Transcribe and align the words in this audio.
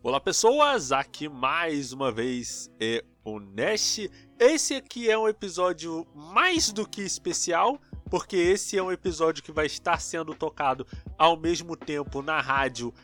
Olá 0.00 0.20
pessoas, 0.20 0.92
aqui 0.92 1.28
mais 1.28 1.92
uma 1.92 2.12
vez 2.12 2.70
é 2.78 3.04
o 3.24 3.40
Nash. 3.40 4.08
Esse 4.38 4.74
aqui 4.74 5.10
é 5.10 5.18
um 5.18 5.26
episódio 5.26 6.06
mais 6.14 6.70
do 6.70 6.88
que 6.88 7.02
especial, 7.02 7.80
porque 8.08 8.36
esse 8.36 8.78
é 8.78 8.82
um 8.82 8.92
episódio 8.92 9.42
que 9.42 9.50
vai 9.50 9.66
estar 9.66 10.00
sendo 10.00 10.36
tocado 10.36 10.86
ao 11.18 11.36
mesmo 11.36 11.76
tempo 11.76 12.22
na 12.22 12.40
rádio 12.40 12.94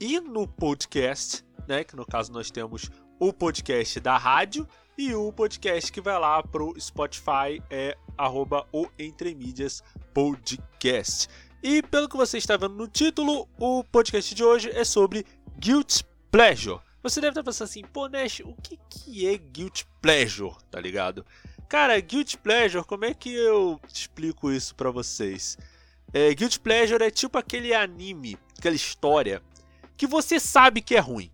e 0.00 0.18
no 0.18 0.44
podcast, 0.48 1.44
né? 1.68 1.84
Que 1.84 1.94
no 1.94 2.04
caso 2.04 2.32
nós 2.32 2.50
temos 2.50 2.90
o 3.20 3.32
podcast 3.32 4.00
da 4.00 4.18
rádio 4.18 4.66
e 4.98 5.14
o 5.14 5.32
podcast 5.32 5.92
que 5.92 6.00
vai 6.00 6.18
lá 6.18 6.42
pro 6.42 6.74
Spotify 6.80 7.62
é 7.70 7.96
arroba 8.18 8.66
o 8.72 8.88
Entre 8.98 9.36
Mídias 9.36 9.84
Podcast. 10.12 11.28
E 11.62 11.80
pelo 11.80 12.08
que 12.08 12.16
você 12.16 12.38
está 12.38 12.56
vendo 12.56 12.74
no 12.74 12.88
título, 12.88 13.48
o 13.56 13.84
podcast 13.84 14.34
de 14.34 14.42
hoje 14.42 14.68
é 14.70 14.82
sobre 14.84 15.24
Guilt 15.56 16.09
Pleasure. 16.30 16.80
Você 17.02 17.20
deve 17.20 17.30
estar 17.30 17.42
pensando 17.42 17.68
assim, 17.68 17.82
pô, 17.82 18.08
Nash, 18.08 18.40
o 18.40 18.54
que, 18.62 18.78
que 18.88 19.26
é 19.26 19.36
Guilt 19.36 19.82
Pleasure, 20.00 20.54
tá 20.70 20.80
ligado? 20.80 21.24
Cara, 21.68 21.98
Guilt 22.00 22.36
Pleasure, 22.36 22.84
como 22.84 23.04
é 23.04 23.14
que 23.14 23.32
eu 23.32 23.80
explico 23.92 24.50
isso 24.50 24.74
para 24.74 24.90
vocês? 24.90 25.56
É, 26.12 26.34
Guilt 26.34 26.58
Pleasure 26.58 27.02
é 27.02 27.10
tipo 27.10 27.38
aquele 27.38 27.72
anime, 27.72 28.36
aquela 28.58 28.76
história 28.76 29.42
que 29.96 30.06
você 30.06 30.38
sabe 30.38 30.80
que 30.80 30.96
é 30.96 30.98
ruim, 30.98 31.30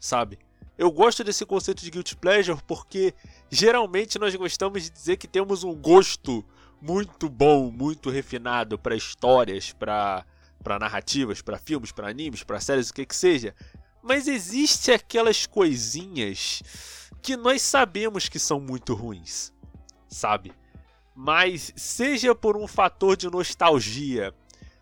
sabe? 0.00 0.38
Eu 0.76 0.90
gosto 0.90 1.24
desse 1.24 1.46
conceito 1.46 1.82
de 1.82 1.90
Guilt 1.90 2.14
Pleasure 2.14 2.60
porque 2.66 3.14
geralmente 3.50 4.18
nós 4.18 4.34
gostamos 4.34 4.84
de 4.84 4.90
dizer 4.90 5.16
que 5.16 5.26
temos 5.26 5.64
um 5.64 5.74
gosto 5.74 6.44
muito 6.80 7.28
bom, 7.28 7.70
muito 7.70 8.10
refinado 8.10 8.78
para 8.78 8.94
histórias, 8.94 9.72
para 9.72 10.24
para 10.62 10.80
narrativas, 10.80 11.40
para 11.40 11.58
filmes, 11.58 11.92
para 11.92 12.08
animes, 12.08 12.42
para 12.42 12.58
séries, 12.58 12.90
o 12.90 12.94
que 12.94 13.06
que 13.06 13.14
seja. 13.14 13.54
Mas 14.06 14.28
existe 14.28 14.92
aquelas 14.92 15.46
coisinhas 15.46 16.62
que 17.20 17.36
nós 17.36 17.60
sabemos 17.60 18.28
que 18.28 18.38
são 18.38 18.60
muito 18.60 18.94
ruins, 18.94 19.52
sabe? 20.08 20.52
Mas 21.12 21.72
seja 21.74 22.32
por 22.32 22.56
um 22.56 22.68
fator 22.68 23.16
de 23.16 23.28
nostalgia, 23.28 24.32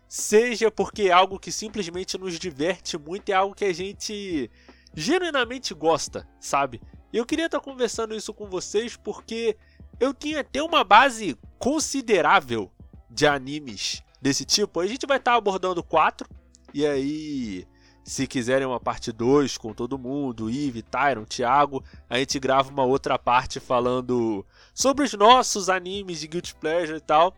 seja 0.07 0.69
porque 0.69 1.03
é 1.03 1.11
algo 1.11 1.39
que 1.39 1.51
simplesmente 1.51 2.19
nos 2.19 2.37
diverte 2.37 2.99
muito, 2.99 3.29
é 3.29 3.33
algo 3.33 3.55
que 3.55 3.65
a 3.65 3.73
gente 3.73 4.51
genuinamente 4.93 5.73
gosta, 5.73 6.27
sabe? 6.39 6.79
Eu 7.11 7.25
queria 7.25 7.47
estar 7.47 7.59
conversando 7.59 8.13
isso 8.13 8.31
com 8.31 8.47
vocês 8.47 8.95
porque 8.95 9.57
eu 9.99 10.13
tinha 10.13 10.41
até 10.41 10.61
uma 10.61 10.83
base 10.83 11.35
considerável 11.57 12.71
de 13.09 13.25
animes 13.25 14.03
desse 14.21 14.45
tipo. 14.45 14.79
A 14.79 14.85
gente 14.85 15.07
vai 15.07 15.17
estar 15.17 15.33
abordando 15.33 15.81
quatro, 15.81 16.29
e 16.71 16.85
aí 16.85 17.67
se 18.05 18.27
quiserem 18.27 18.67
uma 18.67 18.79
parte 18.79 19.11
2 19.11 19.57
com 19.57 19.73
todo 19.73 19.97
mundo, 19.97 20.47
Eve, 20.47 20.83
Tyron, 20.83 21.25
Thiago, 21.25 21.83
a 22.07 22.19
gente 22.19 22.39
grava 22.39 22.69
uma 22.69 22.83
outra 22.83 23.17
parte 23.17 23.59
falando 23.59 24.45
sobre 24.75 25.03
os 25.03 25.13
nossos 25.13 25.69
animes 25.69 26.19
de 26.19 26.27
Guilty 26.27 26.53
Pleasure 26.53 26.99
e 26.99 27.01
tal. 27.01 27.35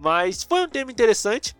Mas 0.00 0.42
foi 0.42 0.64
um 0.64 0.68
tema 0.68 0.90
interessante. 0.90 1.54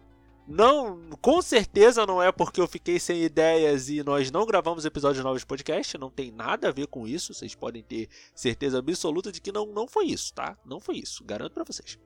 Não, 0.47 0.99
com 1.21 1.43
certeza 1.43 2.07
não 2.07 2.23
é 2.23 2.33
porque 2.33 2.59
eu 2.59 2.67
fiquei 2.67 2.99
sem 2.99 3.23
ideias 3.23 3.91
e 3.91 4.03
nós 4.03 4.31
não 4.31 4.47
gravamos 4.47 4.87
episódios 4.87 5.23
novos 5.23 5.43
de 5.43 5.47
podcast, 5.47 5.99
não 5.99 6.09
tem 6.09 6.31
nada 6.31 6.69
a 6.69 6.73
ver 6.73 6.87
com 6.87 7.07
isso, 7.07 7.35
vocês 7.35 7.55
podem 7.55 7.83
ter 7.83 8.09
certeza 8.35 8.79
absoluta 8.79 9.31
de 9.31 9.43
que 9.43 9.53
não, 9.53 9.67
não 9.67 9.87
foi 9.87 10.07
isso, 10.07 10.33
tá? 10.33 10.57
Não 10.65 10.81
foi 10.81 10.97
isso, 10.97 11.23
garanto 11.23 11.53
para 11.53 11.65
vocês. 11.65 11.99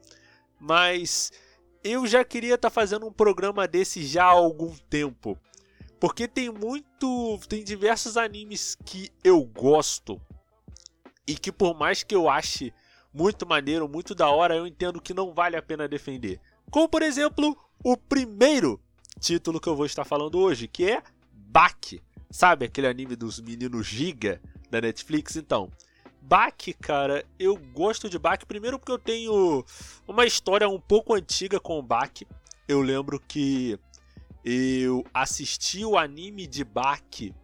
Mas 0.58 1.30
eu 1.84 2.04
já 2.04 2.24
queria 2.24 2.56
estar 2.56 2.68
tá 2.68 2.74
fazendo 2.74 3.06
um 3.06 3.12
programa 3.12 3.68
desse 3.68 4.04
já 4.04 4.24
há 4.24 4.30
algum 4.30 4.74
tempo. 4.90 5.38
Porque 6.02 6.26
tem 6.26 6.50
muito. 6.50 7.38
Tem 7.48 7.62
diversos 7.62 8.16
animes 8.16 8.76
que 8.84 9.08
eu 9.22 9.40
gosto. 9.44 10.20
E 11.24 11.36
que 11.36 11.52
por 11.52 11.78
mais 11.78 12.02
que 12.02 12.12
eu 12.12 12.28
ache 12.28 12.74
muito 13.14 13.46
maneiro, 13.46 13.88
muito 13.88 14.12
da 14.12 14.28
hora, 14.28 14.56
eu 14.56 14.66
entendo 14.66 15.00
que 15.00 15.14
não 15.14 15.32
vale 15.32 15.56
a 15.56 15.62
pena 15.62 15.86
defender. 15.86 16.40
Como 16.72 16.88
por 16.88 17.02
exemplo, 17.02 17.56
o 17.84 17.96
primeiro 17.96 18.80
título 19.20 19.60
que 19.60 19.68
eu 19.68 19.76
vou 19.76 19.86
estar 19.86 20.04
falando 20.04 20.40
hoje, 20.40 20.66
que 20.66 20.90
é 20.90 21.04
Baki. 21.32 22.02
Sabe 22.32 22.64
aquele 22.66 22.88
anime 22.88 23.14
dos 23.14 23.38
meninos 23.38 23.86
Giga 23.86 24.42
da 24.68 24.80
Netflix? 24.80 25.36
Então, 25.36 25.70
Baki, 26.20 26.72
cara, 26.72 27.24
eu 27.38 27.56
gosto 27.56 28.10
de 28.10 28.18
Baki 28.18 28.44
primeiro 28.44 28.76
porque 28.76 28.90
eu 28.90 28.98
tenho 28.98 29.64
uma 30.08 30.26
história 30.26 30.68
um 30.68 30.80
pouco 30.80 31.14
antiga 31.14 31.60
com 31.60 31.78
o 31.78 31.82
Baki. 31.82 32.26
Eu 32.66 32.80
lembro 32.80 33.20
que 33.20 33.78
eu 34.44 35.04
assisti 35.12 35.84
o 35.84 35.96
anime 35.96 36.46
de 36.46 36.64
Baki 36.64 37.34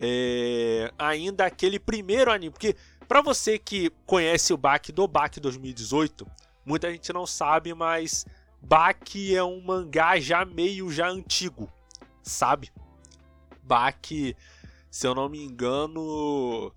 é, 0.00 0.92
ainda 0.98 1.44
aquele 1.44 1.78
primeiro 1.78 2.30
anime, 2.30 2.52
porque 2.52 2.76
para 3.06 3.20
você 3.20 3.58
que 3.58 3.90
conhece 4.06 4.52
o 4.52 4.56
Baki 4.56 4.92
do 4.92 5.08
Baki 5.08 5.40
2018, 5.40 6.26
muita 6.64 6.90
gente 6.92 7.12
não 7.12 7.26
sabe, 7.26 7.74
mas 7.74 8.24
Baki 8.60 9.34
é 9.34 9.42
um 9.42 9.60
mangá 9.60 10.20
já 10.20 10.44
meio 10.44 10.90
já 10.90 11.08
antigo, 11.08 11.72
sabe? 12.22 12.70
Baki, 13.62 14.36
se 14.90 15.06
eu 15.06 15.14
não 15.14 15.28
me 15.28 15.42
engano, 15.42 16.72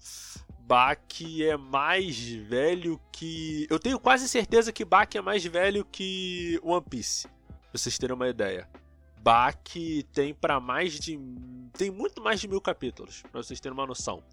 Baki 0.59 1.45
é 1.45 1.57
mais 1.57 2.17
velho 2.17 2.99
que. 3.11 3.67
Eu 3.69 3.77
tenho 3.77 3.99
quase 3.99 4.27
certeza 4.27 4.71
que 4.71 4.85
Baki 4.85 5.17
é 5.17 5.21
mais 5.21 5.43
velho 5.45 5.85
que 5.85 6.59
One 6.63 6.85
Piece. 6.89 7.27
Pra 7.27 7.77
vocês 7.79 7.97
terem 7.97 8.15
uma 8.15 8.27
ideia. 8.27 8.67
Baki 9.23 10.03
tem 10.11 10.33
para 10.33 10.59
mais 10.59 10.99
de. 10.99 11.19
tem 11.73 11.91
muito 11.91 12.21
mais 12.21 12.39
de 12.39 12.47
mil 12.47 12.59
capítulos, 12.59 13.23
pra 13.31 13.43
vocês 13.43 13.59
terem 13.59 13.77
uma 13.77 13.85
noção. 13.85 14.23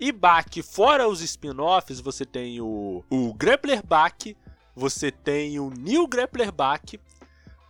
E 0.00 0.10
Baki, 0.10 0.62
fora 0.62 1.08
os 1.08 1.20
spin-offs, 1.20 2.00
você 2.00 2.24
tem 2.24 2.60
o, 2.60 3.04
o 3.10 3.34
Grappler 3.34 3.84
Baki, 3.84 4.36
você 4.74 5.10
tem 5.10 5.58
o 5.58 5.70
New 5.70 6.06
Grappler 6.06 6.52
Baki, 6.52 7.00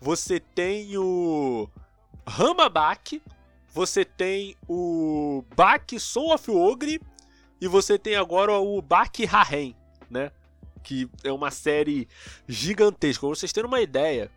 você 0.01 0.41
tem 0.41 0.97
o 0.97 1.69
Rama 2.27 2.69
Baki, 2.69 3.23
você 3.73 4.05
tem 4.05 4.57
o 4.67 5.45
Baki 5.55 6.01
Soul 6.01 6.35
of 6.35 6.51
Ogre 6.51 7.01
e 7.61 7.69
você 7.69 7.99
tem 7.99 8.15
agora 8.15 8.59
o 8.59 8.81
Baki 8.81 9.25
Rahen, 9.25 9.77
né? 10.11 10.31
Que 10.83 11.09
é 11.25 11.33
uma 11.33 11.51
série 11.51 12.09
gigantesca. 12.47 13.27
Pra 13.27 13.35
vocês 13.35 13.53
terem 13.53 13.69
uma 13.69 13.81
ideia, 13.81 14.31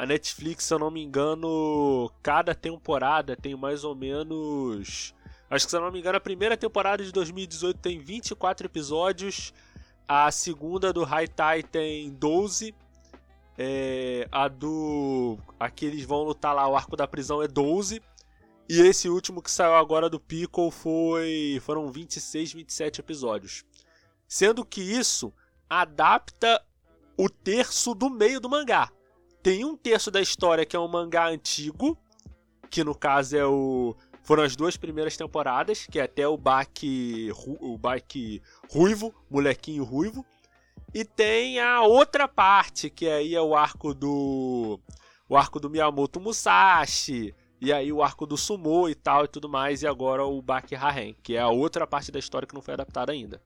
a 0.00 0.06
Netflix, 0.06 0.64
se 0.64 0.72
eu 0.72 0.78
não 0.78 0.90
me 0.90 1.02
engano, 1.02 2.10
cada 2.22 2.54
temporada 2.54 3.36
tem 3.36 3.54
mais 3.54 3.84
ou 3.84 3.94
menos. 3.94 5.14
Acho 5.50 5.66
que 5.66 5.70
se 5.70 5.76
eu 5.76 5.80
não 5.82 5.92
me 5.92 5.98
engano, 5.98 6.16
a 6.16 6.20
primeira 6.20 6.56
temporada 6.56 7.04
de 7.04 7.12
2018 7.12 7.78
tem 7.78 7.98
24 7.98 8.66
episódios, 8.66 9.52
a 10.08 10.30
segunda 10.30 10.90
do 10.90 11.04
Haitai 11.04 11.62
tem 11.62 12.08
12. 12.14 12.74
É, 13.58 14.26
a 14.32 14.48
do. 14.48 15.38
Aqueles 15.58 16.02
vão 16.06 16.22
lutar 16.22 16.54
lá, 16.54 16.66
o 16.66 16.74
arco 16.74 16.96
da 16.96 17.06
prisão 17.06 17.42
é 17.42 17.46
12. 17.46 18.00
E 18.70 18.80
esse 18.80 19.06
último 19.06 19.42
que 19.42 19.50
saiu 19.50 19.74
agora 19.74 20.08
do 20.08 20.18
Pickle 20.18 20.70
foi. 20.70 21.60
Foram 21.60 21.92
26, 21.92 22.54
27 22.54 23.00
episódios. 23.00 23.66
Sendo 24.26 24.64
que 24.64 24.80
isso 24.80 25.30
adapta 25.68 26.64
o 27.18 27.28
terço 27.28 27.94
do 27.94 28.08
meio 28.08 28.40
do 28.40 28.48
mangá. 28.48 28.90
Tem 29.42 29.64
um 29.64 29.76
terço 29.76 30.10
da 30.10 30.20
história 30.20 30.66
que 30.66 30.76
é 30.76 30.78
um 30.78 30.88
mangá 30.88 31.28
antigo, 31.28 31.96
que 32.70 32.84
no 32.84 32.94
caso 32.94 33.36
é 33.36 33.44
o 33.46 33.96
foram 34.22 34.42
as 34.42 34.54
duas 34.54 34.76
primeiras 34.76 35.16
temporadas, 35.16 35.86
que 35.90 35.98
é 35.98 36.02
até 36.02 36.28
o 36.28 36.36
Baki, 36.36 37.32
o 37.60 37.76
Baki 37.76 38.42
ruivo, 38.70 39.14
molequinho 39.30 39.82
ruivo. 39.82 40.24
E 40.94 41.04
tem 41.04 41.58
a 41.58 41.80
outra 41.80 42.28
parte, 42.28 42.90
que 42.90 43.08
aí 43.08 43.34
é 43.34 43.40
o 43.40 43.56
arco 43.56 43.94
do 43.94 44.78
o 45.28 45.36
arco 45.36 45.58
do 45.58 45.70
Miyamoto 45.70 46.20
Musashi, 46.20 47.34
e 47.60 47.72
aí 47.72 47.92
o 47.92 48.02
arco 48.02 48.26
do 48.26 48.36
Sumo 48.36 48.88
e 48.88 48.94
tal 48.94 49.24
e 49.24 49.28
tudo 49.28 49.48
mais, 49.48 49.82
e 49.82 49.86
agora 49.86 50.24
o 50.24 50.42
Baki 50.42 50.74
Hahen, 50.74 51.16
que 51.22 51.36
é 51.36 51.40
a 51.40 51.48
outra 51.48 51.86
parte 51.86 52.10
da 52.10 52.18
história 52.18 52.46
que 52.46 52.54
não 52.54 52.62
foi 52.62 52.74
adaptada 52.74 53.12
ainda. 53.12 53.40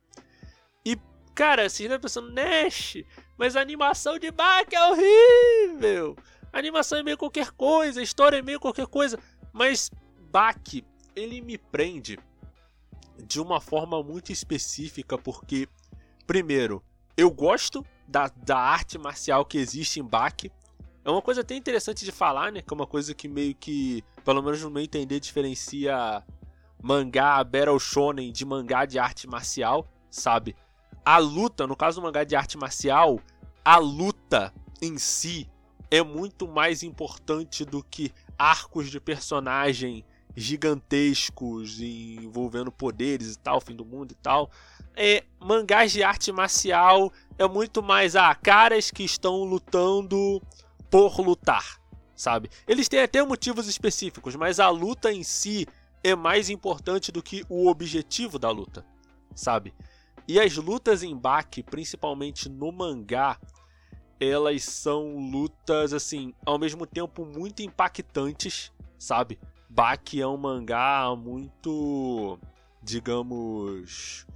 Cara, 1.35 1.69
vocês 1.69 1.81
estão 1.81 2.01
pensando, 2.01 2.31
Nash, 2.31 2.99
mas 3.37 3.57
a 3.57 3.61
animação 3.61 4.19
de 4.19 4.31
Baki 4.31 4.77
é 4.77 4.89
horrível. 4.89 6.17
A 6.53 6.59
animação 6.59 6.99
é 6.99 7.03
meio 7.03 7.19
qualquer 7.19 7.51
coisa, 7.51 7.99
a 7.99 8.03
história 8.03 8.37
é 8.37 8.43
meio 8.43 8.61
qualquer 8.61 8.87
coisa. 8.87 9.19
Mas 9.53 9.91
Baki, 10.31 10.85
ele 11.17 11.41
me 11.41 11.59
prende 11.59 12.19
de 13.27 13.41
uma 13.41 13.61
forma 13.61 14.01
muito 14.03 14.31
específica, 14.31 15.19
porque, 15.19 15.69
primeiro, 16.25 16.85
eu 17.17 17.31
gosto 17.31 17.85
da, 18.07 18.31
da 18.37 18.59
arte 18.59 18.97
marcial 18.97 19.45
que 19.45 19.59
existe 19.59 19.99
em 19.99 20.05
Baki. 20.05 20.53
É 21.05 21.11
uma 21.11 21.21
coisa 21.21 21.41
até 21.41 21.57
interessante 21.57 22.05
de 22.05 22.13
falar, 22.13 22.53
né? 22.53 22.63
Que 22.63 22.73
é 22.73 22.77
uma 22.77 22.87
coisa 22.87 23.13
que 23.13 23.29
meio 23.29 23.55
que, 23.55 24.05
pelo 24.25 24.41
menos 24.41 24.63
no 24.63 24.71
meu 24.71 24.83
entender, 24.83 25.19
diferencia 25.19 26.23
mangá 26.81 27.43
Battle 27.43 27.79
Shonen 27.79 28.31
de 28.31 28.45
mangá 28.45 28.85
de 28.85 28.99
arte 28.99 29.27
marcial, 29.27 29.89
sabe? 30.11 30.55
A 31.05 31.19
luta, 31.19 31.67
no 31.67 31.77
caso 31.77 32.01
do 32.01 32.05
mangá 32.05 32.25
de 32.25 32.35
arte 32.35 32.57
marcial, 32.57 33.21
a 33.65 33.77
luta 33.77 34.53
em 34.81 34.99
si 34.99 35.49
é 35.91 36.03
muito 36.03 36.49
mais 36.49 36.83
importante 36.83 37.65
do 37.65 37.83
que 37.83 38.13
arcos 38.39 38.91
de 38.91 38.99
personagem 38.99 40.05
gigantescos 40.37 41.81
envolvendo 41.81 42.73
poderes 42.73 43.35
e 43.35 43.39
tal, 43.39 43.61
fim 43.61 43.77
do 43.77 43.85
mundo 43.85 44.13
e 44.13 44.15
tal. 44.17 44.51
É, 44.97 45.25
mangás 45.41 45.93
de 45.93 46.03
arte 46.03 46.33
marcial 46.33 47.13
é 47.39 47.47
muito 47.47 47.83
mais 47.83 48.17
a 48.17 48.31
ah, 48.31 48.35
caras 48.35 48.91
que 48.91 49.05
estão 49.05 49.45
lutando 49.45 50.43
por 50.91 51.21
lutar, 51.21 51.81
sabe? 52.15 52.49
Eles 52.67 52.89
têm 52.89 53.01
até 53.01 53.23
motivos 53.23 53.69
específicos, 53.69 54.37
mas 54.37 54.59
a 54.59 54.69
luta 54.69 55.13
em 55.13 55.23
si 55.23 55.67
é 56.03 56.15
mais 56.15 56.51
importante 56.51 57.11
do 57.11 57.23
que 57.23 57.45
o 57.49 57.69
objetivo 57.69 58.39
da 58.39 58.51
luta, 58.51 58.85
sabe? 59.35 59.75
E 60.27 60.41
as 60.41 60.57
lutas 60.57 61.03
em 61.03 61.17
Baki, 61.17 61.63
principalmente 61.63 62.49
no 62.49 62.73
mangá, 62.73 63.39
elas 64.19 64.65
são 64.65 65.17
lutas 65.31 65.93
assim, 65.93 66.33
ao 66.47 66.59
mesmo 66.59 66.87
tempo 66.87 67.27
muito 67.27 67.63
impactantes, 67.63 68.73
sabe? 68.99 69.39
Baki 69.69 70.21
é 70.21 70.27
um 70.27 70.37
mangá 70.37 71.15
muito, 71.17 72.39
digamos, 72.83 74.27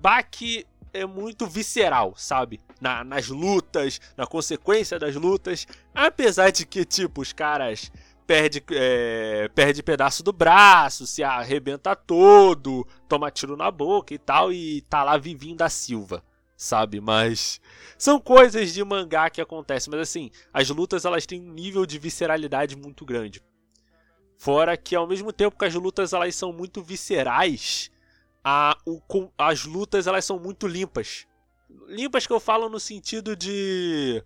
Baki 0.00 0.66
é 0.92 1.04
muito 1.04 1.46
visceral, 1.46 2.14
sabe? 2.16 2.60
Na, 2.80 3.04
nas 3.04 3.28
lutas, 3.28 4.00
na 4.16 4.26
consequência 4.26 4.98
das 4.98 5.14
lutas. 5.14 5.66
Apesar 5.94 6.50
de 6.50 6.66
que, 6.66 6.84
tipo, 6.84 7.20
os 7.20 7.32
caras 7.32 7.92
perde, 8.26 8.62
é, 8.70 9.48
perde 9.54 9.82
pedaço 9.82 10.22
do 10.22 10.32
braço, 10.32 11.06
se 11.06 11.22
arrebenta 11.22 11.94
todo, 11.94 12.86
toma 13.08 13.30
tiro 13.30 13.56
na 13.56 13.70
boca 13.70 14.12
e 14.12 14.18
tal, 14.18 14.52
e 14.52 14.82
tá 14.82 15.04
lá 15.04 15.16
vivinho 15.16 15.56
da 15.56 15.68
Silva, 15.68 16.22
sabe? 16.56 17.00
Mas 17.00 17.60
são 17.96 18.18
coisas 18.20 18.72
de 18.72 18.82
mangá 18.84 19.30
que 19.30 19.40
acontecem. 19.40 19.90
Mas 19.90 20.00
assim, 20.00 20.30
as 20.52 20.68
lutas 20.68 21.04
elas 21.04 21.24
têm 21.24 21.40
um 21.40 21.52
nível 21.52 21.86
de 21.86 21.98
visceralidade 21.98 22.76
muito 22.76 23.04
grande. 23.04 23.42
Fora 24.36 24.76
que 24.76 24.94
ao 24.94 25.06
mesmo 25.06 25.32
tempo 25.32 25.56
que 25.56 25.64
as 25.64 25.74
lutas 25.74 26.12
elas 26.12 26.34
são 26.34 26.52
muito 26.52 26.82
viscerais, 26.82 27.90
a, 28.44 28.76
o, 28.84 29.00
as 29.38 29.64
lutas 29.64 30.06
elas 30.06 30.24
são 30.24 30.38
muito 30.38 30.66
limpas. 30.66 31.26
Limpas 31.88 32.26
que 32.26 32.32
eu 32.32 32.40
falo 32.40 32.68
no 32.68 32.78
sentido 32.78 33.34
de. 33.34 34.22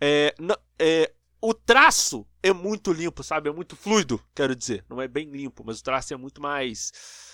É, 0.00 0.34
é, 0.78 1.12
o 1.40 1.52
traço 1.54 2.26
é 2.42 2.52
muito 2.52 2.92
limpo, 2.92 3.22
sabe? 3.22 3.48
É 3.48 3.52
muito 3.52 3.76
fluido, 3.76 4.20
quero 4.34 4.54
dizer. 4.54 4.84
Não 4.88 5.00
é 5.00 5.08
bem 5.08 5.30
limpo, 5.30 5.62
mas 5.64 5.80
o 5.80 5.84
traço 5.84 6.12
é 6.14 6.16
muito 6.16 6.40
mais 6.40 6.92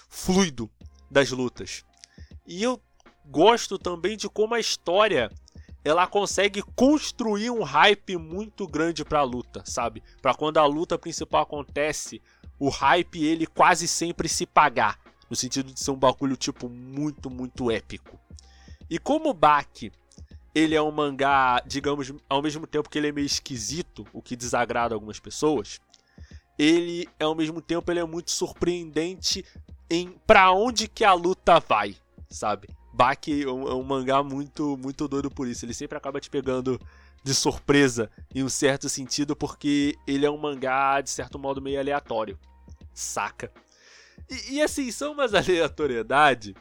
fluido 0.08 0.70
das 1.10 1.30
lutas. 1.30 1.84
E 2.46 2.62
eu 2.62 2.80
gosto 3.24 3.78
também 3.78 4.16
de 4.16 4.28
como 4.28 4.54
a 4.54 4.60
história 4.60 5.30
ela 5.84 6.06
consegue 6.06 6.62
construir 6.76 7.50
um 7.50 7.62
hype 7.62 8.16
muito 8.16 8.66
grande 8.66 9.04
para 9.04 9.20
a 9.20 9.24
luta, 9.24 9.62
sabe? 9.64 10.02
Para 10.20 10.34
quando 10.34 10.58
a 10.58 10.66
luta 10.66 10.98
principal 10.98 11.42
acontece, 11.42 12.22
o 12.58 12.68
hype 12.68 13.24
ele 13.24 13.46
quase 13.46 13.88
sempre 13.88 14.28
se 14.28 14.46
pagar, 14.46 14.98
no 15.28 15.34
sentido 15.34 15.72
de 15.72 15.80
ser 15.80 15.90
um 15.90 15.96
bagulho 15.96 16.36
tipo 16.36 16.68
muito, 16.68 17.28
muito 17.28 17.70
épico. 17.70 18.18
E 18.88 18.98
como 18.98 19.30
o 19.30 19.34
Baki, 19.34 19.90
ele 20.54 20.74
é 20.74 20.82
um 20.82 20.90
mangá, 20.90 21.62
digamos, 21.66 22.12
ao 22.28 22.42
mesmo 22.42 22.66
tempo 22.66 22.88
que 22.88 22.98
ele 22.98 23.08
é 23.08 23.12
meio 23.12 23.26
esquisito, 23.26 24.06
o 24.12 24.20
que 24.20 24.36
desagrada 24.36 24.94
algumas 24.94 25.18
pessoas, 25.18 25.80
ele 26.58 27.08
ao 27.18 27.34
mesmo 27.34 27.60
tempo 27.60 27.90
ele 27.90 28.00
é 28.00 28.04
muito 28.04 28.30
surpreendente 28.30 29.44
em 29.88 30.10
para 30.26 30.52
onde 30.52 30.88
que 30.88 31.04
a 31.04 31.12
luta 31.12 31.58
vai, 31.60 31.96
sabe? 32.28 32.68
Baki 32.92 33.42
é 33.42 33.48
um, 33.48 33.68
é 33.68 33.74
um 33.74 33.82
mangá 33.82 34.22
muito 34.22 34.76
muito 34.76 35.08
doido 35.08 35.30
por 35.30 35.48
isso, 35.48 35.64
ele 35.64 35.74
sempre 35.74 35.96
acaba 35.96 36.20
te 36.20 36.28
pegando 36.28 36.78
de 37.24 37.34
surpresa 37.34 38.10
em 38.34 38.42
um 38.42 38.48
certo 38.48 38.88
sentido 38.88 39.34
porque 39.34 39.96
ele 40.06 40.26
é 40.26 40.30
um 40.30 40.36
mangá 40.36 41.00
de 41.00 41.08
certo 41.08 41.38
modo 41.38 41.62
meio 41.62 41.80
aleatório, 41.80 42.38
saca? 42.92 43.50
E, 44.28 44.56
e 44.56 44.62
assim, 44.62 44.90
são 44.90 45.12
umas 45.12 45.32
aleatoriedade 45.34 46.54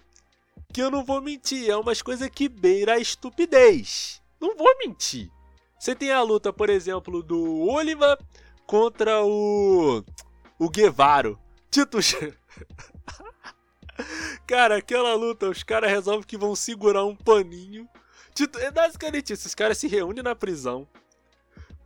que 0.72 0.82
eu 0.82 0.90
não 0.90 1.04
vou 1.04 1.22
mentir, 1.22 1.70
é 1.70 1.76
umas 1.76 2.02
coisas 2.02 2.30
que 2.30 2.48
beira 2.48 2.94
a 2.94 3.00
estupidez. 3.00 4.22
Não 4.40 4.56
vou 4.56 4.78
mentir. 4.80 5.30
Você 5.80 5.94
tem 5.94 6.12
a 6.12 6.22
luta, 6.22 6.54
por 6.54 6.70
exemplo, 6.70 7.22
do 7.22 7.68
Oliva 7.68 8.18
contra 8.66 9.24
o. 9.24 10.04
o 10.58 10.70
Guevaro. 10.70 11.40
Titus. 11.70 12.16
cara, 14.48 14.78
aquela 14.78 15.14
luta, 15.16 15.50
os 15.50 15.64
caras 15.64 15.90
resolvem 15.90 16.24
que 16.24 16.38
vão 16.38 16.56
segurar 16.56 17.06
um 17.06 17.16
paninho. 17.16 17.88
Tito, 18.34 18.60
é 18.60 18.72
basicamente 18.72 19.34
isso, 19.34 19.48
os 19.48 19.56
caras 19.56 19.78
se 19.78 19.88
reúnem 19.88 20.24
na 20.24 20.36
prisão. 20.36 20.88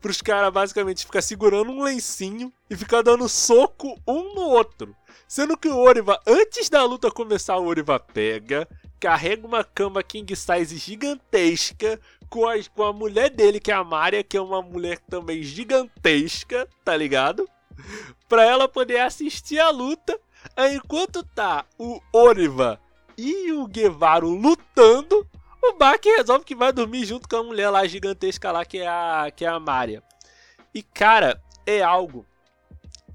Pros 0.05 0.21
caras 0.21 0.53
basicamente 0.53 1.03
ficar 1.03 1.23
segurando 1.23 1.71
um 1.71 1.81
lencinho 1.81 2.53
e 2.69 2.75
ficar 2.75 3.01
dando 3.01 3.27
soco 3.27 3.99
um 4.07 4.35
no 4.35 4.41
outro. 4.41 4.95
Sendo 5.27 5.57
que 5.57 5.67
o 5.67 5.79
Oriva, 5.79 6.21
antes 6.27 6.69
da 6.69 6.83
luta 6.83 7.09
começar, 7.09 7.57
o 7.57 7.65
Oriva 7.65 7.99
pega, 7.99 8.67
carrega 8.99 9.47
uma 9.47 9.63
cama 9.63 10.03
king 10.03 10.35
size 10.35 10.77
gigantesca 10.77 11.99
com 12.29 12.47
a, 12.47 12.53
com 12.75 12.83
a 12.83 12.93
mulher 12.93 13.31
dele, 13.31 13.59
que 13.59 13.71
é 13.71 13.73
a 13.73 13.83
Maria, 13.83 14.23
que 14.23 14.37
é 14.37 14.41
uma 14.41 14.61
mulher 14.61 14.99
também 15.09 15.41
gigantesca, 15.41 16.69
tá 16.83 16.95
ligado? 16.95 17.49
Pra 18.29 18.45
ela 18.45 18.67
poder 18.67 18.99
assistir 18.99 19.57
a 19.57 19.71
luta. 19.71 20.19
Enquanto 20.71 21.23
tá 21.23 21.65
o 21.79 21.99
Oriva 22.13 22.79
e 23.17 23.51
o 23.53 23.65
Guevaro 23.65 24.29
lutando, 24.29 25.27
o 25.71 25.77
Baki 25.77 26.09
resolve 26.09 26.45
que 26.45 26.55
vai 26.55 26.71
dormir 26.71 27.05
junto 27.05 27.27
com 27.27 27.37
a 27.37 27.43
mulher 27.43 27.69
lá 27.69 27.85
gigantesca 27.87 28.51
lá, 28.51 28.65
que 28.65 28.79
é 28.79 28.87
a, 28.87 29.31
que 29.35 29.45
é 29.45 29.47
a 29.47 29.59
Maria. 29.59 30.03
E, 30.73 30.83
cara, 30.83 31.41
é 31.65 31.81
algo 31.81 32.25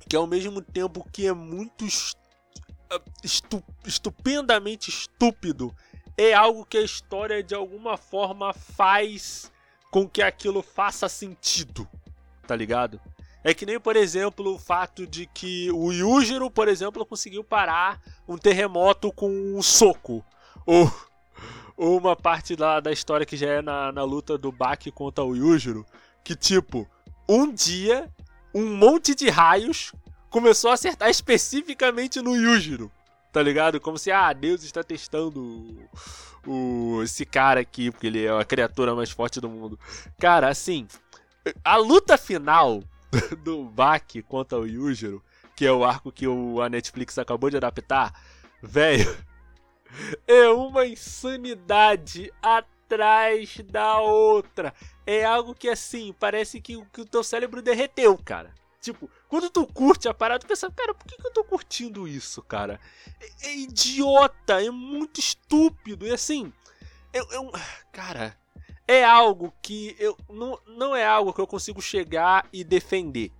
que 0.08 0.16
ao 0.16 0.26
mesmo 0.26 0.60
tempo 0.60 1.06
que 1.12 1.26
é 1.26 1.32
muito 1.32 1.84
estu 1.86 3.62
estupendamente 3.86 4.90
estúpido, 4.90 5.72
é 6.18 6.34
algo 6.34 6.64
que 6.64 6.76
a 6.76 6.82
história 6.82 7.42
de 7.42 7.54
alguma 7.54 7.96
forma 7.96 8.52
faz 8.52 9.50
com 9.90 10.08
que 10.08 10.20
aquilo 10.20 10.62
faça 10.62 11.08
sentido, 11.08 11.88
tá 12.46 12.56
ligado? 12.56 13.00
É 13.42 13.54
que 13.54 13.64
nem, 13.64 13.80
por 13.80 13.96
exemplo, 13.96 14.54
o 14.54 14.58
fato 14.58 15.06
de 15.06 15.26
que 15.26 15.70
o 15.70 15.92
Yujiro, 15.92 16.50
por 16.50 16.68
exemplo, 16.68 17.06
conseguiu 17.06 17.42
parar 17.42 18.00
um 18.28 18.36
terremoto 18.36 19.10
com 19.12 19.30
um 19.30 19.62
soco. 19.62 20.24
Ou 20.66 20.92
uma 21.76 22.14
parte 22.14 22.54
da, 22.54 22.80
da 22.80 22.92
história 22.92 23.24
que 23.24 23.36
já 23.36 23.48
é 23.48 23.62
na, 23.62 23.90
na 23.92 24.04
luta 24.04 24.36
do 24.36 24.52
Baki 24.52 24.90
contra 24.90 25.24
o 25.24 25.34
Yujiro, 25.34 25.86
que 26.22 26.34
tipo, 26.34 26.86
um 27.28 27.52
dia 27.52 28.08
um 28.54 28.76
monte 28.76 29.14
de 29.14 29.28
raios 29.30 29.92
começou 30.28 30.70
a 30.70 30.74
acertar 30.74 31.08
especificamente 31.08 32.20
no 32.20 32.36
Yujiro. 32.36 32.90
Tá 33.32 33.42
ligado? 33.42 33.80
Como 33.80 33.96
se, 33.96 34.10
ah, 34.10 34.32
Deus 34.32 34.64
está 34.64 34.82
testando 34.82 35.40
o, 35.40 35.88
o, 36.46 37.02
esse 37.02 37.24
cara 37.24 37.60
aqui, 37.60 37.90
porque 37.90 38.08
ele 38.08 38.24
é 38.24 38.30
a 38.30 38.44
criatura 38.44 38.94
mais 38.94 39.10
forte 39.10 39.40
do 39.40 39.48
mundo. 39.48 39.78
Cara, 40.18 40.48
assim, 40.48 40.88
a 41.64 41.76
luta 41.76 42.18
final 42.18 42.82
do 43.44 43.64
Baki 43.64 44.22
contra 44.22 44.58
o 44.58 44.66
Yujiro, 44.66 45.22
que 45.54 45.64
é 45.64 45.72
o 45.72 45.84
arco 45.84 46.10
que 46.10 46.26
o, 46.26 46.60
a 46.60 46.68
Netflix 46.68 47.18
acabou 47.18 47.50
de 47.50 47.56
adaptar, 47.56 48.12
velho, 48.60 49.16
é 50.26 50.48
uma 50.48 50.86
insanidade 50.86 52.32
atrás 52.42 53.58
da 53.64 53.98
outra. 54.00 54.74
É 55.06 55.24
algo 55.24 55.54
que, 55.54 55.68
assim, 55.68 56.14
parece 56.18 56.60
que, 56.60 56.82
que 56.92 57.00
o 57.00 57.06
teu 57.06 57.22
cérebro 57.22 57.62
derreteu, 57.62 58.16
cara. 58.18 58.52
Tipo, 58.80 59.10
quando 59.28 59.50
tu 59.50 59.66
curte 59.66 60.08
a 60.08 60.14
parada, 60.14 60.40
tu 60.40 60.46
pensa, 60.46 60.70
cara, 60.70 60.94
por 60.94 61.06
que, 61.06 61.16
que 61.16 61.26
eu 61.26 61.32
tô 61.32 61.44
curtindo 61.44 62.08
isso, 62.08 62.42
cara? 62.42 62.80
É, 63.20 63.48
é 63.48 63.56
idiota, 63.58 64.64
é 64.64 64.70
muito 64.70 65.20
estúpido. 65.20 66.06
E 66.06 66.10
assim, 66.10 66.50
eu, 67.12 67.26
eu, 67.30 67.52
cara, 67.92 68.36
é 68.88 69.04
algo 69.04 69.52
que 69.60 69.94
eu 69.98 70.16
não, 70.28 70.58
não 70.66 70.96
é 70.96 71.04
algo 71.06 71.32
que 71.32 71.40
eu 71.40 71.46
consigo 71.46 71.82
chegar 71.82 72.48
e 72.52 72.64
defender, 72.64 73.30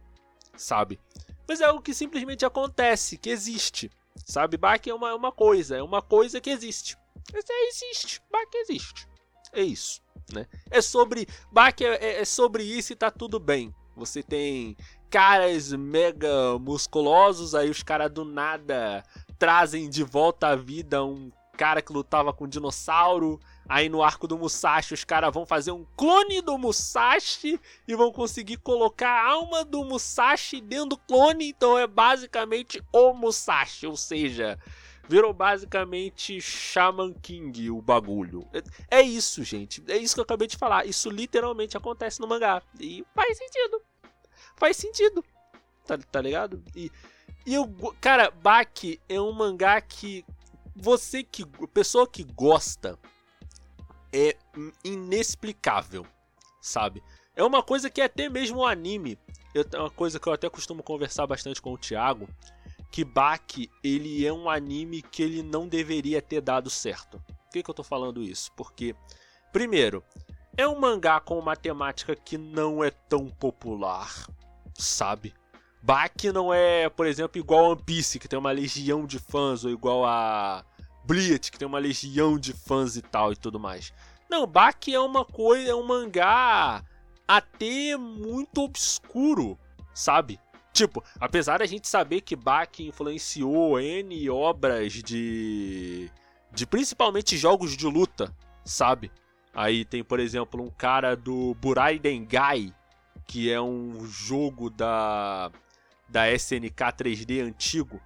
sabe? 0.57 1.00
Mas 1.49 1.61
é 1.61 1.64
algo 1.64 1.83
que 1.83 1.95
simplesmente 1.95 2.45
acontece, 2.45 3.16
que 3.16 3.30
existe, 3.30 3.90
sabe? 4.25 4.57
Bach 4.57 4.81
é 4.87 4.95
uma, 4.95 5.15
uma 5.15 5.33
coisa, 5.33 5.77
é 5.77 5.83
uma 5.83 6.03
coisa 6.03 6.41
que 6.41 6.50
existe. 6.50 6.97
É, 7.33 7.69
existe, 7.69 8.21
Bach 8.31 8.49
existe. 8.55 9.09
É 9.53 9.62
isso, 9.62 10.00
né? 10.33 10.47
É 10.71 10.81
sobre, 10.81 11.27
Bach 11.50 11.81
é, 11.81 11.95
é, 11.97 12.21
é 12.21 12.25
sobre 12.25 12.62
isso 12.62 12.93
e 12.93 12.97
tá 12.97 13.11
tudo 13.11 13.39
bem. 13.39 13.75
Você 13.97 14.23
tem 14.23 14.77
caras 15.11 15.73
mega 15.73 16.59
musculosos, 16.59 17.55
aí 17.55 17.69
os 17.69 17.83
caras 17.83 18.11
do 18.11 18.25
nada 18.25 19.05
trazem 19.39 19.91
de 19.91 20.05
volta 20.05 20.49
à 20.49 20.57
vida 20.57 21.05
um 21.05 21.31
cara 21.57 21.83
que 21.83 21.93
lutava 21.93 22.33
com 22.33 22.45
um 22.45 22.49
dinossauro. 22.49 23.39
Aí 23.71 23.89
no 23.89 24.03
arco 24.03 24.27
do 24.27 24.37
Musashi 24.37 24.95
os 24.95 25.05
caras 25.05 25.33
vão 25.33 25.47
fazer 25.47 25.71
um 25.71 25.87
clone 25.97 26.43
do 26.43 26.59
Musashi 26.59 27.61
e 27.87 27.95
vão 27.95 28.11
conseguir 28.11 28.57
colocar 28.57 29.09
a 29.09 29.31
alma 29.31 29.65
do 29.65 29.85
Musashi 29.85 30.61
dentro 30.61 30.91
do 30.91 30.99
clone, 30.99 31.50
então 31.50 31.79
é 31.79 31.87
basicamente 31.87 32.83
o 32.93 33.12
Musashi, 33.12 33.87
ou 33.87 33.97
seja, 33.97 34.59
virou 35.09 35.33
basicamente 35.33 36.41
Shaman 36.41 37.15
King 37.15 37.71
o 37.71 37.81
bagulho. 37.81 38.45
É, 38.53 38.99
é 38.99 39.03
isso, 39.03 39.45
gente. 39.45 39.83
É 39.89 39.97
isso 39.97 40.15
que 40.15 40.21
eu 40.21 40.25
acabei 40.25 40.49
de 40.49 40.57
falar. 40.57 40.85
Isso 40.87 41.09
literalmente 41.09 41.77
acontece 41.77 42.21
no 42.21 42.27
mangá. 42.27 42.61
E 42.79 43.05
faz 43.15 43.39
sentido 43.39 43.81
faz 44.61 44.77
sentido. 44.77 45.25
Tá, 45.87 45.99
tá 45.99 46.21
ligado? 46.21 46.62
E 46.77 46.93
E 47.47 47.55
cara, 48.00 48.31
Baki 48.31 49.00
é 49.09 49.19
um 49.19 49.33
mangá 49.33 49.81
que 49.81 50.25
você 50.77 51.23
que 51.23 51.45
pessoa 51.73 52.07
que 52.07 52.23
gosta 52.23 52.99
é 54.12 54.37
inexplicável, 54.85 56.07
sabe? 56.61 57.02
É 57.35 57.45
uma 57.45 57.62
coisa 57.62 57.88
que 57.88 58.00
até 58.00 58.29
mesmo 58.29 58.59
o 58.59 58.67
anime, 58.67 59.19
é 59.55 59.79
uma 59.79 59.90
coisa 59.90 60.19
que 60.19 60.26
eu 60.26 60.33
até 60.33 60.49
costumo 60.49 60.83
conversar 60.83 61.26
bastante 61.26 61.61
com 61.61 61.73
o 61.73 61.79
Thiago, 61.79 62.29
que 62.90 63.05
Baki, 63.05 63.71
ele 63.85 64.26
é 64.26 64.33
um 64.33 64.50
anime 64.50 65.00
que 65.00 65.23
ele 65.23 65.43
não 65.43 65.69
deveria 65.69 66.21
ter 66.21 66.40
dado 66.40 66.69
certo. 66.69 67.23
Por 67.26 67.52
que, 67.52 67.62
que 67.62 67.71
eu 67.71 67.75
tô 67.75 67.83
falando 67.83 68.23
isso? 68.23 68.50
Porque, 68.57 68.95
primeiro, 69.52 70.02
é 70.57 70.67
um 70.67 70.79
mangá 70.79 71.21
com 71.21 71.38
uma 71.38 71.57
temática 71.57 72.14
que 72.17 72.37
não 72.37 72.83
é 72.83 72.90
tão 72.90 73.29
popular, 73.29 74.26
sabe? 74.75 75.33
Baki 75.83 76.33
não 76.33 76.52
é, 76.52 76.88
por 76.88 77.07
exemplo, 77.07 77.38
igual 77.38 77.64
a 77.64 77.69
One 77.71 77.83
Piece, 77.83 78.19
que 78.19 78.29
tem 78.29 78.38
uma 78.38 78.50
legião 78.50 79.07
de 79.07 79.19
fãs, 79.19 79.64
ou 79.64 79.71
igual 79.71 80.05
a 80.05 80.64
Bleach, 81.11 81.50
que 81.50 81.59
tem 81.59 81.67
uma 81.67 81.81
legião 81.81 82.38
de 82.38 82.52
fãs 82.52 82.95
e 82.95 83.02
tal 83.02 83.33
e 83.33 83.37
tudo 83.37 83.59
mais. 83.59 83.93
Não, 84.31 84.47
Baki 84.47 84.95
é 84.95 85.00
uma 85.00 85.25
coisa, 85.25 85.73
é 85.73 85.75
um 85.75 85.85
mangá 85.85 86.85
até 87.26 87.97
muito 87.97 88.62
obscuro, 88.62 89.59
sabe? 89.93 90.38
Tipo, 90.73 91.02
apesar 91.19 91.59
da 91.59 91.67
gente 91.67 91.88
saber 91.88 92.21
que 92.21 92.37
Baki 92.37 92.87
influenciou 92.87 93.81
N 93.81 94.31
obras 94.31 94.93
de. 94.93 96.09
de 96.52 96.64
principalmente 96.64 97.37
jogos 97.37 97.76
de 97.76 97.87
luta, 97.87 98.33
sabe? 98.64 99.11
Aí 99.52 99.85
tem, 99.85 100.05
por 100.05 100.21
exemplo, 100.21 100.62
um 100.62 100.71
cara 100.71 101.17
do 101.17 101.57
Burai 101.57 101.99
Dengai, 101.99 102.73
que 103.26 103.50
é 103.50 103.61
um 103.61 104.07
jogo 104.07 104.71
da 104.71 105.50
da 106.09 106.33
SNK 106.33 106.85
3D 106.97 107.43
antigo. 107.43 108.00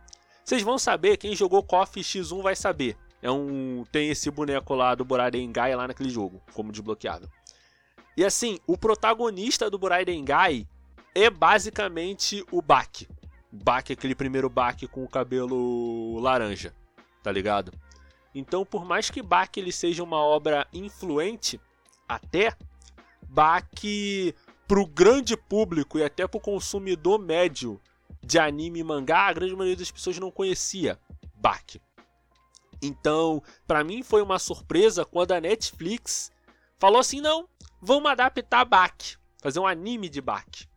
Vocês 0.45 0.63
vão 0.63 0.79
saber, 0.79 1.17
quem 1.17 1.35
jogou 1.35 1.63
KOF 1.63 2.01
X1 2.01 2.43
vai 2.43 2.55
saber. 2.55 2.97
É 3.23 3.31
um 3.31 3.85
tem 3.91 4.11
esse 4.11 4.31
boneco 4.31 4.75
lá 4.75 4.95
do 4.95 5.03
Burai 5.05 5.31
Dengai 5.31 5.75
lá 5.75 5.89
naquele 5.89 6.11
jogo, 6.11 6.43
como 6.53 6.71
desbloqueável. 6.71 7.29
E 8.15 8.23
assim, 8.23 8.59
o 8.67 8.77
protagonista 8.77 9.71
do 9.71 9.79
Burai 9.79 10.05
Dengai 10.05 10.69
é 11.15 11.31
basicamente 11.31 12.45
o 12.53 12.61
Baki. 12.61 13.09
Baki, 13.51 13.95
aquele 13.95 14.15
primeiro 14.15 14.51
Baki 14.51 14.87
com 14.87 15.03
o 15.03 15.09
cabelo 15.09 16.19
laranja, 16.21 16.75
tá 17.23 17.33
ligado? 17.33 17.73
Então, 18.35 18.67
por 18.67 18.85
mais 18.85 19.09
que 19.09 19.23
Baki 19.23 19.61
ele 19.61 19.73
seja 19.73 20.03
uma 20.03 20.19
obra 20.19 20.67
influente, 20.75 21.59
até 22.07 22.55
Baki 23.23 24.35
pro 24.69 24.87
grande 24.87 25.37
público 25.37 25.99
e 25.99 26.05
até 26.05 26.27
pro 26.27 26.39
consumidor 26.39 27.19
médio 27.19 27.81
de 28.25 28.39
anime 28.39 28.81
e 28.81 28.85
mangá, 28.85 29.27
a 29.27 29.33
grande 29.33 29.55
maioria 29.55 29.77
das 29.77 29.91
pessoas 29.91 30.19
não 30.19 30.31
conhecia 30.31 30.99
Baki. 31.35 31.81
Então, 32.83 33.43
para 33.67 33.85
mim 33.85 34.03
foi 34.03 34.23
uma 34.23 34.39
surpresa 34.39 35.05
quando 35.05 35.33
a 35.33 35.41
Netflix 35.41 36.31
falou 36.79 36.99
assim: 36.99 37.21
"Não, 37.21 37.49
vamos 37.81 38.11
adaptar 38.11 38.65
Baki, 38.65 39.17
fazer 39.43 39.61
um 39.61 39.67
anime 39.67 40.09
de 40.09 40.21
Baki". 40.21 40.69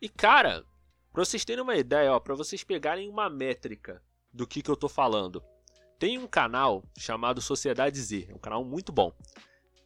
E 0.00 0.08
cara, 0.08 0.64
para 1.12 1.24
vocês 1.24 1.44
terem 1.44 1.62
uma 1.62 1.76
ideia, 1.76 2.12
ó, 2.12 2.20
para 2.20 2.34
vocês 2.34 2.64
pegarem 2.64 3.08
uma 3.08 3.30
métrica 3.30 4.02
do 4.32 4.46
que 4.46 4.62
que 4.62 4.70
eu 4.70 4.76
tô 4.76 4.88
falando. 4.88 5.42
Tem 5.98 6.18
um 6.18 6.26
canal 6.26 6.82
chamado 6.98 7.40
Sociedade 7.40 8.00
Z, 8.00 8.26
é 8.28 8.34
um 8.34 8.38
canal 8.38 8.64
muito 8.64 8.92
bom. 8.92 9.12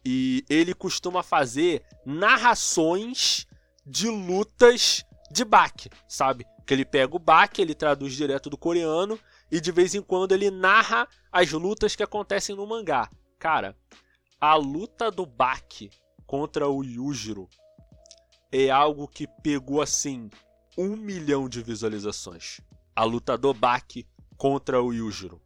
E 0.03 0.43
ele 0.49 0.73
costuma 0.73 1.21
fazer 1.21 1.83
narrações 2.05 3.45
de 3.85 4.09
lutas 4.09 5.05
de 5.31 5.45
Baki, 5.45 5.89
sabe? 6.07 6.45
Que 6.69 6.75
ele 6.75 6.85
pega 6.85 7.15
o 7.15 7.17
Baki, 7.17 7.63
ele 7.63 7.73
traduz 7.73 8.13
direto 8.13 8.47
do 8.47 8.55
coreano 8.55 9.19
e 9.49 9.59
de 9.59 9.71
vez 9.71 9.95
em 9.95 10.03
quando 10.03 10.33
ele 10.33 10.51
narra 10.51 11.07
as 11.31 11.51
lutas 11.51 11.95
que 11.95 12.03
acontecem 12.03 12.55
no 12.55 12.67
mangá. 12.67 13.09
Cara, 13.39 13.75
a 14.39 14.53
luta 14.53 15.09
do 15.09 15.25
Baki 15.25 15.89
contra 16.27 16.69
o 16.69 16.83
Yujiro 16.83 17.49
é 18.51 18.69
algo 18.69 19.07
que 19.07 19.25
pegou 19.41 19.81
assim 19.81 20.29
um 20.77 20.95
milhão 20.95 21.49
de 21.49 21.63
visualizações. 21.63 22.61
A 22.95 23.03
luta 23.03 23.35
do 23.35 23.51
Baki 23.51 24.07
contra 24.37 24.79
o 24.79 24.93
Yujiro. 24.93 25.41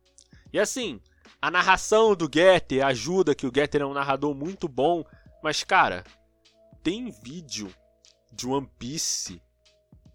E 0.51 0.59
assim, 0.59 0.99
a 1.41 1.49
narração 1.49 2.17
do 2.17 2.29
Getter 2.29 2.85
ajuda, 2.85 3.33
que 3.33 3.47
o 3.47 3.51
Getter 3.55 3.83
é 3.83 3.85
um 3.85 3.93
narrador 3.93 4.35
muito 4.35 4.67
bom, 4.67 5.05
mas 5.41 5.63
cara, 5.63 6.03
tem 6.83 7.09
vídeo 7.23 7.73
de 8.33 8.45
One 8.45 8.69
Piece 8.77 9.41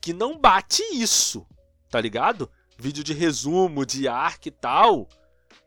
que 0.08 0.14
não 0.14 0.38
bate 0.38 0.82
isso, 0.90 1.46
tá 1.90 2.00
ligado? 2.00 2.50
Vídeo 2.78 3.04
de 3.04 3.12
resumo, 3.12 3.84
de 3.84 4.08
arc 4.08 4.46
e 4.46 4.50
tal. 4.50 5.06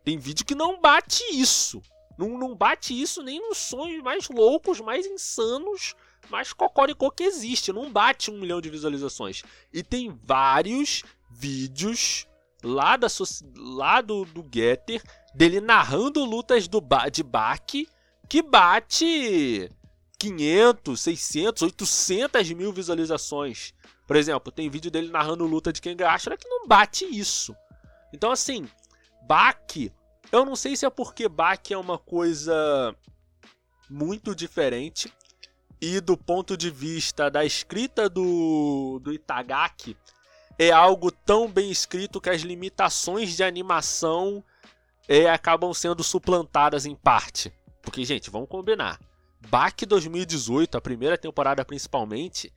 Tem 0.03 0.17
vídeo 0.17 0.43
que 0.43 0.55
não 0.55 0.81
bate 0.81 1.21
isso. 1.31 1.79
Não, 2.17 2.39
não 2.39 2.55
bate 2.55 2.99
isso 2.99 3.21
nem 3.21 3.39
nos 3.39 3.59
sonhos 3.59 4.01
mais 4.01 4.27
loucos, 4.29 4.79
mais 4.79 5.05
insanos, 5.05 5.93
mais 6.27 6.53
cocoricô 6.53 7.11
que 7.11 7.23
existe. 7.23 7.71
Não 7.71 7.91
bate 7.91 8.31
um 8.31 8.39
milhão 8.39 8.59
de 8.59 8.71
visualizações. 8.71 9.43
E 9.71 9.83
tem 9.83 10.09
vários 10.23 11.03
vídeos 11.29 12.25
lá, 12.63 12.97
da, 12.97 13.05
lá 13.55 14.01
do, 14.01 14.25
do 14.25 14.43
Getter 14.51 15.03
dele 15.35 15.61
narrando 15.61 16.25
lutas 16.25 16.67
do, 16.67 16.81
de 17.11 17.21
Baki 17.21 17.87
que 18.27 18.41
bate 18.41 19.69
500, 20.17 20.99
600, 20.99 21.61
800 21.61 22.51
mil 22.53 22.73
visualizações. 22.73 23.75
Por 24.11 24.17
exemplo, 24.17 24.51
tem 24.51 24.69
vídeo 24.69 24.91
dele 24.91 25.09
narrando 25.09 25.47
luta 25.47 25.71
de 25.71 25.79
Kengaashira 25.79 26.35
que 26.35 26.45
não 26.45 26.67
bate 26.67 27.05
isso. 27.05 27.55
Então, 28.11 28.29
assim, 28.29 28.67
Baki, 29.25 29.89
eu 30.33 30.43
não 30.43 30.53
sei 30.53 30.75
se 30.75 30.85
é 30.85 30.89
porque 30.89 31.29
Baki 31.29 31.73
é 31.73 31.77
uma 31.77 31.97
coisa 31.97 32.93
muito 33.89 34.35
diferente 34.35 35.09
e 35.79 36.01
do 36.01 36.17
ponto 36.17 36.57
de 36.57 36.69
vista 36.69 37.31
da 37.31 37.45
escrita 37.45 38.09
do, 38.09 38.99
do 39.01 39.13
Itagaki 39.13 39.95
é 40.59 40.71
algo 40.71 41.09
tão 41.09 41.49
bem 41.49 41.71
escrito 41.71 42.19
que 42.19 42.29
as 42.29 42.41
limitações 42.41 43.33
de 43.37 43.45
animação 43.45 44.43
é, 45.07 45.29
acabam 45.29 45.73
sendo 45.73 46.03
suplantadas 46.03 46.85
em 46.85 46.95
parte. 46.95 47.49
Porque, 47.81 48.03
gente, 48.03 48.29
vamos 48.29 48.49
combinar. 48.49 48.99
Baki 49.47 49.85
2018, 49.85 50.77
a 50.77 50.81
primeira 50.81 51.17
temporada 51.17 51.63
principalmente, 51.63 52.51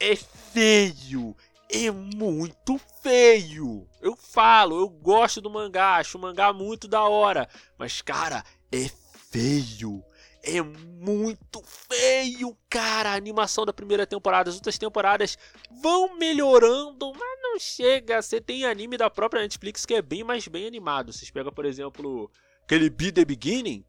é 0.00 0.16
feio. 0.16 1.36
É 1.70 1.90
muito 1.90 2.78
feio. 3.02 3.88
Eu 4.00 4.14
falo, 4.14 4.78
eu 4.78 4.88
gosto 4.88 5.40
do 5.40 5.48
mangá, 5.48 5.96
acho 5.96 6.18
o 6.18 6.20
mangá 6.20 6.52
muito 6.52 6.86
da 6.86 7.02
hora. 7.02 7.48
Mas, 7.78 8.02
cara, 8.02 8.44
é 8.70 8.90
feio. 9.30 10.04
É 10.44 10.60
muito 10.60 11.62
feio, 11.64 12.56
cara. 12.68 13.10
A 13.10 13.14
animação 13.14 13.64
da 13.64 13.72
primeira 13.72 14.06
temporada, 14.06 14.50
as 14.50 14.56
outras 14.56 14.76
temporadas 14.76 15.38
vão 15.82 16.18
melhorando, 16.18 17.12
mas 17.12 17.42
não 17.42 17.58
chega. 17.58 18.20
Você 18.20 18.40
tem 18.40 18.64
anime 18.64 18.96
da 18.96 19.08
própria 19.08 19.42
Netflix 19.42 19.86
que 19.86 19.94
é 19.94 20.02
bem 20.02 20.24
mais 20.24 20.46
bem 20.48 20.66
animado. 20.66 21.12
Vocês 21.12 21.30
pegam, 21.30 21.52
por 21.52 21.64
exemplo, 21.64 22.30
aquele 22.64 22.90
Be 22.90 23.12
The 23.12 23.24
Beginning, 23.24 23.84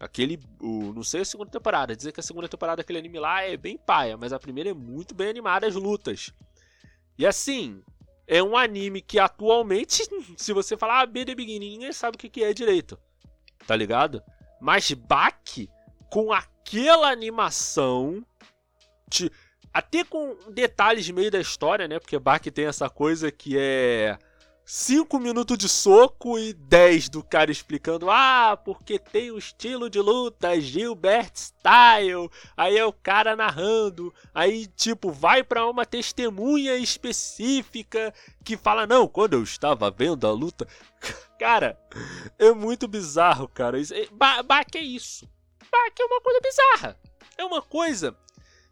Aquele, 0.00 0.38
o, 0.60 0.92
não 0.92 1.02
sei 1.02 1.22
a 1.22 1.24
segunda 1.24 1.50
temporada, 1.50 1.96
dizer 1.96 2.12
que 2.12 2.20
a 2.20 2.22
segunda 2.22 2.48
temporada 2.48 2.76
daquele 2.76 3.00
anime 3.00 3.18
lá 3.18 3.42
é 3.42 3.56
bem 3.56 3.76
paia, 3.76 4.16
mas 4.16 4.32
a 4.32 4.38
primeira 4.38 4.70
é 4.70 4.74
muito 4.74 5.14
bem 5.14 5.28
animada 5.28 5.66
as 5.66 5.74
lutas. 5.74 6.32
E 7.18 7.26
assim, 7.26 7.82
é 8.28 8.40
um 8.42 8.56
anime 8.56 9.00
que 9.00 9.18
atualmente, 9.18 10.04
se 10.36 10.52
você 10.52 10.76
falar 10.76 11.00
ah, 11.00 11.06
B 11.06 11.24
The 11.24 11.34
Beginning, 11.34 11.70
ninguém 11.70 11.92
sabe 11.92 12.16
o 12.16 12.18
que, 12.18 12.44
é 12.44 12.52
direito. 12.52 12.98
Tá 13.66 13.74
ligado? 13.74 14.22
Mas 14.60 14.92
Baki, 14.92 15.68
com 16.10 16.32
aquela 16.32 17.10
animação, 17.10 18.24
de, 19.08 19.32
até 19.72 20.04
com 20.04 20.36
detalhes 20.50 21.10
meio 21.10 21.30
da 21.30 21.40
história, 21.40 21.88
né? 21.88 21.98
Porque 21.98 22.18
Baki 22.18 22.50
tem 22.50 22.66
essa 22.66 22.88
coisa 22.88 23.32
que 23.32 23.56
é 23.58 24.16
5 24.70 25.18
minutos 25.18 25.56
de 25.56 25.66
soco 25.66 26.38
e 26.38 26.52
10 26.52 27.08
do 27.08 27.22
cara 27.22 27.50
explicando: 27.50 28.10
Ah, 28.10 28.54
porque 28.62 28.98
tem 28.98 29.30
o 29.30 29.38
estilo 29.38 29.88
de 29.88 29.98
luta 29.98 30.60
Gilbert 30.60 31.30
Style. 31.34 32.30
Aí 32.54 32.76
é 32.76 32.84
o 32.84 32.92
cara 32.92 33.34
narrando. 33.34 34.12
Aí, 34.34 34.66
tipo, 34.66 35.10
vai 35.10 35.42
para 35.42 35.66
uma 35.66 35.86
testemunha 35.86 36.76
específica 36.76 38.12
que 38.44 38.58
fala: 38.58 38.86
Não, 38.86 39.08
quando 39.08 39.32
eu 39.32 39.42
estava 39.42 39.90
vendo 39.90 40.26
a 40.26 40.32
luta. 40.32 40.68
Cara, 41.40 41.80
é 42.38 42.52
muito 42.52 42.86
bizarro, 42.86 43.48
cara. 43.48 43.78
Isso, 43.78 43.94
é, 43.94 44.00
isso. 44.80 45.26
Bach 45.70 45.92
é 45.98 46.04
uma 46.04 46.20
coisa 46.20 46.40
bizarra. 46.40 47.00
É 47.38 47.44
uma 47.44 47.62
coisa 47.62 48.14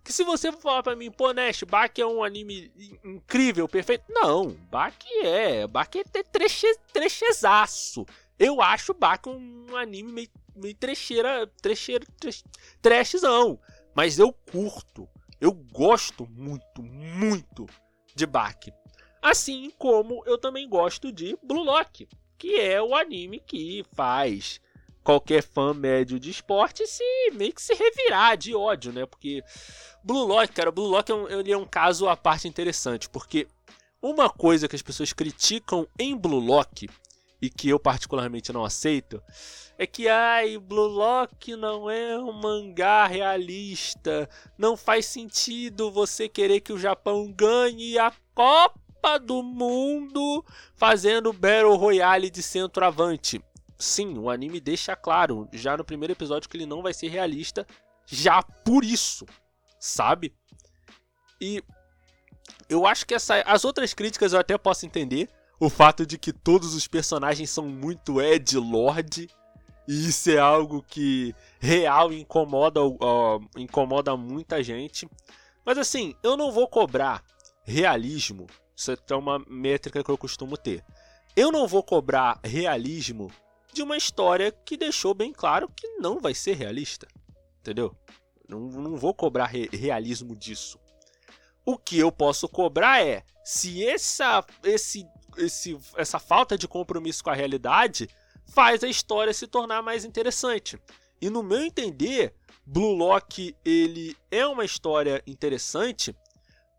que 0.06 0.12
se 0.12 0.22
você 0.22 0.52
for 0.52 0.60
falar 0.60 0.82
pra 0.84 0.94
mim, 0.94 1.10
pô, 1.10 1.32
Nash, 1.32 1.64
Baki 1.64 2.00
é 2.00 2.06
um 2.06 2.22
anime 2.22 2.72
incrível, 3.04 3.68
perfeito. 3.68 4.04
Não, 4.08 4.50
Baki 4.70 5.12
é. 5.18 5.66
Baki 5.66 5.98
é 5.98 6.22
treche, 6.22 6.72
trechezaço. 6.92 8.06
Eu 8.38 8.62
acho 8.62 8.94
Baki 8.94 9.28
um 9.28 9.76
anime 9.76 10.12
meio, 10.12 10.28
meio 10.54 10.74
trecheira, 10.76 11.46
trecheira, 11.60 12.06
treche, 12.20 12.44
trashzão. 12.80 13.58
Mas 13.96 14.18
eu 14.20 14.32
curto. 14.32 15.08
Eu 15.40 15.52
gosto 15.52 16.24
muito, 16.30 16.82
muito 16.82 17.66
de 18.14 18.26
Baki. 18.26 18.72
Assim 19.20 19.72
como 19.76 20.22
eu 20.24 20.38
também 20.38 20.68
gosto 20.68 21.10
de 21.10 21.36
Blue 21.42 21.64
Lock, 21.64 22.08
que 22.38 22.60
é 22.60 22.80
o 22.80 22.94
anime 22.94 23.40
que 23.40 23.84
faz 23.92 24.60
qualquer 25.06 25.40
fã 25.40 25.72
médio 25.72 26.18
de 26.18 26.30
esporte 26.30 26.84
se 26.84 27.04
meio 27.34 27.52
que 27.52 27.62
se 27.62 27.72
revirar 27.74 28.36
de 28.36 28.56
ódio, 28.56 28.92
né? 28.92 29.06
Porque 29.06 29.40
Blue 30.02 30.26
Lock, 30.26 30.52
cara, 30.52 30.72
Blue 30.72 30.88
Lock 30.88 31.12
é 31.12 31.14
um, 31.14 31.28
ele 31.28 31.52
é 31.52 31.56
um 31.56 31.64
caso 31.64 32.08
à 32.08 32.16
parte 32.16 32.48
interessante, 32.48 33.08
porque 33.08 33.46
uma 34.02 34.28
coisa 34.28 34.66
que 34.66 34.74
as 34.74 34.82
pessoas 34.82 35.12
criticam 35.12 35.86
em 35.96 36.16
Blue 36.16 36.40
Lock 36.40 36.90
e 37.40 37.48
que 37.48 37.68
eu 37.68 37.78
particularmente 37.78 38.52
não 38.52 38.64
aceito 38.64 39.22
é 39.78 39.86
que 39.86 40.08
ai, 40.08 40.58
Blue 40.58 40.88
Lock 40.88 41.54
não 41.54 41.88
é 41.88 42.18
um 42.18 42.32
mangá 42.32 43.06
realista, 43.06 44.28
não 44.58 44.76
faz 44.76 45.06
sentido 45.06 45.88
você 45.88 46.28
querer 46.28 46.62
que 46.62 46.72
o 46.72 46.78
Japão 46.78 47.30
ganhe 47.30 47.96
a 47.96 48.12
Copa 48.34 49.20
do 49.20 49.40
Mundo 49.40 50.44
fazendo 50.74 51.32
Battle 51.32 51.76
Royale 51.76 52.28
de 52.28 52.42
centroavante. 52.42 53.40
Sim, 53.78 54.16
o 54.18 54.30
anime 54.30 54.60
deixa 54.60 54.96
claro 54.96 55.48
já 55.52 55.76
no 55.76 55.84
primeiro 55.84 56.12
episódio 56.12 56.48
que 56.48 56.56
ele 56.56 56.66
não 56.66 56.82
vai 56.82 56.94
ser 56.94 57.08
realista, 57.08 57.66
já 58.06 58.42
por 58.42 58.84
isso, 58.84 59.26
sabe? 59.78 60.32
E 61.40 61.62
eu 62.68 62.86
acho 62.86 63.06
que 63.06 63.14
essa, 63.14 63.42
as 63.42 63.64
outras 63.64 63.92
críticas 63.92 64.32
eu 64.32 64.40
até 64.40 64.56
posso 64.56 64.86
entender, 64.86 65.28
o 65.58 65.70
fato 65.70 66.06
de 66.06 66.18
que 66.18 66.32
todos 66.32 66.74
os 66.74 66.86
personagens 66.86 67.50
são 67.50 67.66
muito 67.66 68.20
Ed 68.20 68.56
Lord. 68.58 69.28
E 69.88 70.08
isso 70.08 70.30
é 70.30 70.38
algo 70.38 70.82
que 70.82 71.34
real 71.58 72.12
incomoda, 72.12 72.84
uh, 72.84 73.40
incomoda 73.56 74.16
muita 74.16 74.62
gente. 74.62 75.08
Mas 75.64 75.78
assim, 75.78 76.14
eu 76.22 76.36
não 76.36 76.50
vou 76.52 76.68
cobrar 76.68 77.22
realismo. 77.64 78.46
Isso 78.76 78.92
é 78.92 79.14
uma 79.14 79.38
métrica 79.48 80.02
que 80.02 80.10
eu 80.10 80.18
costumo 80.18 80.56
ter. 80.56 80.84
Eu 81.34 81.50
não 81.50 81.66
vou 81.66 81.82
cobrar 81.82 82.38
realismo 82.44 83.30
de 83.76 83.82
uma 83.82 83.96
história 83.96 84.50
que 84.50 84.76
deixou 84.76 85.14
bem 85.14 85.32
claro 85.32 85.68
que 85.68 85.86
não 85.98 86.20
vai 86.20 86.34
ser 86.34 86.54
realista. 86.54 87.06
Entendeu? 87.60 87.96
Não, 88.48 88.60
não 88.60 88.96
vou 88.96 89.14
cobrar 89.14 89.46
re 89.46 89.68
realismo 89.72 90.34
disso. 90.34 90.78
O 91.64 91.76
que 91.76 91.98
eu 91.98 92.10
posso 92.10 92.48
cobrar 92.48 93.04
é 93.04 93.24
se 93.44 93.86
essa, 93.86 94.44
esse 94.64 95.06
esse, 95.36 95.78
essa 95.96 96.18
falta 96.18 96.56
de 96.56 96.66
compromisso 96.66 97.22
com 97.22 97.30
a 97.30 97.34
realidade 97.34 98.08
faz 98.46 98.82
a 98.82 98.88
história 98.88 99.34
se 99.34 99.46
tornar 99.46 99.82
mais 99.82 100.04
interessante. 100.04 100.80
E 101.20 101.28
no 101.28 101.42
meu 101.42 101.62
entender, 101.62 102.34
Blue 102.64 102.94
Lock 102.94 103.54
ele 103.64 104.16
é 104.30 104.46
uma 104.46 104.64
história 104.64 105.22
interessante 105.26 106.16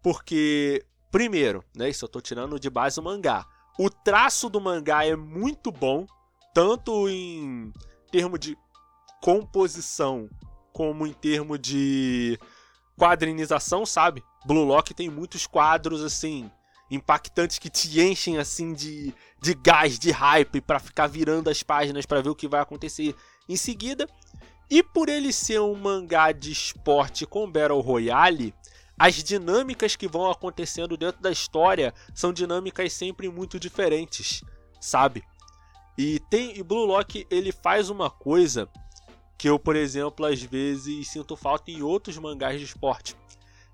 porque, 0.01 0.83
primeiro, 1.11 1.63
né, 1.75 1.89
isso 1.89 2.05
eu 2.05 2.07
estou 2.07 2.21
tirando 2.21 2.59
de 2.59 2.69
base 2.69 2.99
o 2.99 3.03
mangá. 3.03 3.45
O 3.77 3.89
traço 3.89 4.49
do 4.49 4.59
mangá 4.59 5.05
é 5.05 5.15
muito 5.15 5.71
bom, 5.71 6.07
tanto 6.57 7.07
em 7.07 7.71
termos 8.11 8.39
de 8.39 8.57
composição 9.21 10.27
como 10.73 11.05
em 11.05 11.13
termos 11.13 11.59
de 11.59 12.39
quadrinização, 12.97 13.85
sabe? 13.85 14.23
Blue 14.43 14.63
Lock 14.63 14.91
tem 14.91 15.07
muitos 15.07 15.45
quadros 15.45 16.03
assim 16.03 16.49
impactantes 16.89 17.59
que 17.59 17.69
te 17.69 18.01
enchem 18.01 18.39
assim 18.39 18.73
de, 18.73 19.13
de 19.39 19.53
gás, 19.53 19.99
de 19.99 20.09
hype 20.09 20.59
para 20.59 20.79
ficar 20.79 21.05
virando 21.05 21.47
as 21.47 21.61
páginas 21.61 22.07
para 22.07 22.23
ver 22.23 22.29
o 22.29 22.35
que 22.35 22.47
vai 22.47 22.59
acontecer 22.59 23.13
em 23.47 23.55
seguida. 23.55 24.09
E 24.67 24.81
por 24.81 25.09
ele 25.09 25.31
ser 25.31 25.61
um 25.61 25.75
mangá 25.75 26.31
de 26.31 26.51
esporte 26.51 27.27
com 27.27 27.51
Battle 27.51 27.79
Royale, 27.81 28.51
as 28.97 29.23
dinâmicas 29.23 29.95
que 29.95 30.07
vão 30.07 30.31
acontecendo 30.31 30.97
dentro 30.97 31.21
da 31.21 31.29
história 31.29 31.93
são 32.15 32.33
dinâmicas 32.33 32.91
sempre 32.93 33.29
muito 33.29 33.59
diferentes, 33.59 34.41
sabe? 34.81 35.23
E 35.97 36.19
tem 36.19 36.57
e 36.57 36.63
Blue 36.63 36.85
Lock 36.85 37.25
ele 37.29 37.51
faz 37.51 37.89
uma 37.89 38.09
coisa 38.09 38.69
que 39.37 39.49
eu, 39.49 39.57
por 39.57 39.75
exemplo, 39.75 40.25
às 40.25 40.41
vezes 40.41 41.09
sinto 41.09 41.35
falta 41.35 41.71
em 41.71 41.81
outros 41.81 42.17
mangás 42.17 42.59
de 42.59 42.65
esporte, 42.65 43.15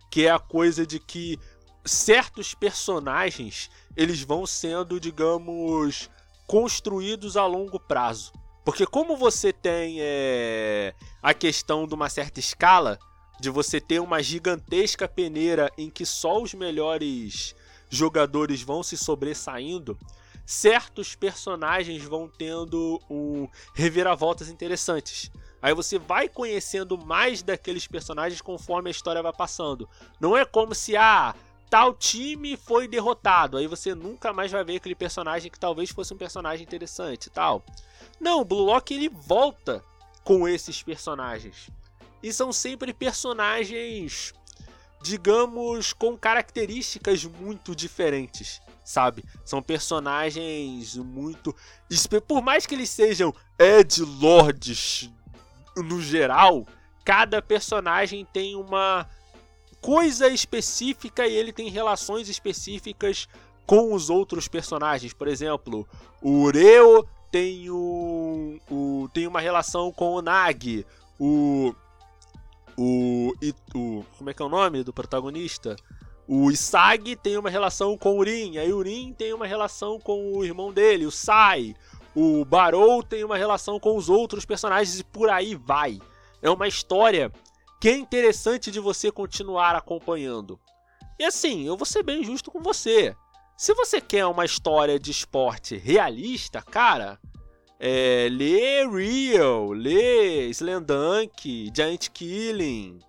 que 0.10 0.26
é 0.26 0.32
a 0.32 0.40
coisa 0.40 0.86
de 0.86 1.00
que 1.00 1.38
certos 1.86 2.54
personagens 2.54 3.70
eles 3.96 4.22
vão 4.22 4.46
sendo, 4.46 5.00
digamos, 5.00 6.10
construídos 6.48 7.36
a 7.36 7.46
longo 7.46 7.80
prazo. 7.80 8.32
Porque 8.64 8.86
como 8.86 9.18
você 9.18 9.52
tem 9.52 9.98
é, 10.00 10.94
a 11.22 11.34
questão 11.34 11.86
de 11.86 11.94
uma 11.94 12.10
certa 12.10 12.40
escala, 12.40 12.98
de 13.40 13.50
você 13.50 13.82
ter 13.82 14.00
uma 14.00 14.24
gigantesca 14.24 15.08
peneira 15.08 15.70
em 15.78 15.90
que 15.90 16.06
só 16.06 16.42
os 16.42 16.54
melhores 16.54 17.54
jogadores 17.90 18.62
vão 18.62 18.82
se 18.82 18.98
sobressaindo, 18.98 19.98
certos 20.46 21.16
personagens 21.16 22.04
vão 22.04 22.28
tendo 22.28 23.02
um 23.10 23.48
reviravoltas 23.74 24.50
interessantes. 24.50 25.32
Aí 25.62 25.74
você 25.74 25.98
vai 25.98 26.28
conhecendo 26.28 26.98
mais 26.98 27.42
daqueles 27.42 27.88
personagens 27.88 28.42
conforme 28.42 28.90
a 28.90 28.92
história 28.92 29.24
vai 29.24 29.32
passando. 29.32 29.90
Não 30.20 30.36
é 30.36 30.44
como 30.44 30.76
se 30.76 30.98
ah, 30.98 31.34
tal 31.70 31.94
time 31.94 32.58
foi 32.58 32.88
derrotado. 32.88 33.58
Aí 33.58 33.66
você 33.66 33.96
nunca 33.96 34.34
mais 34.34 34.52
vai 34.52 34.64
ver 34.64 34.76
aquele 34.76 34.94
personagem 34.94 35.50
que 35.50 35.60
talvez 35.60 35.90
fosse 35.90 36.14
um 36.14 36.18
personagem 36.18 36.66
interessante 36.66 37.28
e 37.28 37.30
tal. 37.30 37.64
Não, 38.20 38.42
o 38.42 38.46
Blue 38.46 38.66
Lock 38.66 38.94
ele 38.94 39.10
volta 39.10 39.84
com 40.24 40.48
esses 40.48 40.84
personagens. 40.84 41.70
E 42.22 42.32
são 42.32 42.54
sempre 42.54 42.94
personagens, 42.94 44.34
digamos, 45.02 45.94
com 45.94 46.18
características 46.18 47.26
muito 47.26 47.76
diferentes, 47.76 48.62
sabe? 48.84 49.24
São 49.44 49.62
personagens 49.62 50.96
muito. 50.98 51.56
Por 52.28 52.42
mais 52.42 52.66
que 52.66 52.76
eles 52.76 52.90
sejam 52.90 53.34
Ed 53.58 54.02
Lords 54.02 55.10
no 55.76 56.02
geral, 56.02 56.68
cada 57.04 57.42
personagem 57.42 58.26
tem 58.32 58.56
uma 58.56 59.08
coisa 59.82 60.28
específica 60.30 61.28
e 61.28 61.36
ele 61.36 61.52
tem 61.52 61.70
relações 61.70 62.30
específicas 62.30 63.28
com 63.66 63.94
os 63.94 64.10
outros 64.10 64.48
personagens. 64.48 65.14
Por 65.14 65.28
exemplo, 65.28 65.88
o 66.22 66.44
Ureo 66.44 67.08
tem, 67.32 67.70
um, 67.70 68.60
o, 68.70 69.10
tem 69.14 69.28
uma 69.28 69.42
relação 69.42 69.92
com 69.92 70.14
o 70.14 70.22
Nagi. 70.22 70.86
O, 71.20 71.74
o, 72.78 73.34
o. 73.76 74.06
Como 74.18 74.30
é 74.30 74.34
que 74.34 74.42
é 74.42 74.46
o 74.46 74.50
nome 74.50 74.84
do 74.84 74.94
protagonista? 74.94 75.76
O 76.28 76.50
Isagi 76.50 77.16
tem 77.16 77.38
uma 77.38 77.50
relação 77.50 77.98
com 77.98 78.14
o 78.14 78.20
Urin. 78.20 78.58
Aí 78.58 78.72
o 78.72 78.78
Urin 78.78 79.14
tem 79.14 79.34
uma 79.34 79.46
relação 79.46 80.00
com 80.00 80.34
o 80.34 80.44
irmão 80.44 80.72
dele, 80.72 81.06
o 81.06 81.12
Sai. 81.12 81.76
O 82.16 82.46
Barou 82.46 83.04
tem 83.04 83.24
uma 83.24 83.38
relação 83.38 83.80
com 83.80 83.98
os 83.98 84.10
outros 84.10 84.46
personagens 84.46 85.00
e 85.00 85.04
por 85.04 85.30
aí 85.30 85.56
vai. 85.56 86.00
É 86.42 86.50
uma 86.50 86.68
história 86.68 87.32
que 87.82 87.90
é 87.90 87.98
interessante 87.98 88.72
de 88.72 88.80
você 88.80 89.12
continuar 89.12 89.76
acompanhando. 89.76 90.60
E 91.20 91.26
assim, 91.26 91.66
eu 91.66 91.76
vou 91.76 91.86
ser 91.86 92.04
bem 92.04 92.24
justo 92.24 92.50
com 92.52 92.62
você. 92.62 93.16
Se 93.58 93.74
você 93.74 94.00
quer 94.00 94.26
uma 94.26 94.46
história 94.46 95.00
de 95.00 95.12
esporte 95.12 95.76
realista, 95.76 96.62
cara, 96.62 97.20
é, 97.80 98.28
lê 98.32 98.88
Real, 98.88 99.72
lê 99.72 100.48
Slandunk, 100.50 101.72
Giant 101.76 102.10
Killing, 102.10 103.00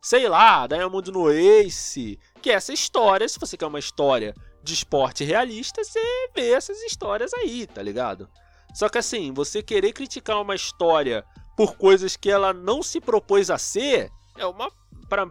sei 0.00 0.28
lá, 0.28 0.66
Diamond 0.66 1.10
no 1.10 1.30
Ace, 1.30 2.18
que 2.38 2.50
essa 2.50 2.72
história, 2.72 3.28
se 3.28 3.38
você 3.38 3.56
quer 3.56 3.66
uma 3.66 3.78
história 3.78 4.34
de 4.62 4.74
esporte 4.74 5.24
realista, 5.24 5.82
você 5.82 6.00
vê 6.34 6.52
essas 6.52 6.80
histórias 6.82 7.32
aí, 7.34 7.66
tá 7.66 7.82
ligado? 7.82 8.28
Só 8.74 8.88
que 8.88 8.98
assim, 8.98 9.32
você 9.32 9.62
querer 9.62 9.92
criticar 9.92 10.40
uma 10.40 10.54
história 10.54 11.24
por 11.56 11.76
coisas 11.76 12.16
que 12.16 12.30
ela 12.30 12.52
não 12.52 12.82
se 12.82 13.00
propôs 13.00 13.50
a 13.50 13.58
ser, 13.58 14.10
é 14.36 14.46
uma 14.46 14.70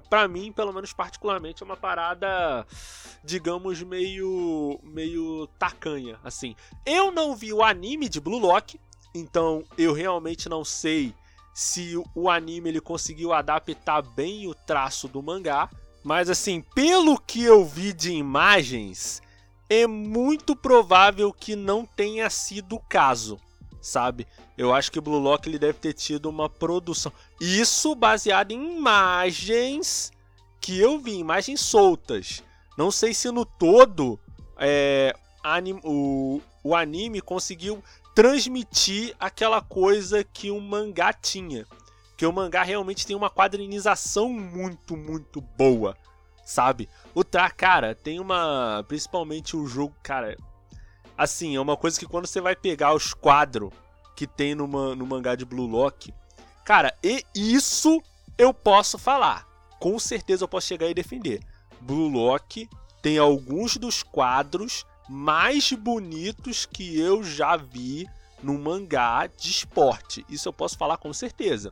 para 0.10 0.28
mim, 0.28 0.52
pelo 0.52 0.74
menos 0.74 0.92
particularmente, 0.92 1.62
é 1.62 1.66
uma 1.66 1.78
parada, 1.78 2.66
digamos, 3.24 3.84
meio 3.84 4.80
meio 4.84 5.48
tacanha, 5.60 6.20
assim. 6.24 6.56
Eu 6.86 7.12
não 7.12 7.36
vi 7.36 7.54
o 7.54 7.64
anime 7.64 8.10
de 8.10 8.20
Blue 8.20 8.40
Lock, 8.40 8.80
então 9.14 9.64
eu 9.78 9.94
realmente 9.94 10.50
não 10.50 10.66
sei 10.66 11.14
se 11.54 11.96
o 12.14 12.30
anime 12.30 12.70
ele 12.70 12.82
conseguiu 12.82 13.34
adaptar 13.34 14.02
bem 14.02 14.48
o 14.48 14.54
traço 14.54 15.08
do 15.08 15.22
mangá, 15.22 15.70
mas 16.08 16.30
assim, 16.30 16.62
pelo 16.74 17.20
que 17.20 17.44
eu 17.44 17.66
vi 17.66 17.92
de 17.92 18.14
imagens, 18.14 19.22
é 19.70 19.86
muito 19.86 20.56
provável 20.56 21.34
que 21.34 21.54
não 21.54 21.86
tenha 21.86 22.30
sido 22.30 22.78
o 22.78 22.80
caso 22.80 23.38
sabe? 23.82 24.28
Eu 24.58 24.74
acho 24.74 24.92
que 24.92 25.00
o 25.00 25.02
Blue 25.02 25.20
Lock 25.20 25.48
ele 25.48 25.58
deve 25.58 25.80
ter 25.80 25.94
tido 25.94 26.30
uma 26.30 26.50
produção. 26.50 27.12
Isso 27.40 27.96
baseado 27.96 28.52
em 28.52 28.78
imagens 28.78 30.12
que 30.60 30.78
eu 30.78 31.00
vi, 31.00 31.18
imagens 31.18 31.62
soltas. 31.62 32.44
Não 32.78 32.92
sei 32.92 33.14
se 33.14 33.32
no 33.32 33.46
todo 33.46 34.20
é, 34.58 35.16
anim, 35.42 35.80
o, 35.84 36.42
o 36.64 36.76
anime 36.76 37.22
conseguiu 37.22 37.82
transmitir 38.14 39.16
aquela 39.20 39.62
coisa 39.62 40.24
que 40.24 40.52
o 40.52 40.60
mangá 40.60 41.14
tinha. 41.14 41.66
Que 42.18 42.26
o 42.26 42.34
mangá 42.34 42.64
realmente 42.64 43.06
tem 43.06 43.16
uma 43.16 43.30
quadrinização 43.30 44.30
muito, 44.30 44.98
muito 44.98 45.40
boa. 45.40 45.96
sabe? 46.48 46.90
O 47.14 47.24
Tra, 47.24 47.52
cara, 47.52 47.94
tem 47.94 48.20
uma. 48.20 48.84
Principalmente 48.88 49.56
o 49.56 49.68
jogo, 49.68 49.94
cara. 50.02 50.38
Assim, 51.18 51.56
é 51.56 51.60
uma 51.60 51.76
coisa 51.76 52.00
que 52.00 52.06
quando 52.06 52.26
você 52.26 52.40
vai 52.40 52.56
pegar 52.56 52.94
os 52.94 53.14
quadros 53.14 53.72
que 54.16 54.26
tem 54.26 54.56
no, 54.56 54.68
no 54.96 55.06
mangá 55.06 55.36
de 55.36 55.46
Blue 55.46 55.68
Lock, 55.68 56.14
cara, 56.64 56.96
e 57.04 57.24
isso 57.36 58.02
eu 58.38 58.54
posso 58.54 58.98
falar. 58.98 59.46
Com 59.80 60.00
certeza 60.00 60.44
eu 60.44 60.48
posso 60.48 60.68
chegar 60.68 60.88
e 60.88 60.94
defender. 60.94 61.42
Blue 61.82 62.08
Lock 62.08 62.68
tem 63.02 63.18
alguns 63.18 63.78
dos 63.78 64.02
quadros 64.02 64.86
mais 65.10 65.72
bonitos 65.74 66.66
que 66.66 67.00
eu 67.00 67.24
já 67.24 67.58
vi 67.58 68.08
no 68.42 68.58
mangá 68.58 69.28
de 69.28 69.50
esporte. 69.50 70.26
Isso 70.30 70.48
eu 70.48 70.54
posso 70.54 70.78
falar 70.78 70.98
com 70.98 71.12
certeza. 71.14 71.72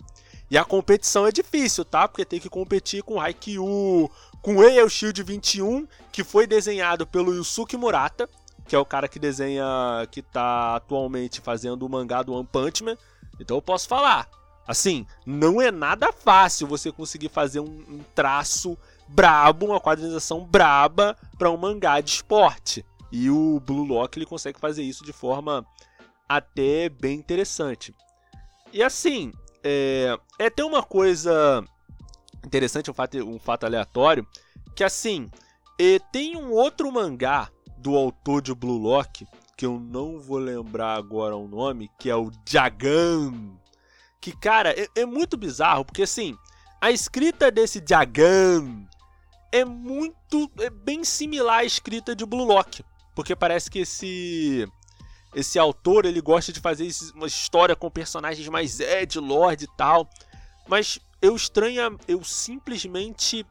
E 0.50 0.58
a 0.58 0.64
competição 0.64 1.26
é 1.26 1.32
difícil, 1.32 1.84
tá? 1.84 2.08
Porque 2.08 2.24
tem 2.24 2.40
que 2.40 2.50
competir 2.50 3.02
com 3.04 3.20
Haikyuu, 3.20 4.12
com 4.42 4.64
Eil 4.64 4.88
Shield 4.88 5.24
21, 5.24 5.88
que 6.12 6.24
foi 6.24 6.46
desenhado 6.46 7.08
pelo 7.08 7.34
Yusuke 7.34 7.76
Murata, 7.76 8.30
que 8.68 8.76
é 8.76 8.80
o 8.80 8.86
cara 8.86 9.08
que 9.08 9.20
desenha, 9.20 9.66
que 10.12 10.22
tá 10.22 10.76
atualmente 10.76 11.42
fazendo 11.42 11.84
o 11.84 11.90
mangá 11.90 12.22
do 12.22 12.34
One 12.34 12.48
Punch 12.52 12.84
Man. 12.84 12.98
Então 13.40 13.58
eu 13.58 13.62
posso 13.62 13.88
falar. 13.88 14.28
Assim, 14.68 15.06
não 15.26 15.62
é 15.62 15.72
nada 15.72 16.12
fácil 16.12 16.68
você 16.68 16.92
conseguir 16.92 17.30
fazer 17.30 17.60
um, 17.60 17.86
um 17.88 18.02
traço 18.16 18.78
brabo, 19.08 19.68
uma 19.68 19.80
quadrinização 19.80 20.44
braba 20.44 21.16
para 21.38 21.52
um 21.52 21.58
mangá 21.58 22.02
de 22.02 22.10
esporte. 22.12 22.84
E 23.12 23.30
o 23.30 23.60
Blue 23.60 23.84
Lock 23.84 24.18
ele 24.18 24.26
consegue 24.26 24.60
fazer 24.60 24.82
isso 24.84 25.06
de 25.06 25.14
forma 25.14 25.66
até 26.28 26.90
bem 26.90 27.18
interessante. 27.18 27.96
E 28.74 28.82
assim, 28.82 29.32
é, 29.66 30.18
é 30.40 30.64
uma 30.64 30.84
coisa 30.84 31.64
interessante, 32.46 32.92
um 32.92 32.94
fato, 32.94 33.18
um 33.18 33.40
fato 33.40 33.66
aleatório, 33.66 34.26
que 34.76 34.84
assim, 34.84 35.30
é, 35.80 36.00
tem 36.12 36.38
um 36.38 36.52
outro 36.52 36.92
mangá 36.92 37.50
do 37.78 37.96
autor 37.96 38.42
de 38.42 38.54
Blue 38.54 38.78
Lock, 38.78 39.28
que 39.58 39.66
eu 39.66 39.80
não 39.80 40.20
vou 40.20 40.38
lembrar 40.38 40.96
agora 40.96 41.36
o 41.36 41.48
nome, 41.48 41.90
que 41.98 42.10
é 42.10 42.16
o 42.16 42.32
Jagan. 42.48 43.58
Que, 44.22 44.36
cara, 44.36 44.72
é, 44.80 44.88
é 44.96 45.06
muito 45.06 45.38
bizarro, 45.38 45.86
porque 45.86 46.04
assim, 46.04 46.38
a 46.82 46.92
escrita 46.92 47.50
desse 47.50 47.84
Jagan 47.88 48.86
é 49.52 49.64
muito. 49.64 50.52
é 50.60 50.70
bem 50.70 51.04
similar 51.04 51.60
à 51.60 51.66
escrita 51.66 52.16
de 52.16 52.26
Blue 52.26 52.46
Lock. 52.46 52.84
Porque 53.16 53.36
parece 53.36 53.72
que 53.72 53.80
esse. 53.80 54.68
Esse 55.36 55.60
autor 55.60 56.06
ele 56.06 56.22
gosta 56.22 56.54
de 56.54 56.62
fazer 56.62 56.90
uma 57.14 57.28
história 57.28 57.76
com 57.76 57.92
personagens 57.92 58.48
mais 58.48 58.80
Ed, 58.80 59.20
Lord 59.20 59.66
e 59.66 59.68
tal. 59.76 60.10
Mas 60.66 60.98
eu 61.22 61.36
estranho, 61.36 62.00
eu 62.08 62.24
simplesmente 62.24 63.46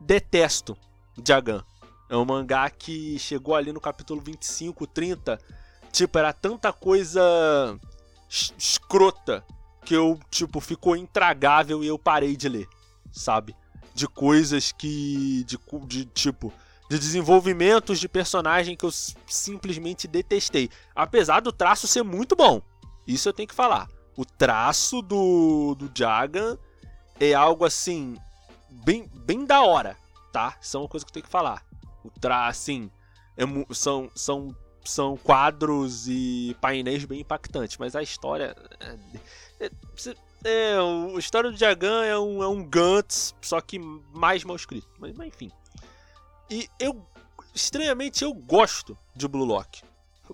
detesto 0.00 0.78
Jagan. 1.26 1.64
É 2.08 2.16
um 2.16 2.24
mangá 2.24 2.70
que 2.70 3.18
chegou 3.18 3.56
ali 3.56 3.72
no 3.72 3.80
capítulo 3.80 4.20
25, 4.20 4.86
30. 4.86 5.38
Tipo, 5.90 6.18
era 6.18 6.32
tanta 6.32 6.72
coisa 6.72 7.20
escrota 8.56 9.44
que 9.84 9.94
eu, 9.94 10.20
tipo, 10.30 10.60
ficou 10.60 10.96
intragável 10.96 11.82
e 11.82 11.88
eu 11.88 11.98
parei 11.98 12.36
de 12.36 12.48
ler, 12.48 12.68
sabe? 13.10 13.56
De 13.92 14.06
coisas 14.06 14.70
que. 14.70 15.44
De, 15.44 15.58
de 15.86 16.04
tipo. 16.06 16.52
De 16.88 16.98
desenvolvimentos 16.98 18.00
de 18.00 18.08
personagem 18.08 18.76
que 18.76 18.84
eu 18.84 18.90
simplesmente 19.26 20.08
detestei. 20.08 20.70
Apesar 20.94 21.40
do 21.40 21.52
traço 21.52 21.86
ser 21.86 22.02
muito 22.02 22.34
bom. 22.34 22.62
Isso 23.06 23.28
eu 23.28 23.32
tenho 23.32 23.48
que 23.48 23.54
falar. 23.54 23.88
O 24.16 24.24
traço 24.24 25.00
do, 25.02 25.74
do 25.74 25.90
Jagan 25.94 26.58
é 27.20 27.34
algo 27.34 27.64
assim. 27.64 28.16
Bem, 28.70 29.08
bem 29.14 29.44
da 29.44 29.62
hora, 29.62 29.96
tá? 30.32 30.56
Isso 30.60 30.76
é 30.76 30.80
uma 30.80 30.88
coisa 30.88 31.04
que 31.04 31.10
eu 31.10 31.14
tenho 31.14 31.24
que 31.24 31.30
falar. 31.30 31.64
O 32.04 32.10
tra, 32.10 32.46
assim, 32.46 32.90
é, 33.36 33.44
são, 33.74 34.10
são, 34.14 34.56
são 34.84 35.16
quadros 35.16 36.08
e 36.08 36.56
painéis 36.60 37.04
bem 37.04 37.20
impactantes, 37.20 37.76
mas 37.78 37.94
a 37.94 38.02
história. 38.02 38.56
É, 38.80 39.66
é, 39.66 39.70
é 40.44 40.76
a 41.14 41.18
história 41.18 41.50
do 41.50 41.56
Jagan 41.56 42.04
é 42.04 42.18
um, 42.18 42.42
é 42.42 42.48
um 42.48 42.64
Gantz, 42.64 43.34
só 43.40 43.60
que 43.60 43.78
mais 43.78 44.44
mal 44.44 44.56
escrito. 44.56 44.88
Mas, 44.98 45.12
mas, 45.16 45.28
enfim. 45.28 45.50
E 46.50 46.68
eu, 46.80 47.06
estranhamente, 47.54 48.24
eu 48.24 48.32
gosto 48.32 48.96
de 49.14 49.28
Blue 49.28 49.44
Lock. 49.44 49.82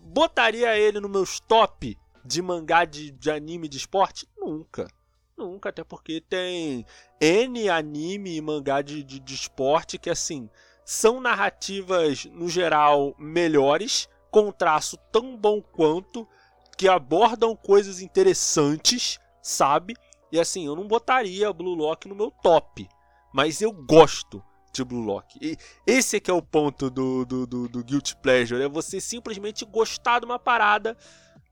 Botaria 0.00 0.76
ele 0.78 1.00
no 1.00 1.08
meus 1.08 1.40
top 1.40 1.98
de 2.24 2.40
mangá 2.40 2.84
de, 2.84 3.10
de 3.10 3.30
anime 3.30 3.68
de 3.68 3.76
esporte? 3.76 4.28
Nunca. 4.36 4.88
Nunca, 5.36 5.70
até 5.70 5.82
porque 5.82 6.20
tem 6.20 6.86
N 7.20 7.68
anime 7.68 8.36
e 8.36 8.40
mangá 8.40 8.80
de, 8.80 9.02
de, 9.02 9.18
de 9.18 9.34
esporte 9.34 9.98
que, 9.98 10.08
assim, 10.08 10.48
são 10.84 11.20
narrativas, 11.20 12.26
no 12.26 12.48
geral, 12.48 13.14
melhores, 13.18 14.08
com 14.30 14.52
traço 14.52 14.96
tão 15.10 15.36
bom 15.36 15.60
quanto, 15.60 16.28
que 16.76 16.88
abordam 16.88 17.56
coisas 17.56 18.00
interessantes, 18.00 19.18
sabe? 19.42 19.94
E 20.30 20.38
assim, 20.38 20.66
eu 20.66 20.76
não 20.76 20.86
botaria 20.86 21.52
Blue 21.52 21.74
Lock 21.74 22.08
no 22.08 22.14
meu 22.14 22.30
top, 22.30 22.88
mas 23.32 23.60
eu 23.60 23.72
gosto 23.72 24.42
de 24.74 24.84
Blue 24.84 25.00
Lock. 25.00 25.38
E 25.40 25.56
esse 25.86 26.16
é 26.16 26.20
que 26.20 26.30
é 26.30 26.34
o 26.34 26.42
ponto 26.42 26.90
do, 26.90 27.24
do, 27.24 27.46
do, 27.46 27.68
do 27.68 27.84
Guilty 27.84 28.16
Pleasure, 28.16 28.62
é 28.62 28.68
você 28.68 29.00
simplesmente 29.00 29.64
gostar 29.64 30.20
de 30.20 30.26
uma 30.26 30.38
parada, 30.38 30.96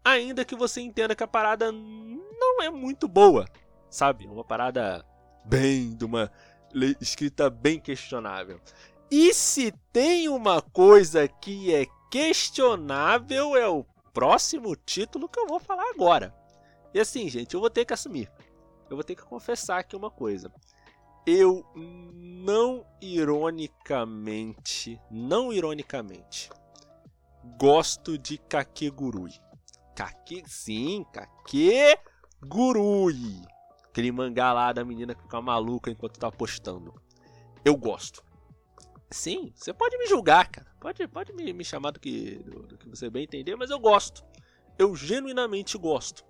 ainda 0.04 0.44
que 0.44 0.56
você 0.56 0.80
entenda 0.80 1.14
que 1.14 1.22
a 1.22 1.28
parada 1.28 1.70
não 1.70 2.62
é 2.62 2.70
muito 2.70 3.06
boa, 3.06 3.46
sabe? 3.88 4.26
É 4.26 4.30
uma 4.30 4.44
parada 4.44 5.04
bem, 5.44 5.94
de 5.94 6.04
uma 6.04 6.30
escrita 7.00 7.48
bem 7.48 7.78
questionável. 7.78 8.61
E 9.11 9.35
se 9.35 9.72
tem 9.92 10.28
uma 10.28 10.62
coisa 10.62 11.28
que 11.28 11.74
é 11.74 11.87
questionável, 12.11 13.54
é 13.56 13.68
o 13.68 13.85
próximo 14.12 14.74
título 14.74 15.28
que 15.28 15.38
eu 15.38 15.46
vou 15.46 15.61
falar 15.61 15.88
agora. 15.90 16.35
E 16.94 17.00
assim, 17.00 17.28
gente, 17.28 17.54
eu 17.54 17.61
vou 17.61 17.70
ter 17.70 17.85
que 17.85 17.92
assumir. 17.92 18.30
Eu 18.88 18.96
vou 18.96 19.04
ter 19.04 19.14
que 19.14 19.22
confessar 19.22 19.78
aqui 19.78 19.96
uma 19.96 20.11
coisa. 20.11 20.52
Eu 21.24 21.64
não 21.74 22.85
ironicamente, 23.00 25.00
não 25.08 25.52
ironicamente, 25.52 26.50
gosto 27.56 28.18
de 28.18 28.38
Kakegurui. 28.38 29.32
Kake, 29.94 30.42
sim, 30.48 31.06
Kakegurui. 31.12 33.40
Aquele 33.85 34.11
mangá 34.11 34.52
lá 34.52 34.72
da 34.72 34.85
menina 34.85 35.14
que 35.14 35.22
fica 35.22 35.40
maluca 35.40 35.92
enquanto 35.92 36.18
tá 36.18 36.28
postando. 36.30 36.92
Eu 37.64 37.76
gosto. 37.76 38.24
Sim, 39.08 39.52
você 39.54 39.72
pode 39.72 39.96
me 39.98 40.06
julgar, 40.06 40.50
cara. 40.50 40.66
Pode, 40.80 41.06
pode 41.06 41.32
me, 41.32 41.52
me 41.52 41.64
chamar 41.64 41.92
do 41.92 42.00
que, 42.00 42.38
do, 42.38 42.66
do 42.66 42.76
que 42.76 42.88
você 42.88 43.08
bem 43.08 43.22
entender, 43.24 43.54
mas 43.54 43.70
eu 43.70 43.78
gosto. 43.78 44.24
Eu 44.76 44.96
genuinamente 44.96 45.78
gosto. 45.78 46.24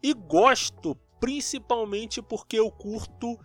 E 0.00 0.14
gosto 0.14 0.96
principalmente 1.18 2.22
porque 2.22 2.56
eu 2.58 2.70
curto 2.70 3.36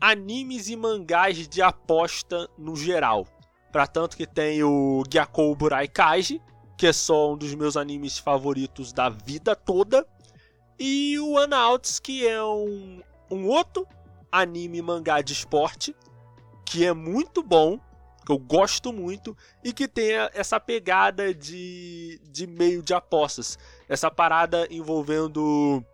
animes 0.00 0.68
e 0.68 0.76
mangás 0.76 1.48
de 1.48 1.62
aposta 1.62 2.48
no 2.58 2.76
geral. 2.76 3.26
Para 3.72 3.86
tanto 3.86 4.16
que 4.16 4.26
tem 4.26 4.62
o 4.62 5.02
Gyakou 5.08 5.54
Burai 5.54 5.88
Kaiji, 5.88 6.40
que 6.76 6.86
é 6.86 6.92
só 6.92 7.32
um 7.32 7.36
dos 7.36 7.54
meus 7.54 7.76
animes 7.76 8.18
favoritos 8.18 8.92
da 8.92 9.08
vida 9.08 9.54
toda, 9.56 10.06
e 10.78 11.18
o 11.18 11.38
Anouts, 11.38 11.98
que 11.98 12.26
é 12.26 12.42
um, 12.42 13.00
um 13.30 13.46
outro 13.46 13.86
anime 14.30 14.82
mangá 14.82 15.20
de 15.20 15.32
esporte, 15.32 15.94
que 16.64 16.84
é 16.84 16.92
muito 16.92 17.42
bom, 17.42 17.78
que 18.24 18.32
eu 18.32 18.38
gosto 18.38 18.92
muito 18.92 19.36
e 19.62 19.72
que 19.72 19.86
tem 19.86 20.12
essa 20.32 20.58
pegada 20.58 21.32
de, 21.32 22.20
de 22.24 22.46
meio 22.46 22.82
de 22.82 22.94
apostas. 22.94 23.58
Essa 23.88 24.10
parada 24.10 24.66
envolvendo 24.70 25.84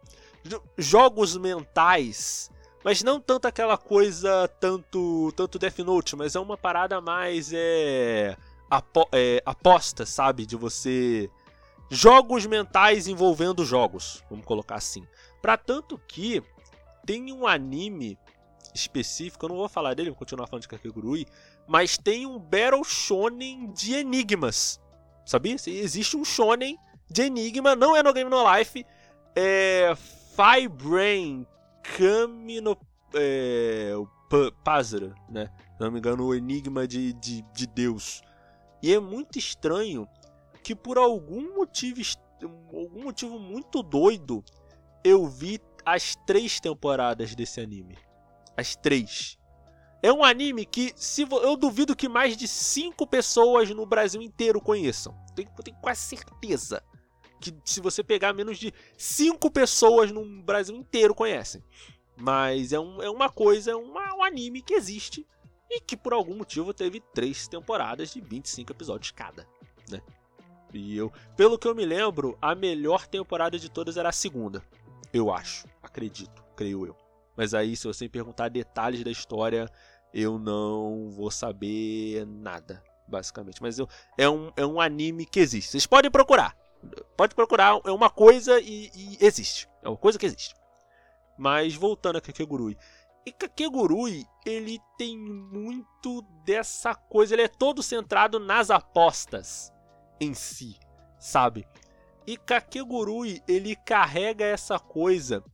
jogos 0.79 1.37
mentais, 1.37 2.51
mas 2.85 3.03
não 3.03 3.21
tanto 3.21 3.47
aquela 3.47 3.77
coisa 3.77 4.49
tanto 4.61 5.33
tanto 5.37 5.59
Death 5.59 5.79
Note, 5.81 6.17
mas 6.17 6.35
é 6.35 6.41
uma 6.41 6.57
parada 6.57 7.01
mais 7.01 7.53
é, 7.53 8.37
apo, 8.71 9.09
é 9.13 9.43
aposta, 9.45 10.07
sabe, 10.07 10.47
de 10.47 10.57
você 10.57 11.31
jogos 11.91 12.47
mentais 12.47 13.09
envolvendo 13.09 13.65
jogos, 13.65 14.25
vamos 14.31 14.47
colocar 14.47 14.77
assim. 14.77 15.07
Para 15.43 15.57
tanto 15.57 15.99
que 16.07 16.43
tem 17.05 17.33
um 17.33 17.47
anime 17.47 18.17
específico, 18.75 19.45
eu 19.45 19.49
não 19.49 19.57
vou 19.57 19.69
falar 19.69 19.95
dele, 19.95 20.11
vou 20.11 20.19
continuar 20.19 20.47
falando 20.47 20.63
de 20.63 20.69
Kakegurui, 20.69 21.27
mas 21.67 21.99
tem 21.99 22.27
um 22.27 22.39
Battle 22.39 22.85
Shonen 22.85 23.73
de 23.73 23.95
enigmas. 23.95 24.81
Sabia? 25.27 25.55
Existe 25.55 26.17
um 26.17 26.25
Shonen 26.25 26.79
de 27.09 27.23
enigma, 27.23 27.75
não 27.75 27.97
é 27.97 28.03
no 28.03 28.13
Game 28.13 28.31
No 28.31 28.57
Life, 28.57 28.87
é 29.35 29.93
Fire 30.37 30.69
Brain 31.81 32.27
Kami 32.37 32.61
no 32.61 32.77
é, 33.15 33.93
Pazara, 34.63 35.15
né? 35.29 35.51
Se 35.75 35.81
não 35.81 35.91
me 35.91 35.99
engano, 35.99 36.25
o 36.25 36.35
enigma 36.35 36.87
de, 36.87 37.13
de, 37.15 37.43
de 37.55 37.67
Deus. 37.67 38.23
E 38.83 38.93
é 38.93 39.01
muito 39.01 39.39
estranho 39.39 40.07
que 40.63 40.75
por 40.75 40.99
algum 40.99 41.57
motivo, 41.57 42.01
algum 42.73 43.05
motivo 43.05 43.39
muito 43.39 43.83
doido, 43.83 44.45
eu 45.03 45.27
vi 45.27 45.61
as 45.85 46.15
três 46.27 46.61
temporadas 46.61 47.35
desse 47.35 47.61
anime. 47.61 47.99
As 48.57 48.77
três. 48.77 49.39
É 50.03 50.13
um 50.13 50.25
anime 50.25 50.65
que 50.65 50.93
se 50.97 51.23
eu 51.23 51.57
duvido 51.57 51.97
que 51.97 52.09
mais 52.09 52.37
de 52.37 52.49
5 52.49 53.07
pessoas 53.07 53.69
no 53.71 53.85
Brasil 53.85 54.23
inteiro 54.23 54.61
conheçam. 54.61 55.15
Tenho, 55.35 55.51
tenho 55.63 55.77
quase 55.79 56.01
certeza 56.01 56.83
que 57.41 57.55
se 57.65 57.81
você 57.81 58.05
pegar 58.05 58.33
menos 58.33 58.59
de 58.59 58.73
5 58.97 59.51
pessoas 59.51 60.11
no 60.13 60.25
Brasil 60.43 60.77
inteiro 60.77 61.15
conhecem. 61.15 61.63
Mas 62.17 62.73
é, 62.73 62.79
um, 62.79 63.03
é 63.03 63.09
uma 63.09 63.31
coisa, 63.31 63.71
é 63.71 63.75
uma, 63.75 64.15
um 64.15 64.23
anime 64.23 64.61
que 64.61 64.75
existe 64.75 65.27
e 65.71 65.81
que 65.81 65.97
por 65.97 66.13
algum 66.13 66.37
motivo 66.37 66.75
teve 66.75 67.01
três 67.15 67.49
temporadas 67.49 68.13
de 68.13 68.21
25 68.21 68.73
episódios 68.73 69.11
cada, 69.11 69.47
né? 69.89 70.03
E 70.73 70.97
eu, 70.97 71.13
pelo 71.37 71.59
que 71.59 71.67
eu 71.67 71.75
me 71.75 71.85
lembro, 71.85 72.37
a 72.41 72.55
melhor 72.55 73.07
temporada 73.07 73.59
de 73.59 73.69
todas 73.69 73.97
era 73.97 74.11
a 74.11 74.13
segunda. 74.13 74.63
Eu 75.13 75.33
acho, 75.33 75.67
acredito, 75.83 76.45
creio 76.55 76.87
eu. 76.87 76.97
Mas 77.37 77.55
aí, 77.55 77.75
se 77.75 77.87
você 77.87 78.05
me 78.05 78.09
perguntar 78.09 78.49
detalhes 78.49 79.03
da 79.03 79.11
história, 79.11 79.69
eu 80.13 80.39
não 80.39 81.11
vou 81.11 81.31
saber 81.31 82.27
nada, 82.27 82.83
basicamente. 83.09 83.63
Mas 83.63 83.79
eu, 83.79 83.89
é, 84.17 84.29
um, 84.29 84.53
é 84.57 84.65
um 84.65 84.81
anime 84.81 85.25
que 85.25 85.41
existe. 85.41 85.71
Vocês 85.71 85.87
podem 85.87 86.11
procurar. 86.11 86.57
Pode 87.17 87.35
procurar, 87.35 87.81
é 87.85 87.91
uma 87.91 88.11
coisa 88.11 88.59
e, 88.61 88.91
e 88.95 89.19
existe. 89.21 89.69
É 89.83 89.89
uma 89.89 89.97
coisa 89.97 90.19
que 90.19 90.27
existe. 90.27 90.55
Mas 91.39 91.75
voltando 91.75 92.17
a 92.17 92.21
Kakegurui. 92.21 92.77
E 93.25 93.33
Kakegurui, 93.33 94.25
ele 94.47 94.81
tem 94.97 95.19
muito 95.19 96.23
dessa 96.45 96.95
coisa, 96.95 97.35
ele 97.35 97.43
é 97.43 97.49
todo 97.49 97.83
centrado 97.83 98.41
nas 98.41 98.71
apostas 98.71 99.73
em 100.19 100.33
si, 100.33 100.79
sabe? 101.19 101.67
E 102.27 102.37
Kakegurui, 102.37 103.43
ele 103.47 103.77
carrega 103.77 104.45
essa 104.45 104.79
coisa 104.79 105.45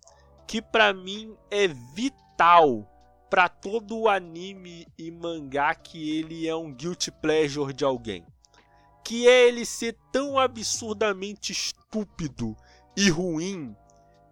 que 0.46 0.62
para 0.62 0.92
mim 0.92 1.36
é 1.50 1.66
vital 1.66 2.88
para 3.28 3.48
todo 3.48 4.08
anime 4.08 4.86
e 4.96 5.10
mangá 5.10 5.74
que 5.74 6.18
ele 6.18 6.46
é 6.46 6.54
um 6.54 6.72
guilty 6.72 7.10
pleasure 7.10 7.72
de 7.72 7.84
alguém. 7.84 8.24
Que 9.06 9.28
é 9.28 9.46
ele 9.46 9.64
ser 9.64 9.96
tão 10.10 10.38
absurdamente 10.38 11.52
estúpido 11.52 12.56
e 12.96 13.08
ruim 13.08 13.74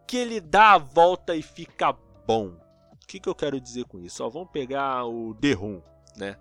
que 0.06 0.16
ele 0.16 0.40
dá 0.40 0.72
a 0.72 0.78
volta 0.78 1.36
e 1.36 1.42
fica 1.42 1.92
bom. 2.26 2.56
O 2.92 3.06
que, 3.06 3.20
que 3.20 3.28
eu 3.28 3.34
quero 3.34 3.60
dizer 3.60 3.84
com 3.84 4.00
isso? 4.00 4.24
Ó, 4.24 4.28
vamos 4.28 4.50
pegar 4.50 5.04
o 5.04 5.34
The 5.34 5.52
Room, 5.52 5.80
né? 6.16 6.36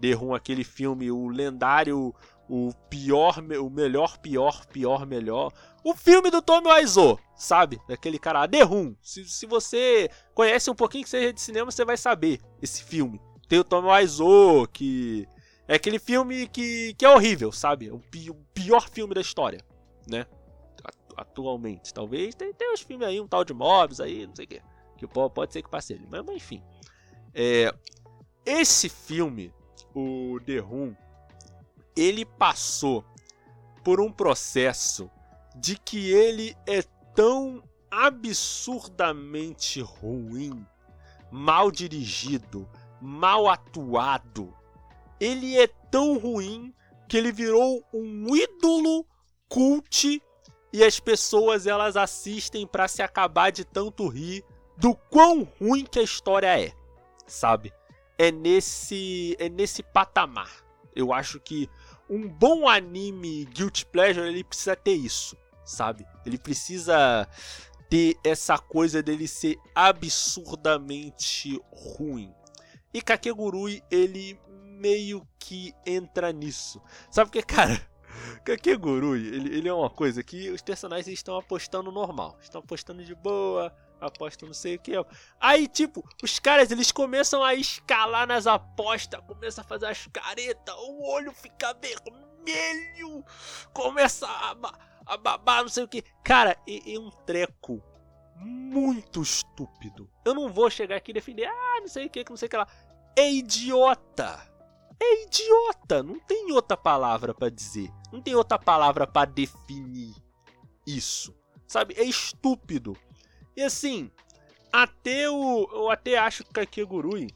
The 0.00 0.12
Room, 0.12 0.34
aquele 0.34 0.64
filme, 0.64 1.10
o 1.10 1.28
lendário 1.28 2.14
o 2.48 2.72
pior, 2.88 3.38
o 3.38 3.70
melhor, 3.70 4.18
pior, 4.18 4.66
pior, 4.66 5.06
melhor. 5.06 5.52
O 5.82 5.94
filme 5.94 6.30
do 6.30 6.42
Tommy 6.42 6.68
Wiseau, 6.68 7.18
sabe? 7.36 7.80
Daquele 7.88 8.18
cara, 8.18 8.48
The 8.48 8.62
Room. 8.62 8.94
Se, 9.02 9.24
se 9.24 9.46
você 9.46 10.10
conhece 10.34 10.70
um 10.70 10.74
pouquinho 10.74 11.04
que 11.04 11.10
seja 11.10 11.32
de 11.32 11.40
cinema, 11.40 11.70
você 11.70 11.84
vai 11.84 11.96
saber 11.96 12.40
esse 12.62 12.82
filme. 12.82 13.20
Tem 13.48 13.58
o 13.58 13.64
Tommy 13.64 13.88
Wiseau, 13.88 14.66
que 14.68 15.26
é 15.68 15.74
aquele 15.74 15.98
filme 15.98 16.46
que, 16.48 16.94
que 16.94 17.04
é 17.04 17.08
horrível, 17.08 17.50
sabe? 17.50 17.90
O, 17.90 17.98
pi, 17.98 18.30
o 18.30 18.34
pior 18.54 18.88
filme 18.88 19.14
da 19.14 19.20
história, 19.20 19.60
né? 20.08 20.26
Atualmente. 21.16 21.92
Talvez 21.92 22.34
tem, 22.34 22.52
tem 22.52 22.72
uns 22.72 22.80
filmes 22.80 23.06
aí, 23.06 23.20
um 23.20 23.26
tal 23.26 23.44
de 23.44 23.54
Mobs 23.54 24.00
aí, 24.00 24.26
não 24.26 24.36
sei 24.36 24.44
o 24.44 24.48
que. 24.48 24.62
Que 24.98 25.06
pode, 25.06 25.34
pode 25.34 25.52
ser 25.52 25.62
que 25.62 25.70
passe 25.70 25.92
ele. 25.92 26.06
Mas, 26.08 26.24
mas 26.24 26.36
enfim. 26.36 26.62
É, 27.34 27.74
esse 28.44 28.88
filme, 28.88 29.52
o 29.94 30.38
The 30.46 30.58
Room, 30.58 30.94
ele 31.96 32.24
passou 32.24 33.04
por 33.82 34.00
um 34.00 34.12
processo 34.12 35.10
de 35.56 35.78
que 35.78 36.10
ele 36.10 36.56
é 36.66 36.82
tão 37.14 37.62
absurdamente 37.90 39.80
ruim, 39.80 40.66
mal 41.30 41.70
dirigido, 41.70 42.68
mal 43.00 43.48
atuado. 43.48 44.54
Ele 45.20 45.58
é 45.58 45.66
tão 45.66 46.18
ruim 46.18 46.74
que 47.08 47.16
ele 47.16 47.32
virou 47.32 47.82
um 47.92 48.34
ídolo 48.34 49.06
cult 49.48 50.22
e 50.72 50.84
as 50.84 51.00
pessoas 51.00 51.66
elas 51.66 51.96
assistem 51.96 52.66
para 52.66 52.88
se 52.88 53.02
acabar 53.02 53.50
de 53.50 53.64
tanto 53.64 54.08
rir 54.08 54.44
do 54.76 54.94
quão 54.94 55.48
ruim 55.60 55.84
que 55.84 55.98
a 55.98 56.02
história 56.02 56.60
é, 56.60 56.72
sabe? 57.26 57.72
É 58.18 58.30
nesse 58.30 59.36
é 59.38 59.48
nesse 59.48 59.82
patamar. 59.82 60.50
Eu 60.94 61.12
acho 61.12 61.38
que 61.40 61.68
um 62.08 62.28
bom 62.28 62.68
anime 62.68 63.44
Guilty 63.46 63.86
Pleasure, 63.86 64.28
ele 64.28 64.44
precisa 64.44 64.76
ter 64.76 64.94
isso, 64.94 65.36
sabe? 65.64 66.06
Ele 66.24 66.38
precisa 66.38 67.28
ter 67.88 68.16
essa 68.24 68.58
coisa 68.58 69.02
dele 69.02 69.28
ser 69.28 69.58
absurdamente 69.74 71.60
ruim. 71.70 72.32
E 72.92 73.02
Kakegurui, 73.02 73.82
ele 73.90 74.38
meio 74.76 75.26
que 75.38 75.74
entra 75.84 76.32
nisso. 76.32 76.82
Sabe 77.10 77.30
porque, 77.30 77.42
cara, 77.54 77.80
Kakegurui, 78.44 79.26
ele, 79.26 79.56
ele 79.56 79.68
é 79.68 79.72
uma 79.72 79.90
coisa 79.90 80.22
que 80.22 80.50
os 80.50 80.62
personagens 80.62 81.08
estão 81.08 81.36
apostando 81.36 81.90
normal. 81.90 82.38
Estão 82.40 82.60
apostando 82.60 83.04
de 83.04 83.14
boa, 83.14 83.74
aposta 84.00 84.46
não 84.46 84.54
sei 84.54 84.76
o 84.76 84.78
que. 84.78 84.92
Aí, 85.40 85.66
tipo, 85.66 86.04
os 86.22 86.38
caras 86.38 86.70
eles 86.70 86.92
começam 86.92 87.42
a 87.42 87.54
escalar 87.54 88.26
nas 88.26 88.46
apostas, 88.46 89.20
começam 89.26 89.62
a 89.62 89.66
fazer 89.66 89.86
as 89.86 90.06
caretas, 90.06 90.74
o 90.78 91.08
olho 91.08 91.32
fica 91.32 91.74
vermelho, 91.74 93.24
começa 93.72 94.26
a, 94.26 94.56
a 95.06 95.16
babar, 95.16 95.62
não 95.62 95.68
sei 95.68 95.84
o 95.84 95.88
que. 95.88 96.02
Cara, 96.22 96.56
é, 96.68 96.94
é, 96.94 96.98
um 96.98 97.10
treco 97.10 97.82
muito 98.36 99.22
estúpido. 99.22 100.10
Eu 100.24 100.34
não 100.34 100.48
vou 100.48 100.70
chegar 100.70 100.96
aqui 100.96 101.10
e 101.10 101.14
defender, 101.14 101.46
ah, 101.46 101.80
não 101.80 101.88
sei 101.88 102.06
o 102.06 102.10
que, 102.10 102.24
não 102.28 102.36
sei 102.36 102.46
o 102.46 102.50
que 102.50 102.56
lá. 102.56 102.68
É 103.16 103.30
idiota. 103.30 104.55
É 105.00 105.24
idiota. 105.24 106.02
Não 106.02 106.18
tem 106.20 106.52
outra 106.52 106.76
palavra 106.76 107.34
para 107.34 107.50
dizer. 107.50 107.90
Não 108.12 108.20
tem 108.20 108.34
outra 108.34 108.58
palavra 108.58 109.06
para 109.06 109.30
definir 109.30 110.14
isso. 110.86 111.34
Sabe? 111.66 111.94
É 111.96 112.04
estúpido. 112.04 112.96
E 113.56 113.62
assim, 113.62 114.10
até 114.72 115.30
o. 115.30 115.68
Eu 115.72 115.90
até 115.90 116.18
acho 116.18 116.44
que 116.44 116.52
Kakegurui. 116.52 117.28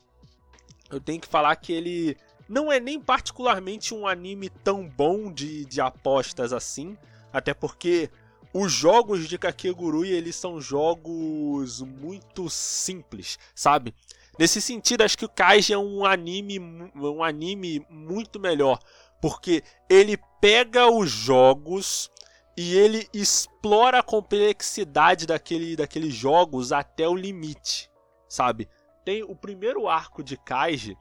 Eu 0.91 1.01
tenho 1.01 1.21
que 1.21 1.29
falar 1.29 1.55
que 1.57 1.73
ele 1.73 2.17
não 2.49 2.71
é 2.71 2.81
nem 2.81 3.01
particularmente 3.01 3.95
um 3.95 4.07
anime 4.07 4.51
tão 4.51 4.89
bom 4.89 5.33
de, 5.33 5.65
de 5.65 5.81
apostas 5.81 6.53
assim. 6.53 6.99
Até 7.33 7.55
porque 7.55 8.11
os 8.53 8.73
jogos 8.73 9.29
de 9.29 9.39
Kakegurui 9.39 10.11
eles 10.11 10.35
são 10.35 10.61
jogos 10.61 11.81
muito 11.81 12.51
simples, 12.51 13.39
sabe? 13.55 13.95
Nesse 14.41 14.59
sentido, 14.63 15.03
acho 15.03 15.19
que 15.19 15.27
o 15.27 15.29
Kaiji 15.29 15.75
é 15.75 15.79
um 15.79 16.03
anime, 16.03 16.59
um 16.97 17.23
anime 17.23 17.85
muito 17.91 18.41
melhor, 18.41 18.79
porque 19.21 19.63
ele 19.87 20.19
pega 20.41 20.91
os 20.91 21.11
jogos 21.11 22.11
e 22.57 22.75
ele 22.75 23.07
explora 23.13 23.99
a 23.99 24.03
complexidade 24.03 25.27
daquele, 25.27 25.77
daqueles 25.77 26.15
jogos 26.15 26.73
até 26.73 27.07
o 27.07 27.15
limite, 27.15 27.91
sabe? 28.27 28.67
Tem 29.05 29.23
o 29.23 29.37
primeiro 29.37 29.87
arco 29.87 30.25
de 30.25 30.39
Kaiji, 30.39 30.97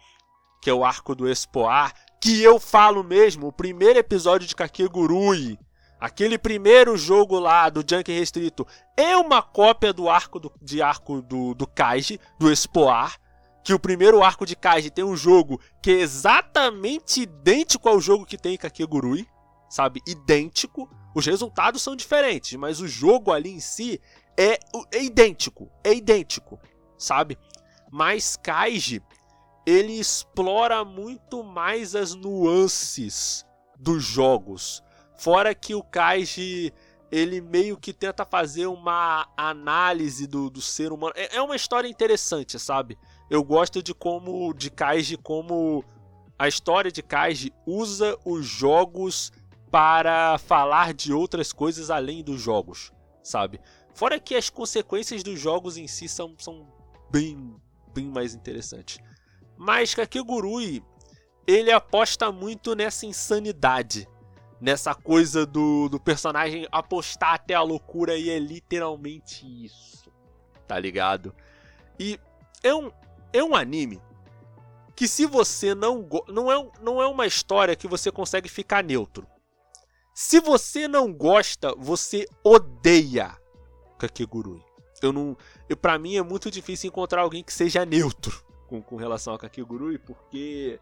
que 0.62 0.70
é 0.70 0.74
o 0.74 0.84
arco 0.84 1.16
do 1.16 1.26
Expoar, 1.26 1.94
que 2.20 2.44
eu 2.44 2.60
falo 2.60 3.06
mesmo, 3.06 3.48
o 3.48 3.54
primeiro 3.54 4.00
episódio 4.00 4.50
de 4.50 4.54
Kakegurui, 4.54 5.58
aquele 5.98 6.38
primeiro 6.38 6.98
jogo 6.98 7.40
lá 7.40 7.70
do 7.70 7.86
Junk 7.90 8.12
Restrito, 8.12 8.68
é 8.98 9.16
uma 9.16 9.42
cópia 9.42 9.94
do 9.94 10.10
arco 10.10 10.42
do, 10.42 10.52
de 10.62 10.82
arco 10.82 11.22
do, 11.22 11.54
do 11.54 11.66
Kaiji, 11.66 12.20
do 12.38 12.52
Expoar, 12.52 13.18
que 13.70 13.74
o 13.76 13.80
primeiro 13.80 14.24
arco 14.24 14.48
de 14.48 14.56
Kaiji 14.56 14.90
tem 14.90 15.06
um 15.06 15.16
jogo 15.16 15.62
que 15.80 15.92
é 15.92 16.00
exatamente 16.00 17.22
idêntico 17.22 17.88
ao 17.88 18.02
jogo 18.02 18.26
que 18.26 18.36
tem 18.36 18.56
em 18.56 18.58
Kakegurui, 18.58 19.28
sabe? 19.70 20.02
Idêntico. 20.08 20.90
Os 21.14 21.24
resultados 21.28 21.84
são 21.84 21.96
diferentes, 21.96 22.58
mas 22.58 22.80
o 22.80 22.88
jogo 22.88 23.32
ali 23.32 23.52
em 23.52 23.60
si 23.60 24.02
é, 24.36 24.58
é 24.92 25.04
idêntico. 25.04 25.70
É 25.84 25.94
idêntico, 25.94 26.60
sabe? 26.98 27.38
Mas 27.92 28.36
Kaiji, 28.36 29.04
ele 29.68 30.00
explora 30.00 30.84
muito 30.84 31.44
mais 31.44 31.94
as 31.94 32.16
nuances 32.16 33.46
dos 33.78 34.04
jogos. 34.04 34.82
Fora 35.16 35.54
que 35.54 35.76
o 35.76 35.84
Kaiji, 35.84 36.74
ele 37.12 37.40
meio 37.40 37.78
que 37.78 37.94
tenta 37.94 38.26
fazer 38.26 38.66
uma 38.66 39.32
análise 39.38 40.26
do, 40.26 40.50
do 40.50 40.60
ser 40.60 40.92
humano. 40.92 41.14
É, 41.16 41.36
é 41.36 41.42
uma 41.44 41.56
história 41.56 41.88
interessante, 41.88 42.58
sabe? 42.58 42.98
Eu 43.30 43.44
gosto 43.44 43.84
de 43.84 43.94
como 43.94 44.54
de 44.54 44.72
Kaiji 44.72 45.18
como 45.18 45.84
a 46.38 46.48
história 46.48 46.92
de 46.92 47.04
Kaiji 47.04 47.54
usa 47.66 48.18
os 48.26 48.46
jogos 48.46 49.32
para 49.70 50.38
falar 50.40 50.94
de 50.94 51.14
outras 51.14 51.54
coisas 51.54 51.92
além 51.92 52.24
dos 52.24 52.42
jogos, 52.42 52.92
sabe? 53.22 53.60
Fora 53.94 54.20
que 54.20 54.34
as 54.36 54.50
consequências 54.50 55.22
dos 55.22 55.40
jogos 55.40 55.78
em 55.78 55.88
si 55.88 56.08
são, 56.08 56.34
são 56.40 56.68
bem, 57.12 57.56
bem 57.94 58.06
mais 58.06 58.34
interessantes. 58.34 59.00
Mas 59.58 59.94
Kakegurui, 59.94 60.82
ele 61.46 61.72
aposta 61.72 62.32
muito 62.32 62.74
nessa 62.74 63.06
insanidade, 63.06 64.08
nessa 64.60 64.96
coisa 64.96 65.46
do, 65.46 65.90
do 65.90 66.00
personagem 66.00 66.68
apostar 66.72 67.34
até 67.34 67.54
a 67.54 67.62
loucura 67.62 68.18
e 68.18 68.30
é 68.30 68.40
literalmente 68.40 69.46
isso, 69.66 70.10
tá 70.68 70.80
ligado? 70.80 71.36
E 72.00 72.20
é 72.64 72.74
um, 72.74 72.92
é 73.34 73.44
um 73.44 73.56
anime 73.56 74.02
que 74.96 75.08
se 75.08 75.26
você 75.26 75.74
não 75.74 76.08
não 76.28 76.52
é 76.52 76.72
não 76.82 77.02
é 77.02 77.08
uma 77.08 77.26
história 77.26 77.76
que 77.76 77.88
você 77.88 78.12
consegue 78.12 78.50
ficar 78.50 78.84
neutro. 78.84 79.26
Se 80.14 80.42
você 80.42 80.88
não 80.88 81.14
gosta, 81.14 81.74
você 81.78 82.28
odeia 82.44 83.38
Kakegurui. 83.98 84.62
Eu 85.02 85.14
não, 85.14 85.38
eu 85.70 85.78
para 85.78 85.98
mim 85.98 86.18
é 86.18 86.22
muito 86.22 86.52
difícil 86.52 86.90
encontrar 86.90 87.22
alguém 87.22 87.42
que 87.42 87.54
seja 87.54 87.86
neutro 87.86 88.44
com, 88.68 88.82
com 88.82 88.98
relação 88.98 89.34
a 89.34 89.40
Kakegurui, 89.40 89.98
porque 89.98 90.78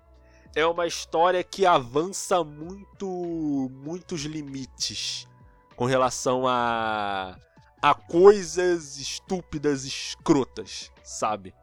é 0.55 0.65
uma 0.65 0.87
história 0.87 1.43
que 1.43 1.67
avança 1.67 2.43
muito 2.43 3.69
muitos 3.71 4.21
limites 4.21 5.27
com 5.75 5.85
relação 5.85 6.47
a 6.47 7.37
a 7.79 7.93
coisas 7.93 8.97
estúpidas, 8.97 9.85
escrotas, 9.85 10.91
sabe? 11.03 11.53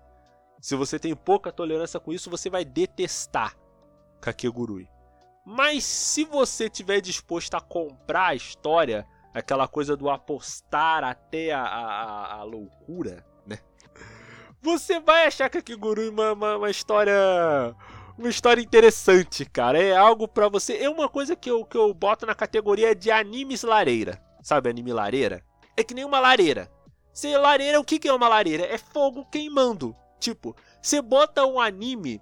Se 0.64 0.76
você 0.76 0.98
tem 0.98 1.14
pouca 1.14 1.52
tolerância 1.52 2.00
com 2.00 2.10
isso, 2.10 2.30
você 2.30 2.48
vai 2.48 2.64
detestar 2.64 3.54
Kakegurui. 4.18 4.88
Mas 5.44 5.84
se 5.84 6.24
você 6.24 6.70
tiver 6.70 7.02
disposto 7.02 7.52
a 7.52 7.60
comprar 7.60 8.28
a 8.28 8.34
história, 8.34 9.06
aquela 9.34 9.68
coisa 9.68 9.94
do 9.94 10.08
apostar 10.08 11.04
até 11.04 11.52
a, 11.52 11.60
a, 11.60 12.34
a 12.36 12.42
loucura, 12.44 13.22
né? 13.46 13.58
Você 14.62 14.98
vai 14.98 15.26
achar 15.26 15.50
Kakegurui 15.50 16.08
uma, 16.08 16.32
uma, 16.32 16.56
uma 16.56 16.70
história 16.70 17.12
uma 18.16 18.30
história 18.30 18.62
interessante, 18.62 19.44
cara. 19.44 19.78
É 19.78 19.94
algo 19.94 20.26
para 20.26 20.48
você. 20.48 20.78
É 20.78 20.88
uma 20.88 21.10
coisa 21.10 21.36
que 21.36 21.50
eu, 21.50 21.66
que 21.66 21.76
eu 21.76 21.92
boto 21.92 22.24
na 22.24 22.34
categoria 22.34 22.94
de 22.94 23.10
animes 23.10 23.64
lareira. 23.64 24.18
Sabe 24.42 24.70
anime 24.70 24.94
lareira? 24.94 25.44
É 25.76 25.84
que 25.84 25.92
nem 25.92 26.06
uma 26.06 26.20
lareira. 26.20 26.72
Se 27.12 27.36
lareira, 27.36 27.78
o 27.78 27.84
que, 27.84 27.98
que 27.98 28.08
é 28.08 28.14
uma 28.14 28.30
lareira? 28.30 28.64
É 28.64 28.78
fogo 28.78 29.26
queimando. 29.26 29.94
Tipo, 30.24 30.56
você 30.80 31.02
bota 31.02 31.44
um 31.44 31.60
anime 31.60 32.18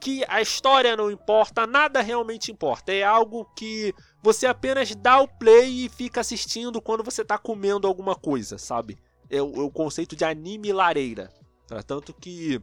que 0.00 0.24
a 0.26 0.42
história 0.42 0.96
não 0.96 1.12
importa, 1.12 1.64
nada 1.64 2.00
realmente 2.00 2.50
importa. 2.50 2.92
É 2.92 3.04
algo 3.04 3.44
que 3.56 3.94
você 4.20 4.48
apenas 4.48 4.92
dá 4.96 5.20
o 5.20 5.28
play 5.28 5.84
e 5.84 5.88
fica 5.88 6.20
assistindo 6.20 6.82
quando 6.82 7.04
você 7.04 7.24
tá 7.24 7.38
comendo 7.38 7.86
alguma 7.86 8.16
coisa, 8.16 8.58
sabe? 8.58 8.98
É 9.30 9.40
o, 9.40 9.54
é 9.54 9.60
o 9.60 9.70
conceito 9.70 10.16
de 10.16 10.24
anime 10.24 10.72
lareira. 10.72 11.30
Tá? 11.68 11.80
Tanto 11.84 12.12
que 12.12 12.60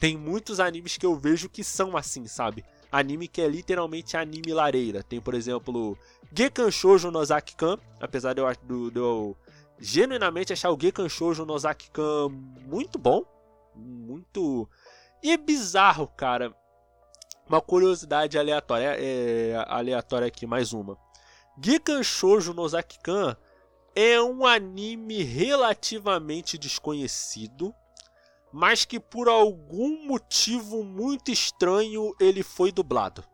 tem 0.00 0.16
muitos 0.16 0.58
animes 0.58 0.96
que 0.96 1.04
eu 1.04 1.14
vejo 1.14 1.50
que 1.50 1.62
são 1.62 1.94
assim, 1.94 2.26
sabe? 2.26 2.64
Anime 2.90 3.28
que 3.28 3.42
é 3.42 3.46
literalmente 3.46 4.16
anime 4.16 4.54
lareira. 4.54 5.02
Tem, 5.02 5.20
por 5.20 5.34
exemplo, 5.34 5.98
Gekan 6.34 6.70
Shoujo 6.70 7.10
Nozaki-kan, 7.10 7.76
apesar 8.00 8.32
de 8.32 8.40
eu, 8.40 8.90
de, 8.90 8.98
eu 8.98 9.36
genuinamente 9.78 10.54
achar 10.54 10.70
o 10.70 10.80
Gekan 10.80 11.10
Shoujo 11.10 11.44
Nozaki-kan 11.44 12.30
muito 12.66 12.98
bom, 12.98 13.22
muito... 13.74 14.68
E 15.22 15.32
é 15.32 15.36
bizarro, 15.36 16.06
cara. 16.06 16.54
Uma 17.48 17.60
curiosidade 17.60 18.38
aleatória, 18.38 18.96
é, 18.98 19.64
aleatória 19.68 20.26
aqui, 20.26 20.46
mais 20.46 20.72
uma. 20.72 20.98
Gekan 21.62 22.02
Shoujo 22.02 22.52
Nozaki-kan 22.52 23.36
é 23.94 24.20
um 24.20 24.44
anime 24.44 25.22
relativamente 25.22 26.58
desconhecido, 26.58 27.74
mas 28.52 28.84
que 28.84 28.98
por 28.98 29.28
algum 29.28 30.06
motivo 30.06 30.82
muito 30.82 31.30
estranho 31.30 32.14
ele 32.18 32.42
foi 32.42 32.72
dublado. 32.72 33.24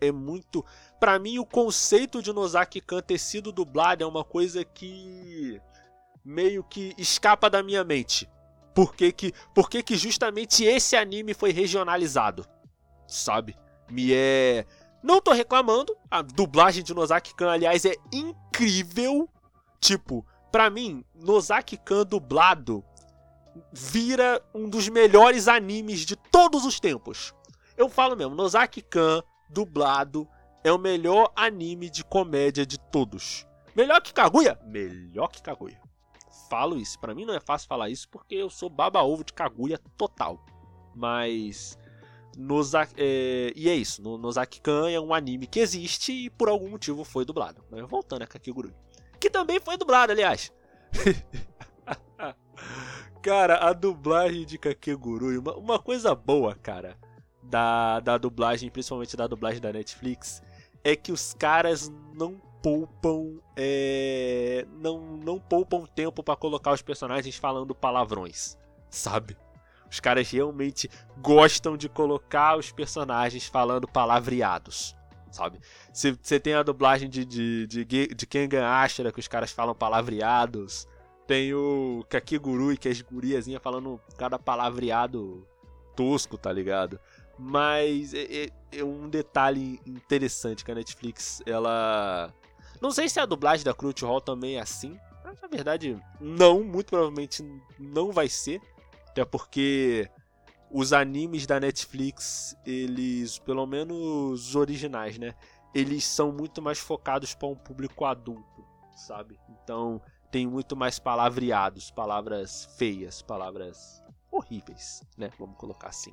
É 0.00 0.12
muito, 0.12 0.64
para 1.00 1.18
mim 1.18 1.38
o 1.38 1.46
conceito 1.46 2.20
de 2.20 2.32
Nozaki-kan 2.32 3.00
ter 3.00 3.18
sido 3.18 3.50
dublado 3.50 4.04
é 4.04 4.06
uma 4.06 4.24
coisa 4.24 4.62
que 4.62 5.60
meio 6.22 6.62
que 6.64 6.94
escapa 6.98 7.48
da 7.48 7.62
minha 7.62 7.82
mente. 7.82 8.28
Por 8.76 8.94
que 8.94 9.10
que, 9.10 9.32
por 9.54 9.68
que, 9.68 9.82
que 9.82 9.96
justamente 9.96 10.62
esse 10.62 10.94
anime 10.94 11.34
foi 11.34 11.50
regionalizado? 11.50 12.46
sabe? 13.06 13.56
Me 13.90 14.12
é. 14.12 14.66
Não 15.02 15.20
tô 15.20 15.32
reclamando. 15.32 15.96
A 16.10 16.22
dublagem 16.22 16.82
de 16.82 16.94
Nozaki-kan, 16.94 17.50
aliás, 17.50 17.84
é 17.84 17.94
incrível. 18.12 19.28
Tipo, 19.80 20.26
pra 20.50 20.68
mim, 20.68 21.04
Nozaki-kan 21.14 22.04
dublado 22.04 22.84
vira 23.72 24.42
um 24.54 24.68
dos 24.68 24.88
melhores 24.88 25.48
animes 25.48 26.00
de 26.00 26.16
todos 26.16 26.64
os 26.64 26.80
tempos. 26.80 27.32
Eu 27.76 27.88
falo 27.88 28.16
mesmo, 28.16 28.34
Nozaki-kan 28.34 29.22
dublado 29.48 30.28
é 30.64 30.72
o 30.72 30.78
melhor 30.78 31.30
anime 31.36 31.88
de 31.88 32.04
comédia 32.04 32.66
de 32.66 32.78
todos. 32.78 33.46
Melhor 33.74 34.00
que 34.00 34.12
Kaguya? 34.12 34.58
Melhor 34.64 35.28
que 35.28 35.42
Kaguya. 35.42 35.80
Falo 36.48 36.76
isso. 36.76 36.98
Para 36.98 37.14
mim 37.14 37.24
não 37.24 37.34
é 37.34 37.40
fácil 37.40 37.68
falar 37.68 37.88
isso 37.88 38.08
porque 38.08 38.34
eu 38.34 38.50
sou 38.50 38.68
baba-ovo 38.68 39.24
de 39.24 39.32
Kaguya 39.32 39.78
total. 39.96 40.44
Mas 40.94 41.78
Nozaki, 42.36 42.94
é, 42.98 43.52
e 43.56 43.68
é 43.68 43.74
isso, 43.74 44.02
no, 44.02 44.18
Nozaki-kan 44.18 44.90
é 44.90 45.00
um 45.00 45.14
anime 45.14 45.46
que 45.46 45.58
existe 45.58 46.12
e 46.12 46.30
por 46.30 46.48
algum 46.48 46.68
motivo 46.68 47.02
foi 47.02 47.24
dublado. 47.24 47.64
Mas 47.70 47.88
voltando 47.88 48.22
a 48.22 48.26
Kakegurui. 48.26 48.74
Que 49.18 49.30
também 49.30 49.58
foi 49.58 49.76
dublado, 49.76 50.12
aliás. 50.12 50.52
cara, 53.22 53.56
a 53.56 53.72
dublagem 53.72 54.44
de 54.44 54.58
Kakegurui, 54.58 55.38
uma, 55.38 55.56
uma 55.56 55.78
coisa 55.78 56.14
boa, 56.14 56.54
cara, 56.54 56.96
da, 57.42 58.00
da 58.00 58.18
dublagem, 58.18 58.70
principalmente 58.70 59.16
da 59.16 59.26
dublagem 59.26 59.60
da 59.60 59.72
Netflix, 59.72 60.42
é 60.84 60.94
que 60.94 61.10
os 61.10 61.32
caras 61.34 61.90
não 62.14 62.40
poupam 62.66 63.38
é, 63.56 64.66
não, 64.80 64.98
não 65.18 65.38
poupam 65.38 65.86
tempo 65.86 66.20
para 66.20 66.34
colocar 66.34 66.72
os 66.72 66.82
personagens 66.82 67.36
falando 67.36 67.72
palavrões, 67.76 68.58
sabe? 68.90 69.36
Os 69.88 70.00
caras 70.00 70.28
realmente 70.28 70.90
gostam 71.18 71.76
de 71.76 71.88
colocar 71.88 72.58
os 72.58 72.72
personagens 72.72 73.46
falando 73.46 73.86
palavreados, 73.86 74.96
sabe? 75.30 75.60
Você 75.92 76.40
tem 76.40 76.54
a 76.54 76.64
dublagem 76.64 77.08
de, 77.08 77.24
de, 77.24 77.68
de, 77.68 77.84
de 77.84 78.26
Kengan 78.26 78.66
Ashura, 78.66 79.12
que 79.12 79.20
os 79.20 79.28
caras 79.28 79.52
falam 79.52 79.72
palavreados. 79.72 80.88
Tem 81.24 81.54
o 81.54 82.04
Kakigurui, 82.08 82.76
que 82.76 82.88
é 82.88 82.90
as 82.90 83.00
guriazinhas 83.00 83.62
falando 83.62 84.00
cada 84.18 84.40
palavreado 84.40 85.46
tosco, 85.94 86.36
tá 86.36 86.52
ligado? 86.52 86.98
Mas 87.38 88.12
é, 88.12 88.22
é, 88.22 88.48
é, 88.72 88.84
um 88.84 89.08
detalhe 89.08 89.78
interessante 89.86 90.64
que 90.64 90.72
a 90.72 90.74
Netflix, 90.74 91.40
ela... 91.46 92.34
Não 92.80 92.90
sei 92.90 93.08
se 93.08 93.20
a 93.20 93.26
dublagem 93.26 93.64
da 93.64 93.74
Crunchyroll 93.74 94.20
também 94.20 94.56
é 94.56 94.60
assim. 94.60 94.98
Mas, 95.24 95.40
na 95.40 95.48
verdade, 95.48 96.00
não. 96.20 96.62
Muito 96.62 96.90
provavelmente 96.90 97.44
não 97.78 98.12
vai 98.12 98.28
ser. 98.28 98.60
Até 99.08 99.24
porque 99.24 100.10
os 100.70 100.92
animes 100.92 101.46
da 101.46 101.58
Netflix, 101.60 102.56
eles, 102.66 103.38
pelo 103.38 103.66
menos 103.66 103.96
os 103.96 104.56
originais, 104.56 105.18
né? 105.18 105.34
Eles 105.74 106.04
são 106.04 106.32
muito 106.32 106.60
mais 106.60 106.78
focados 106.78 107.34
para 107.34 107.48
um 107.48 107.54
público 107.54 108.04
adulto, 108.04 108.64
sabe? 108.94 109.38
Então 109.48 110.00
tem 110.30 110.46
muito 110.46 110.76
mais 110.76 110.98
palavreados, 110.98 111.90
palavras 111.90 112.68
feias, 112.76 113.22
palavras 113.22 114.02
horríveis, 114.30 115.02
né? 115.16 115.30
Vamos 115.38 115.56
colocar 115.56 115.88
assim. 115.88 116.12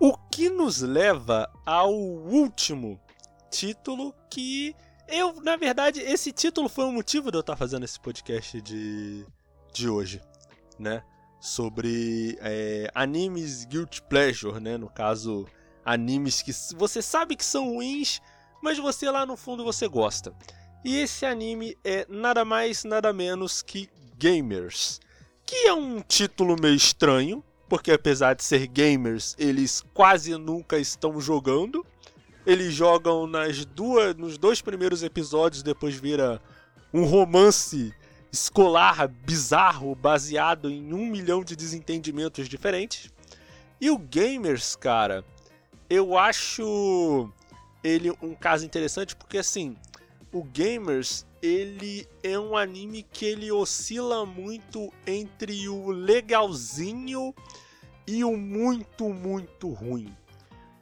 O 0.00 0.16
que 0.30 0.48
nos 0.48 0.80
leva 0.80 1.50
ao 1.66 1.92
último 1.92 3.00
título 3.50 4.14
que 4.30 4.74
eu, 5.08 5.40
na 5.42 5.56
verdade, 5.56 6.00
esse 6.00 6.32
título 6.32 6.68
foi 6.68 6.84
o 6.84 6.92
motivo 6.92 7.30
de 7.30 7.36
eu 7.36 7.40
estar 7.40 7.56
fazendo 7.56 7.84
esse 7.84 7.98
podcast 7.98 8.60
de, 8.60 9.24
de 9.72 9.88
hoje, 9.88 10.20
né? 10.78 11.02
sobre 11.40 12.36
é, 12.40 12.90
animes 12.94 13.64
guilty 13.64 14.02
pleasure, 14.02 14.60
né? 14.60 14.76
No 14.76 14.88
caso, 14.88 15.46
animes 15.84 16.42
que 16.42 16.52
você 16.76 17.00
sabe 17.00 17.36
que 17.36 17.44
são 17.44 17.74
ruins, 17.74 18.20
mas 18.62 18.78
você 18.78 19.10
lá 19.10 19.24
no 19.24 19.36
fundo 19.36 19.64
você 19.64 19.86
gosta. 19.86 20.32
E 20.84 20.96
esse 20.96 21.24
anime 21.26 21.76
é 21.84 22.06
nada 22.08 22.44
mais, 22.44 22.84
nada 22.84 23.12
menos 23.12 23.62
que 23.62 23.88
Gamers, 24.16 25.00
que 25.46 25.68
é 25.68 25.72
um 25.72 26.00
título 26.00 26.56
meio 26.60 26.74
estranho, 26.74 27.42
porque 27.68 27.92
apesar 27.92 28.34
de 28.34 28.42
ser 28.42 28.66
gamers, 28.66 29.36
eles 29.38 29.84
quase 29.94 30.36
nunca 30.36 30.78
estão 30.78 31.20
jogando. 31.20 31.86
Eles 32.48 32.72
jogam 32.72 33.26
nas 33.26 33.66
duas, 33.66 34.14
nos 34.14 34.38
dois 34.38 34.62
primeiros 34.62 35.02
episódios, 35.02 35.62
depois 35.62 35.94
vira 35.96 36.40
um 36.94 37.04
romance 37.04 37.94
escolar 38.32 39.06
bizarro 39.06 39.94
baseado 39.94 40.70
em 40.70 40.94
um 40.94 41.04
milhão 41.04 41.44
de 41.44 41.54
desentendimentos 41.54 42.48
diferentes. 42.48 43.12
E 43.78 43.90
o 43.90 43.98
Gamers, 43.98 44.74
cara, 44.74 45.22
eu 45.90 46.16
acho 46.16 47.30
ele 47.84 48.10
um 48.22 48.34
caso 48.34 48.64
interessante 48.64 49.14
porque 49.14 49.36
assim, 49.36 49.76
o 50.32 50.42
Gamers 50.42 51.26
ele 51.42 52.08
é 52.22 52.38
um 52.38 52.56
anime 52.56 53.02
que 53.02 53.26
ele 53.26 53.52
oscila 53.52 54.24
muito 54.24 54.90
entre 55.06 55.68
o 55.68 55.90
legalzinho 55.90 57.34
e 58.06 58.24
o 58.24 58.38
muito, 58.38 59.10
muito 59.10 59.68
ruim. 59.68 60.16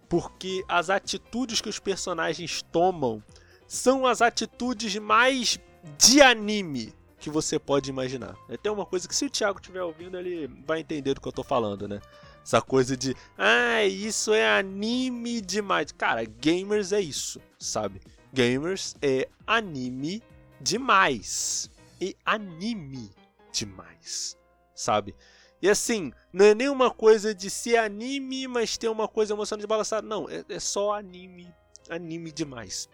Porque 0.08 0.64
as 0.68 0.90
atitudes 0.90 1.60
que 1.60 1.68
os 1.68 1.78
personagens 1.78 2.62
tomam 2.62 3.22
são 3.66 4.06
as 4.06 4.22
atitudes 4.22 4.96
mais 4.96 5.58
de 5.98 6.20
anime, 6.20 6.94
que 7.18 7.30
você 7.30 7.58
pode 7.58 7.90
imaginar. 7.90 8.36
É 8.48 8.54
até 8.54 8.70
uma 8.70 8.86
coisa 8.86 9.08
que 9.08 9.14
se 9.14 9.24
o 9.24 9.30
Thiago 9.30 9.58
estiver 9.58 9.82
ouvindo, 9.82 10.16
ele 10.18 10.48
vai 10.66 10.80
entender 10.80 11.14
do 11.14 11.20
que 11.20 11.28
eu 11.28 11.32
tô 11.32 11.42
falando, 11.42 11.88
né? 11.88 12.00
Essa 12.42 12.62
coisa 12.62 12.96
de, 12.96 13.16
ah, 13.36 13.84
isso 13.84 14.32
é 14.32 14.58
anime 14.58 15.40
demais. 15.40 15.90
Cara, 15.90 16.24
gamers 16.24 16.92
é 16.92 17.00
isso, 17.00 17.40
sabe? 17.58 18.00
Gamers 18.32 18.94
é 19.02 19.28
anime 19.44 20.22
demais. 20.60 21.68
E 22.00 22.14
anime 22.24 23.10
demais, 23.50 24.36
sabe? 24.74 25.14
E 25.60 25.68
assim, 25.68 26.12
não 26.32 26.44
é 26.44 26.54
nenhuma 26.54 26.90
coisa 26.90 27.34
de 27.34 27.48
ser 27.48 27.76
anime, 27.76 28.46
mas 28.46 28.76
ter 28.76 28.88
uma 28.88 29.08
coisa 29.08 29.32
emocionante 29.32 29.66
balançada. 29.66 30.06
Não, 30.06 30.28
é, 30.28 30.44
é 30.48 30.60
só 30.60 30.94
anime, 30.94 31.52
anime 31.88 32.30
demais. 32.30 32.88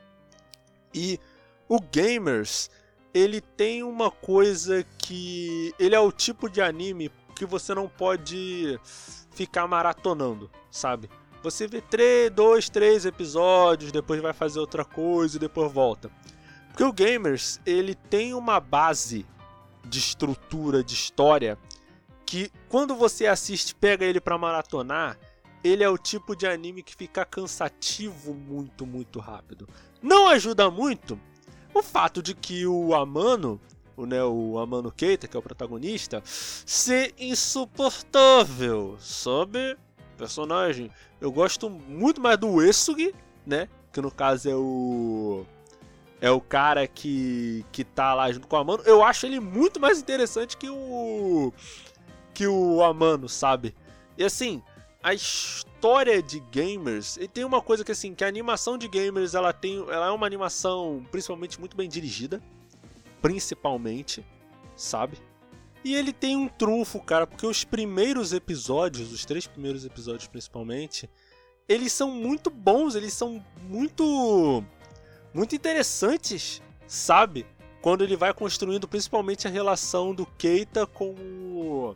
E 0.94 1.18
o 1.68 1.80
Gamers, 1.80 2.70
ele 3.12 3.40
tem 3.40 3.82
uma 3.82 4.10
coisa 4.10 4.84
que. 4.98 5.74
Ele 5.78 5.94
é 5.94 6.00
o 6.00 6.12
tipo 6.12 6.48
de 6.48 6.60
anime 6.60 7.10
que 7.34 7.44
você 7.44 7.74
não 7.74 7.88
pode 7.88 8.78
ficar 9.34 9.66
maratonando, 9.66 10.50
sabe? 10.70 11.10
Você 11.42 11.66
vê 11.66 11.80
três, 11.80 12.30
dois, 12.30 12.68
três 12.68 13.04
episódios, 13.04 13.90
depois 13.90 14.20
vai 14.22 14.32
fazer 14.32 14.60
outra 14.60 14.84
coisa 14.84 15.36
e 15.36 15.40
depois 15.40 15.72
volta. 15.72 16.10
Porque 16.68 16.84
o 16.84 16.92
Gamers, 16.92 17.60
ele 17.66 17.94
tem 17.94 18.32
uma 18.32 18.60
base 18.60 19.26
de 19.84 19.98
estrutura, 19.98 20.84
de 20.84 20.94
história, 20.94 21.58
que 22.32 22.50
quando 22.66 22.94
você 22.94 23.26
assiste, 23.26 23.74
pega 23.74 24.06
ele 24.06 24.18
para 24.18 24.38
maratonar, 24.38 25.18
ele 25.62 25.84
é 25.84 25.88
o 25.90 25.98
tipo 25.98 26.34
de 26.34 26.46
anime 26.46 26.82
que 26.82 26.96
fica 26.96 27.26
cansativo 27.26 28.32
muito, 28.32 28.86
muito 28.86 29.20
rápido. 29.20 29.68
Não 30.00 30.26
ajuda 30.28 30.70
muito 30.70 31.20
o 31.74 31.82
fato 31.82 32.22
de 32.22 32.34
que 32.34 32.66
o 32.66 32.94
Amano, 32.94 33.60
o, 33.94 34.06
né, 34.06 34.24
o 34.24 34.58
Amano 34.58 34.90
Keita, 34.90 35.28
que 35.28 35.36
é 35.36 35.40
o 35.40 35.42
protagonista, 35.42 36.22
ser 36.24 37.14
insuportável, 37.18 38.96
sabe? 38.98 39.76
Personagem. 40.16 40.90
Eu 41.20 41.30
gosto 41.30 41.68
muito 41.68 42.18
mais 42.18 42.38
do 42.38 42.62
Esugi, 42.62 43.14
né? 43.46 43.68
Que 43.92 44.00
no 44.00 44.10
caso 44.10 44.48
é 44.48 44.56
o 44.56 45.44
é 46.22 46.30
o 46.30 46.40
cara 46.40 46.86
que, 46.86 47.66
que 47.72 47.82
tá 47.82 48.14
lá 48.14 48.30
junto 48.30 48.46
com 48.46 48.54
o 48.54 48.58
Amano. 48.58 48.84
Eu 48.86 49.02
acho 49.02 49.26
ele 49.26 49.40
muito 49.40 49.80
mais 49.80 49.98
interessante 49.98 50.56
que 50.56 50.70
o. 50.70 51.52
que 52.34 52.46
o 52.46 52.82
Amano, 52.82 53.28
sabe? 53.28 53.74
E 54.16 54.24
assim, 54.24 54.62
a 55.02 55.12
história 55.14 56.22
de 56.22 56.40
gamers. 56.40 57.16
E 57.16 57.26
tem 57.26 57.44
uma 57.44 57.60
coisa 57.60 57.84
que 57.84 57.92
assim, 57.92 58.14
que 58.14 58.24
a 58.24 58.28
animação 58.28 58.78
de 58.78 58.88
gamers 58.88 59.34
ela 59.34 59.52
tem. 59.52 59.78
Ela 59.78 60.06
é 60.06 60.10
uma 60.10 60.26
animação 60.26 61.04
principalmente 61.10 61.58
muito 61.58 61.76
bem 61.76 61.88
dirigida. 61.88 62.42
Principalmente, 63.20 64.24
sabe? 64.76 65.18
E 65.84 65.94
ele 65.94 66.12
tem 66.12 66.36
um 66.36 66.48
trunfo, 66.48 67.00
cara, 67.00 67.26
porque 67.26 67.46
os 67.46 67.64
primeiros 67.64 68.32
episódios, 68.32 69.12
os 69.12 69.24
três 69.24 69.46
primeiros 69.46 69.84
episódios 69.84 70.28
principalmente, 70.28 71.10
eles 71.68 71.92
são 71.92 72.10
muito 72.10 72.50
bons, 72.50 72.94
eles 72.94 73.12
são 73.12 73.44
muito 73.62 74.64
muito 75.34 75.54
interessantes, 75.54 76.62
sabe? 76.86 77.46
Quando 77.80 78.04
ele 78.04 78.16
vai 78.16 78.32
construindo 78.32 78.86
principalmente 78.86 79.48
a 79.48 79.50
relação 79.50 80.14
do 80.14 80.24
Keita 80.24 80.86
com 80.86 81.14
o. 81.14 81.94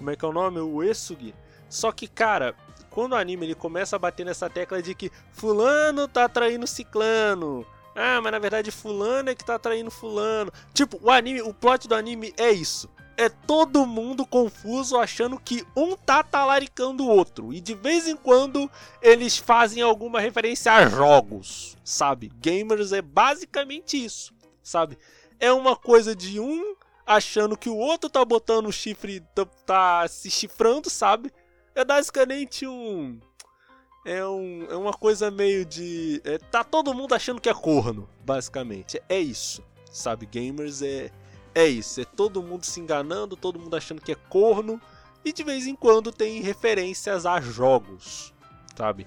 Como 0.00 0.08
é 0.08 0.16
que 0.16 0.24
é 0.24 0.28
o 0.28 0.32
nome? 0.32 0.60
O 0.60 0.82
Esugi. 0.82 1.34
Só 1.68 1.92
que, 1.92 2.08
cara, 2.08 2.54
quando 2.88 3.12
o 3.12 3.16
anime 3.16 3.44
ele 3.44 3.54
começa 3.54 3.96
a 3.96 3.98
bater 3.98 4.24
nessa 4.24 4.48
tecla 4.48 4.80
de 4.80 4.94
que 4.94 5.12
Fulano 5.30 6.08
tá 6.08 6.26
traindo 6.26 6.66
Ciclano. 6.66 7.66
Ah, 7.94 8.18
mas 8.22 8.32
na 8.32 8.38
verdade 8.38 8.70
Fulano 8.70 9.28
é 9.28 9.34
que 9.34 9.44
tá 9.44 9.58
traindo 9.58 9.90
Fulano. 9.90 10.50
Tipo, 10.72 10.98
o 11.02 11.10
anime, 11.10 11.42
o 11.42 11.52
plot 11.52 11.86
do 11.86 11.94
anime 11.94 12.32
é 12.38 12.50
isso 12.50 12.88
é 13.14 13.28
todo 13.28 13.84
mundo 13.84 14.24
confuso 14.24 14.96
achando 14.96 15.38
que 15.38 15.62
um 15.76 15.94
tá 15.94 16.22
talaricando 16.22 17.04
o 17.04 17.08
outro. 17.08 17.52
E 17.52 17.60
de 17.60 17.74
vez 17.74 18.08
em 18.08 18.16
quando 18.16 18.70
eles 19.02 19.36
fazem 19.36 19.82
alguma 19.82 20.18
referência 20.18 20.72
a 20.72 20.86
jogos, 20.88 21.76
sabe? 21.84 22.32
Gamers 22.40 22.92
é 22.92 23.02
basicamente 23.02 24.02
isso, 24.02 24.32
sabe? 24.62 24.96
É 25.38 25.52
uma 25.52 25.76
coisa 25.76 26.16
de 26.16 26.40
um 26.40 26.74
achando 27.10 27.56
que 27.56 27.68
o 27.68 27.76
outro 27.76 28.08
tá 28.08 28.24
botando 28.24 28.66
o 28.66 28.72
chifre, 28.72 29.20
tá, 29.34 29.44
tá 29.66 30.08
se 30.08 30.30
chifrando, 30.30 30.88
sabe? 30.88 31.32
É 31.74 31.84
basicamente 31.84 32.66
um. 32.66 33.20
É, 34.06 34.24
um, 34.24 34.64
é 34.70 34.76
uma 34.76 34.92
coisa 34.92 35.30
meio 35.30 35.64
de. 35.64 36.22
É, 36.24 36.38
tá 36.38 36.62
todo 36.62 36.94
mundo 36.94 37.14
achando 37.14 37.40
que 37.40 37.48
é 37.48 37.54
corno, 37.54 38.08
basicamente. 38.24 39.02
É 39.08 39.18
isso, 39.18 39.62
sabe? 39.90 40.24
Gamers 40.24 40.82
é 40.82 41.10
é 41.52 41.66
isso, 41.66 42.00
é 42.00 42.04
todo 42.04 42.42
mundo 42.42 42.64
se 42.64 42.78
enganando, 42.78 43.36
todo 43.36 43.58
mundo 43.58 43.76
achando 43.76 44.00
que 44.00 44.12
é 44.12 44.14
corno, 44.14 44.80
e 45.24 45.32
de 45.32 45.42
vez 45.42 45.66
em 45.66 45.74
quando 45.74 46.12
tem 46.12 46.40
referências 46.40 47.26
a 47.26 47.40
jogos, 47.40 48.32
sabe? 48.76 49.04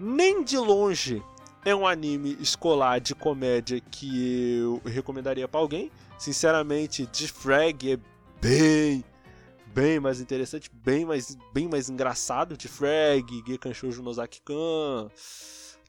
Nem 0.00 0.42
de 0.42 0.56
longe 0.56 1.22
é 1.64 1.74
um 1.74 1.86
anime 1.86 2.36
escolar 2.40 2.98
de 2.98 3.14
comédia 3.14 3.78
que 3.78 4.56
eu 4.58 4.80
recomendaria 4.84 5.46
para 5.46 5.60
alguém. 5.60 5.90
Sinceramente, 6.22 7.04
The 7.04 7.26
Frag 7.26 7.94
é 7.94 7.98
bem, 8.40 9.04
bem 9.74 9.98
mais 9.98 10.20
interessante, 10.20 10.70
bem 10.72 11.04
mais, 11.04 11.36
bem 11.52 11.68
mais 11.68 11.90
engraçado. 11.90 12.56
The 12.56 12.68
Frag, 12.68 13.42
Gekan 13.44 13.74
Shoujo 13.74 14.04
Nozaki-kan, 14.04 15.10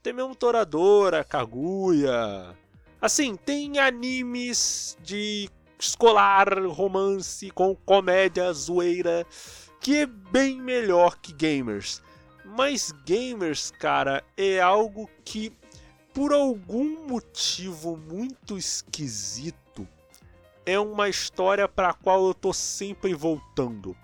tem 0.02 0.12
mesmo 0.12 0.34
Toradora, 0.34 1.22
Kaguya. 1.22 2.52
Assim, 3.00 3.36
tem 3.36 3.78
animes 3.78 4.98
de 5.04 5.48
escolar, 5.78 6.48
romance 6.66 7.48
com 7.52 7.76
comédia, 7.76 8.52
zoeira, 8.52 9.24
que 9.80 9.98
é 9.98 10.06
bem 10.06 10.60
melhor 10.60 11.16
que 11.16 11.32
gamers. 11.32 12.02
Mas 12.44 12.90
gamers, 13.06 13.70
cara, 13.70 14.24
é 14.36 14.60
algo 14.60 15.08
que 15.24 15.52
por 16.12 16.32
algum 16.32 17.06
motivo 17.06 17.96
muito 17.96 18.58
esquisito 18.58 19.63
é 20.66 20.78
uma 20.78 21.08
história 21.08 21.68
para 21.68 21.90
a 21.90 21.94
qual 21.94 22.26
eu 22.26 22.34
tô 22.34 22.52
sempre 22.52 23.14
voltando. 23.14 23.96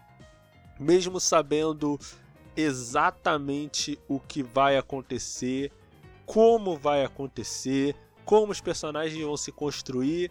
Mesmo 0.79 1.21
sabendo 1.21 1.99
exatamente 2.57 3.99
o 4.09 4.19
que 4.19 4.43
vai 4.43 4.77
acontecer, 4.77 5.73
como 6.27 6.77
vai 6.77 7.05
acontecer, 7.05 7.95
como 8.25 8.53
os 8.53 8.61
personagens 8.61 9.23
vão 9.23 9.37
se 9.37 9.51
construir 9.51 10.31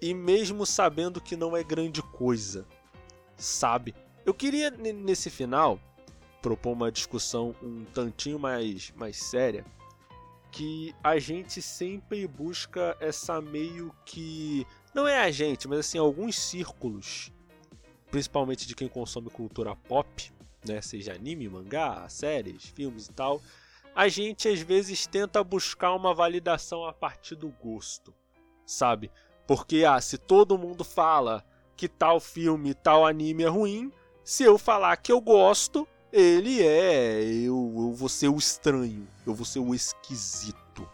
e 0.00 0.12
mesmo 0.12 0.66
sabendo 0.66 1.20
que 1.20 1.36
não 1.36 1.56
é 1.56 1.62
grande 1.62 2.02
coisa, 2.02 2.66
sabe? 3.36 3.94
Eu 4.24 4.34
queria 4.34 4.70
nesse 4.70 5.30
final 5.30 5.78
propor 6.42 6.72
uma 6.72 6.92
discussão 6.92 7.54
um 7.62 7.84
tantinho 7.84 8.38
mais, 8.38 8.92
mais 8.96 9.16
séria, 9.16 9.64
que 10.50 10.94
a 11.02 11.18
gente 11.18 11.62
sempre 11.62 12.26
busca 12.26 12.96
essa 13.00 13.40
meio 13.40 13.94
que 14.04 14.66
não 14.94 15.08
é 15.08 15.18
a 15.20 15.30
gente, 15.30 15.66
mas 15.66 15.80
assim 15.80 15.98
alguns 15.98 16.38
círculos, 16.38 17.32
principalmente 18.10 18.66
de 18.66 18.74
quem 18.74 18.88
consome 18.88 19.28
cultura 19.28 19.74
pop, 19.74 20.32
né, 20.64 20.80
seja 20.80 21.12
anime, 21.12 21.48
mangá, 21.48 22.08
séries, 22.08 22.64
filmes 22.64 23.06
e 23.06 23.12
tal, 23.12 23.42
a 23.94 24.08
gente 24.08 24.48
às 24.48 24.60
vezes 24.60 25.06
tenta 25.06 25.42
buscar 25.42 25.94
uma 25.94 26.14
validação 26.14 26.84
a 26.84 26.92
partir 26.92 27.34
do 27.34 27.48
gosto, 27.48 28.14
sabe? 28.64 29.10
Porque, 29.46 29.84
ah, 29.84 30.00
se 30.00 30.16
todo 30.16 30.58
mundo 30.58 30.84
fala 30.84 31.44
que 31.76 31.88
tal 31.88 32.18
filme, 32.18 32.72
tal 32.72 33.06
anime 33.06 33.42
é 33.42 33.48
ruim, 33.48 33.92
se 34.22 34.42
eu 34.42 34.56
falar 34.56 34.96
que 34.96 35.12
eu 35.12 35.20
gosto, 35.20 35.86
ele 36.12 36.62
é. 36.62 37.22
Eu, 37.22 37.72
eu 37.76 37.92
vou 37.92 38.08
ser 38.08 38.28
o 38.28 38.38
estranho, 38.38 39.06
eu 39.26 39.34
vou 39.34 39.44
ser 39.44 39.58
o 39.58 39.74
esquisito, 39.74 40.88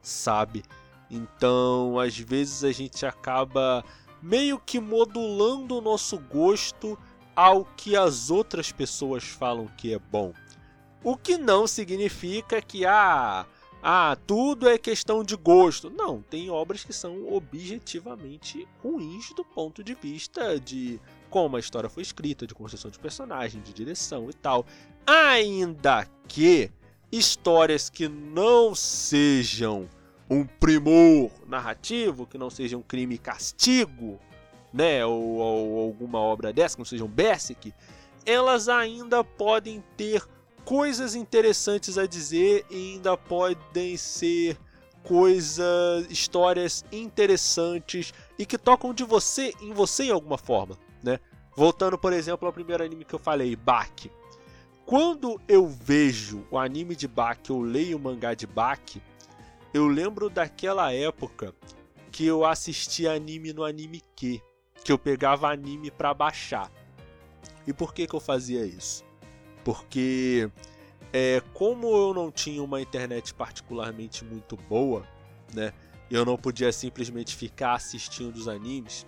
sabe? 0.00 0.62
Então, 1.12 1.98
às 1.98 2.16
vezes 2.16 2.64
a 2.64 2.72
gente 2.72 3.04
acaba 3.04 3.84
meio 4.22 4.58
que 4.58 4.80
modulando 4.80 5.76
o 5.76 5.80
nosso 5.82 6.18
gosto 6.18 6.98
ao 7.36 7.66
que 7.76 7.94
as 7.94 8.30
outras 8.30 8.72
pessoas 8.72 9.22
falam 9.22 9.66
que 9.76 9.92
é 9.92 9.98
bom. 9.98 10.32
O 11.04 11.14
que 11.14 11.36
não 11.36 11.66
significa 11.66 12.62
que, 12.62 12.86
ah, 12.86 13.44
ah, 13.82 14.16
tudo 14.26 14.68
é 14.68 14.78
questão 14.78 15.22
de 15.22 15.36
gosto. 15.36 15.90
Não, 15.90 16.22
tem 16.22 16.48
obras 16.48 16.82
que 16.82 16.92
são 16.92 17.30
objetivamente 17.30 18.66
ruins 18.82 19.34
do 19.34 19.44
ponto 19.44 19.84
de 19.84 19.94
vista 19.94 20.58
de 20.58 20.98
como 21.28 21.56
a 21.56 21.60
história 21.60 21.90
foi 21.90 22.02
escrita, 22.02 22.46
de 22.46 22.54
construção 22.54 22.90
de 22.90 22.98
personagem, 22.98 23.60
de 23.60 23.72
direção 23.72 24.30
e 24.30 24.32
tal. 24.32 24.64
Ainda 25.06 26.08
que 26.26 26.70
histórias 27.10 27.90
que 27.90 28.08
não 28.08 28.74
sejam 28.74 29.88
um 30.32 30.46
primor 30.46 31.30
narrativo, 31.46 32.26
que 32.26 32.38
não 32.38 32.48
sejam 32.48 32.80
um 32.80 32.82
crime 32.82 33.18
castigo, 33.18 34.18
né, 34.72 35.04
ou, 35.04 35.20
ou 35.36 35.80
alguma 35.80 36.18
obra 36.18 36.52
dessa, 36.52 36.74
que 36.74 36.80
não 36.80 36.86
sejam 36.86 37.06
Berserk, 37.06 37.74
elas 38.24 38.66
ainda 38.68 39.22
podem 39.22 39.84
ter 39.94 40.26
coisas 40.64 41.14
interessantes 41.14 41.98
a 41.98 42.06
dizer 42.06 42.64
e 42.70 42.94
ainda 42.94 43.14
podem 43.14 43.96
ser 43.98 44.56
coisas, 45.02 46.06
histórias 46.08 46.82
interessantes 46.90 48.14
e 48.38 48.46
que 48.46 48.56
tocam 48.56 48.94
de 48.94 49.04
você 49.04 49.52
em 49.60 49.72
você 49.72 50.04
em 50.04 50.10
alguma 50.12 50.38
forma, 50.38 50.78
né? 51.02 51.18
Voltando, 51.54 51.98
por 51.98 52.12
exemplo, 52.12 52.46
ao 52.46 52.52
primeiro 52.52 52.82
anime 52.82 53.04
que 53.04 53.14
eu 53.14 53.18
falei, 53.18 53.54
Baki. 53.54 54.10
quando 54.86 55.38
eu 55.46 55.66
vejo 55.66 56.46
o 56.50 56.56
anime 56.56 56.96
de 56.96 57.06
Baki, 57.06 57.50
eu 57.50 57.60
leio 57.60 57.98
o 57.98 58.00
mangá 58.00 58.32
de 58.32 58.46
Baki, 58.46 59.02
eu 59.72 59.86
lembro 59.86 60.28
daquela 60.28 60.92
época 60.92 61.54
que 62.10 62.26
eu 62.26 62.44
assistia 62.44 63.12
anime 63.12 63.52
no 63.52 63.64
Anime 63.64 64.02
Q, 64.14 64.42
que 64.84 64.92
eu 64.92 64.98
pegava 64.98 65.50
anime 65.50 65.90
para 65.90 66.12
baixar. 66.12 66.70
E 67.66 67.72
por 67.72 67.94
que 67.94 68.06
que 68.06 68.14
eu 68.14 68.20
fazia 68.20 68.66
isso? 68.66 69.04
Porque 69.64 70.50
é, 71.12 71.42
como 71.54 71.86
eu 71.88 72.12
não 72.12 72.30
tinha 72.30 72.62
uma 72.62 72.80
internet 72.80 73.32
particularmente 73.32 74.24
muito 74.24 74.56
boa, 74.56 75.06
né? 75.54 75.72
Eu 76.10 76.26
não 76.26 76.36
podia 76.36 76.70
simplesmente 76.72 77.34
ficar 77.34 77.74
assistindo 77.74 78.36
os 78.36 78.48
animes. 78.48 79.06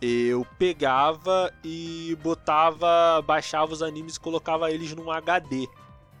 Eu 0.00 0.46
pegava 0.58 1.52
e 1.64 2.16
botava, 2.22 3.20
baixava 3.22 3.72
os 3.72 3.82
animes 3.82 4.14
e 4.16 4.20
colocava 4.20 4.70
eles 4.70 4.94
num 4.94 5.10
HD, 5.10 5.68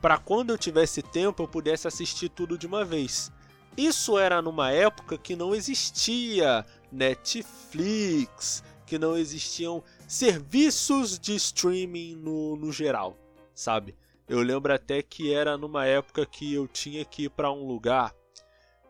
para 0.00 0.18
quando 0.18 0.50
eu 0.50 0.58
tivesse 0.58 1.02
tempo 1.02 1.42
eu 1.42 1.48
pudesse 1.48 1.86
assistir 1.86 2.28
tudo 2.28 2.58
de 2.58 2.66
uma 2.66 2.84
vez. 2.84 3.30
Isso 3.76 4.18
era 4.18 4.42
numa 4.42 4.70
época 4.70 5.16
que 5.16 5.34
não 5.34 5.54
existia 5.54 6.64
Netflix, 6.90 8.62
que 8.86 8.98
não 8.98 9.16
existiam 9.16 9.82
serviços 10.06 11.18
de 11.18 11.34
streaming 11.34 12.16
no, 12.16 12.56
no 12.56 12.70
geral, 12.70 13.16
sabe? 13.54 13.94
Eu 14.28 14.40
lembro 14.42 14.74
até 14.74 15.02
que 15.02 15.32
era 15.32 15.56
numa 15.56 15.86
época 15.86 16.26
que 16.26 16.52
eu 16.52 16.68
tinha 16.68 17.04
que 17.04 17.24
ir 17.24 17.30
para 17.30 17.50
um 17.50 17.66
lugar. 17.66 18.14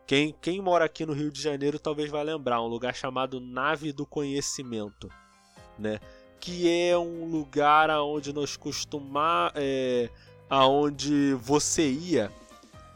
Quem, 0.05 0.35
quem 0.41 0.61
mora 0.61 0.85
aqui 0.85 1.05
no 1.05 1.13
Rio 1.13 1.31
de 1.31 1.41
Janeiro 1.41 1.79
talvez 1.79 2.11
vai 2.11 2.23
lembrar, 2.23 2.61
um 2.61 2.67
lugar 2.67 2.93
chamado 2.93 3.39
Nave 3.39 3.93
do 3.93 4.05
Conhecimento, 4.05 5.09
né? 5.79 5.99
Que 6.41 6.69
é 6.69 6.97
um 6.97 7.25
lugar 7.25 7.89
aonde 7.89 8.33
nós 8.33 8.57
costumar, 8.57 9.53
é, 9.55 10.09
aonde 10.49 11.33
você 11.35 11.89
ia 11.89 12.29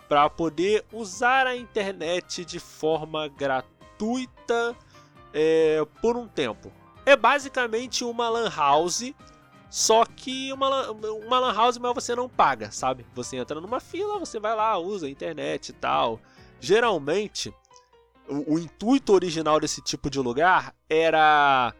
para 0.07 0.29
poder 0.29 0.85
usar 0.91 1.47
a 1.47 1.55
internet 1.55 2.45
de 2.45 2.59
forma 2.59 3.27
gratuita 3.27 4.75
é, 5.33 5.85
por 6.01 6.15
um 6.15 6.27
tempo. 6.27 6.71
É 7.05 7.15
basicamente 7.15 8.03
uma 8.03 8.29
lan 8.29 8.49
house, 8.49 9.13
só 9.69 10.05
que 10.05 10.51
uma, 10.53 10.91
uma 10.91 11.39
lan 11.39 11.53
house, 11.53 11.77
mas 11.77 11.93
você 11.93 12.15
não 12.15 12.29
paga, 12.29 12.71
sabe? 12.71 13.05
Você 13.13 13.37
entra 13.37 13.59
numa 13.59 13.79
fila, 13.79 14.19
você 14.19 14.39
vai 14.39 14.55
lá, 14.55 14.77
usa 14.77 15.07
a 15.07 15.09
internet 15.09 15.69
e 15.69 15.73
tal. 15.73 16.19
Geralmente, 16.59 17.53
o, 18.27 18.55
o 18.55 18.59
intuito 18.59 19.13
original 19.13 19.59
desse 19.59 19.81
tipo 19.81 20.09
de 20.09 20.19
lugar 20.19 20.73
era 20.89 21.73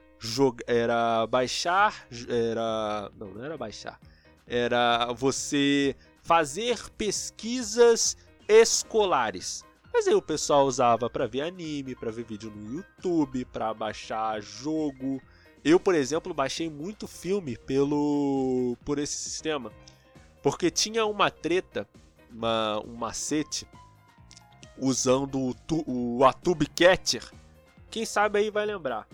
era 0.65 1.28
baixar, 1.28 2.07
era 2.28 3.11
não, 3.15 3.28
não 3.28 3.45
era 3.45 3.57
baixar, 3.57 3.99
era 4.47 5.11
você 5.13 5.95
fazer 6.28 6.89
pesquisas 6.89 8.17
escolares. 8.49 9.63
Mas 9.93 10.07
aí 10.09 10.13
o 10.13 10.21
pessoal 10.21 10.65
usava 10.65 11.09
para 11.09 11.25
ver 11.25 11.41
anime, 11.41 11.95
para 11.95 12.11
ver 12.11 12.25
vídeo 12.25 12.51
no 12.53 12.75
YouTube, 12.75 13.45
para 13.45 13.73
baixar 13.73 14.41
jogo. 14.41 15.21
Eu, 15.63 15.80
por 15.80 15.95
exemplo, 15.95 16.34
baixei 16.34 16.69
muito 16.69 17.07
filme 17.07 17.57
pelo 17.57 18.78
por 18.84 18.99
esse 18.99 19.15
sistema, 19.15 19.71
porque 20.43 20.69
tinha 20.69 21.05
uma 21.05 21.32
treta, 21.32 21.88
uma, 22.30 22.82
um 22.86 22.95
macete 22.95 23.65
usando 24.78 25.39
o, 25.39 25.53
tu, 25.53 25.82
o 25.88 26.25
Atube 26.25 26.67
Catcher. 26.67 27.23
Quem 27.89 28.05
sabe 28.05 28.39
aí 28.39 28.51
vai 28.51 28.65
lembrar 28.65 29.07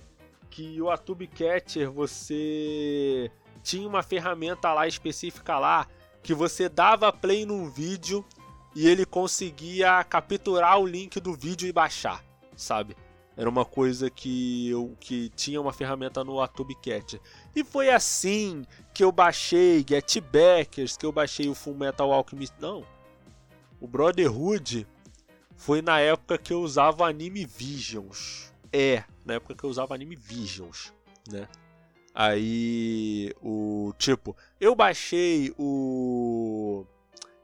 que 0.50 0.82
o 0.82 0.90
Atube 0.90 1.28
Catcher 1.28 1.92
você 1.92 3.32
tinha 3.62 3.88
uma 3.88 4.02
ferramenta 4.02 4.74
lá 4.74 4.88
específica 4.88 5.60
lá 5.60 5.88
que 6.24 6.34
você 6.34 6.70
dava 6.70 7.12
play 7.12 7.46
num 7.46 7.70
vídeo 7.70 8.26
e 8.74 8.88
ele 8.88 9.06
conseguia 9.06 10.04
capturar 10.06 10.80
o 10.80 10.88
link 10.88 11.20
do 11.20 11.34
vídeo 11.34 11.68
e 11.68 11.72
baixar, 11.72 12.24
sabe? 12.56 12.96
Era 13.36 13.50
uma 13.50 13.66
coisa 13.66 14.10
que 14.10 14.70
eu 14.70 14.96
que 15.00 15.30
tinha 15.30 15.60
uma 15.60 15.74
ferramenta 15.74 16.24
no 16.24 16.40
AtubeCat. 16.40 17.20
E 17.56 17.64
foi 17.64 17.90
assim 17.90 18.64
que 18.94 19.04
eu 19.04 19.12
baixei 19.12 19.84
Get 19.88 20.22
Backers, 20.22 20.96
que 20.96 21.06
eu 21.06 21.12
baixei 21.12 21.50
o 21.50 21.56
Full 21.56 21.76
Metal 21.76 22.12
Alchemist. 22.12 22.54
Não. 22.60 22.86
O 23.82 23.88
Brotherhood 23.88 24.88
foi 25.58 25.82
na 25.82 26.00
época 26.00 26.38
que 26.38 26.54
eu 26.54 26.62
usava 26.62 27.08
Anime 27.08 27.46
Visions. 27.46 28.54
É, 28.72 29.04
na 29.26 29.36
época 29.36 29.56
que 29.56 29.64
eu 29.64 29.70
usava 29.70 29.96
Anime 29.96 30.16
Visions, 30.16 30.94
né? 31.28 31.48
Aí, 32.14 33.34
o 33.42 33.92
tipo, 33.98 34.36
eu 34.60 34.76
baixei 34.76 35.52
o 35.58 36.86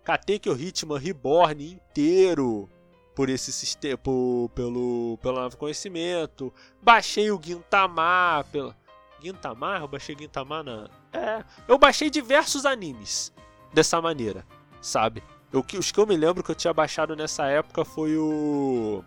Katekyo 0.03 0.55
Hitman 0.55 0.99
Reborn 0.99 1.71
inteiro 1.73 2.69
por 3.15 3.29
esse 3.29 3.51
sistema, 3.51 3.97
por, 3.97 4.51
pelo 4.53 5.17
pelo 5.21 5.41
novo 5.41 5.57
conhecimento. 5.57 6.53
Baixei 6.81 7.31
o 7.31 7.41
Gintama 7.41 8.45
pelo 8.51 8.75
Gintama, 9.19 9.79
eu 9.79 9.87
baixei 9.87 10.15
Gintama 10.17 10.61
na 10.61 10.87
É, 11.11 11.43
eu 11.67 11.77
baixei 11.79 12.11
diversos 12.11 12.63
animes 12.63 13.33
dessa 13.73 13.99
maneira, 13.99 14.45
sabe? 14.79 15.23
Eu, 15.51 15.65
os 15.79 15.91
que 15.91 15.99
eu 15.99 16.05
me 16.05 16.15
lembro 16.15 16.43
que 16.43 16.51
eu 16.51 16.55
tinha 16.55 16.73
baixado 16.73 17.15
nessa 17.15 17.47
época 17.47 17.83
foi 17.83 18.15
o 18.15 19.03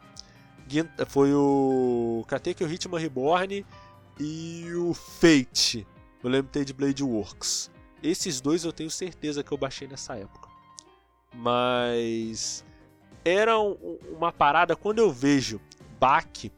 foi 1.07 1.33
o 1.33 2.25
Katekyo 2.27 2.67
Hitman 2.67 2.99
Reborn 2.99 3.65
e 4.19 4.73
o 4.75 4.95
Fate, 4.95 5.87
o 6.23 6.29
Limited 6.29 6.73
Blade 6.73 7.03
Works. 7.03 7.71
Esses 8.03 8.41
dois 8.41 8.65
eu 8.65 8.73
tenho 8.73 8.91
certeza 8.91 9.43
que 9.43 9.53
eu 9.53 9.59
baixei 9.59 9.87
nessa 9.87 10.17
época. 10.17 10.49
Mas 11.35 12.65
era 13.25 13.59
um, 13.59 13.99
uma 14.11 14.33
parada 14.33 14.77
quando 14.77 14.99
eu 14.99 15.11
vejo 15.11 15.61
Bach 15.99 16.51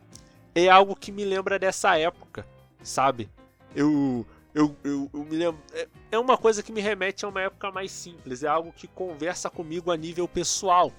é 0.55 0.69
algo 0.69 0.97
que 0.97 1.13
me 1.13 1.25
lembra 1.25 1.59
dessa 1.59 1.99
época, 1.99 2.47
sabe? 2.83 3.29
Eu 3.75 4.27
eu, 4.55 4.77
eu, 4.85 5.11
eu, 5.13 5.25
me 5.25 5.37
lembro. 5.37 5.61
É, 5.73 5.89
é 6.13 6.19
uma 6.19 6.39
coisa 6.39 6.63
que 6.63 6.71
me 6.71 6.81
remete 6.81 7.25
a 7.25 7.29
uma 7.29 7.43
época 7.43 7.73
mais 7.73 7.91
simples, 7.91 8.45
é 8.45 8.49
algo 8.49 8.73
que 8.73 8.87
conversa 8.87 9.51
comigo 9.51 9.91
a 9.91 9.97
nível 9.97 10.29
pessoal. 10.29 10.93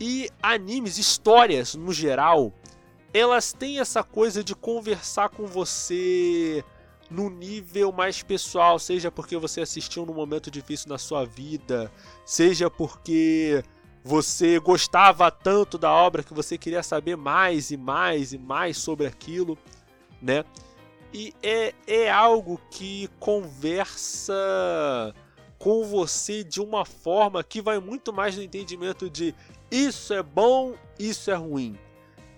E 0.00 0.30
animes, 0.42 0.96
histórias 0.96 1.74
no 1.74 1.92
geral, 1.92 2.50
elas 3.12 3.52
têm 3.52 3.78
essa 3.78 4.02
coisa 4.02 4.42
de 4.42 4.54
conversar 4.54 5.28
com 5.28 5.46
você 5.46 6.64
no 7.10 7.28
nível 7.28 7.92
mais 7.92 8.22
pessoal, 8.22 8.78
seja 8.78 9.10
porque 9.10 9.36
você 9.36 9.60
assistiu 9.60 10.06
num 10.06 10.14
momento 10.14 10.50
difícil 10.50 10.88
na 10.88 10.96
sua 10.96 11.26
vida, 11.26 11.92
seja 12.24 12.70
porque 12.70 13.62
você 14.02 14.58
gostava 14.58 15.30
tanto 15.30 15.76
da 15.76 15.92
obra 15.92 16.22
que 16.22 16.32
você 16.32 16.56
queria 16.56 16.82
saber 16.82 17.16
mais 17.16 17.70
e 17.70 17.76
mais 17.76 18.32
e 18.32 18.38
mais 18.38 18.78
sobre 18.78 19.06
aquilo, 19.06 19.58
né? 20.20 20.42
E 21.12 21.34
é, 21.42 21.74
é 21.86 22.10
algo 22.10 22.58
que 22.70 23.10
conversa 23.20 24.34
com 25.58 25.84
você 25.84 26.42
de 26.42 26.62
uma 26.62 26.86
forma 26.86 27.44
que 27.44 27.60
vai 27.60 27.78
muito 27.78 28.10
mais 28.10 28.34
no 28.34 28.42
entendimento 28.42 29.10
de 29.10 29.34
isso 29.70 30.14
é 30.14 30.22
bom, 30.22 30.74
isso 30.98 31.30
é 31.30 31.34
ruim 31.34 31.78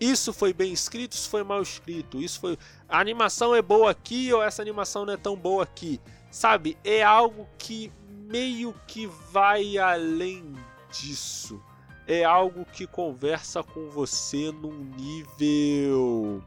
isso 0.00 0.32
foi 0.32 0.52
bem 0.52 0.72
escrito, 0.72 1.12
isso 1.12 1.28
foi 1.28 1.42
mal 1.44 1.62
escrito, 1.62 2.20
isso 2.20 2.40
foi. 2.40 2.58
A 2.88 2.98
animação 2.98 3.54
é 3.54 3.62
boa 3.62 3.90
aqui 3.90 4.32
ou 4.32 4.42
essa 4.42 4.60
animação 4.60 5.06
não 5.06 5.14
é 5.14 5.16
tão 5.16 5.36
boa 5.36 5.62
aqui. 5.62 6.00
Sabe? 6.30 6.76
É 6.82 7.02
algo 7.02 7.48
que 7.56 7.92
meio 8.08 8.74
que 8.86 9.06
vai 9.06 9.78
além 9.78 10.52
disso. 10.90 11.62
É 12.06 12.24
algo 12.24 12.66
que 12.66 12.86
conversa 12.86 13.62
com 13.62 13.88
você 13.88 14.52
num 14.52 14.84
nível. 14.96 16.42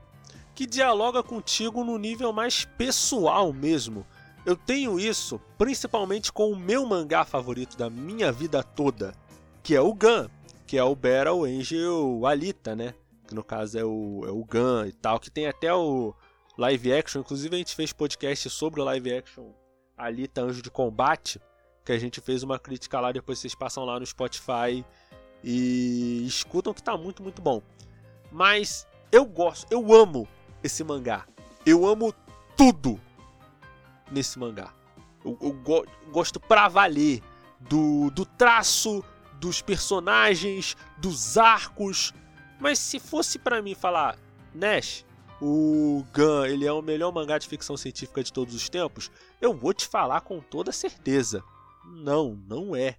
que 0.53 0.65
dialoga 0.65 1.21
contigo 1.23 1.83
no 1.83 1.97
nível 1.97 2.33
mais 2.33 2.65
pessoal 2.65 3.53
mesmo. 3.53 4.05
Eu 4.45 4.55
tenho 4.55 4.99
isso 4.99 5.39
principalmente 5.57 6.31
com 6.31 6.51
o 6.51 6.55
meu 6.55 6.85
mangá 6.85 7.23
favorito 7.25 7.77
da 7.77 7.89
minha 7.89 8.31
vida 8.31 8.63
toda, 8.63 9.13
que 9.61 9.75
é 9.75 9.81
o 9.81 9.93
Gun, 9.93 10.27
que 10.65 10.77
é 10.77 10.83
o 10.83 10.95
Battle 10.95 11.43
Angel 11.45 12.25
Alita, 12.25 12.75
né? 12.75 12.93
Que 13.28 13.36
no 13.36 13.43
caso 13.43 13.78
é 13.78 13.84
o, 13.84 14.23
é 14.25 14.32
o 14.32 14.43
Gun 14.43 14.86
e 14.88 14.93
tal, 14.93 15.19
que 15.19 15.30
tem 15.30 15.47
até 15.47 15.73
o 15.73 16.15
live 16.57 16.93
action, 16.93 17.19
inclusive 17.21 17.55
a 17.55 17.59
gente 17.59 17.75
fez 17.75 17.93
podcast 17.93 18.49
sobre 18.49 18.82
o 18.82 18.84
live 18.84 19.13
action 19.13 19.51
Alita 19.95 20.41
Anjo 20.41 20.61
de 20.61 20.71
Combate, 20.71 21.39
que 21.86 21.91
a 21.91 21.99
gente 21.99 22.21
fez 22.21 22.43
uma 22.43 22.57
crítica 22.57 22.99
lá, 22.99 23.11
depois 23.11 23.39
vocês 23.39 23.53
passam 23.53 23.84
lá 23.86 23.99
no 23.99 24.05
Spotify 24.05 24.86
e 25.43 26.25
escutam 26.25 26.73
que 26.73 26.82
tá 26.82 26.97
muito, 26.97 27.21
muito 27.21 27.41
bom. 27.41 27.61
Mas 28.32 28.88
eu 29.11 29.25
gosto, 29.25 29.71
eu 29.71 29.93
amo 29.93 30.28
esse 30.63 30.84
mangá. 30.84 31.25
Eu 31.65 31.86
amo 31.86 32.13
tudo 32.55 32.99
nesse 34.11 34.38
mangá. 34.39 34.73
Eu, 35.23 35.38
eu 35.41 35.53
go 35.53 35.86
gosto 36.11 36.39
pra 36.39 36.67
valer 36.67 37.21
do, 37.59 38.09
do 38.11 38.25
traço, 38.25 39.03
dos 39.39 39.61
personagens, 39.61 40.75
dos 40.97 41.38
arcos, 41.38 42.13
mas 42.60 42.80
se 42.80 42.99
fosse 42.99 43.38
para 43.38 43.62
mim 43.62 43.76
falar, 43.76 44.18
Nash, 44.53 45.05
o 45.41 46.03
Gun, 46.14 46.45
ele 46.45 46.66
é 46.66 46.72
o 46.72 46.82
melhor 46.82 47.12
mangá 47.12 47.38
de 47.38 47.47
ficção 47.47 47.78
científica 47.78 48.24
de 48.24 48.34
todos 48.34 48.55
os 48.55 48.70
tempos, 48.70 49.12
eu 49.39 49.53
vou 49.53 49.74
te 49.74 49.88
falar 49.88 50.22
com 50.22 50.39
toda 50.39 50.72
certeza. 50.72 51.43
Não, 51.86 52.38
não 52.47 52.76
é. 52.76 52.97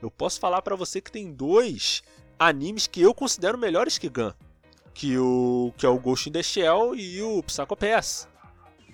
Eu 0.00 0.10
posso 0.10 0.40
falar 0.40 0.62
para 0.62 0.76
você 0.76 1.00
que 1.00 1.12
tem 1.12 1.32
dois 1.32 2.02
animes 2.38 2.86
que 2.86 3.02
eu 3.02 3.12
considero 3.12 3.58
melhores 3.58 3.98
que 3.98 4.08
Gun. 4.08 4.32
Que, 4.94 5.18
o, 5.18 5.72
que 5.76 5.84
é 5.84 5.88
o 5.88 5.98
Ghost 5.98 6.28
in 6.28 6.32
the 6.32 6.42
Shell 6.42 6.94
e 6.94 7.22
o 7.22 7.42
Psycho 7.42 7.76
Pass. 7.76 8.28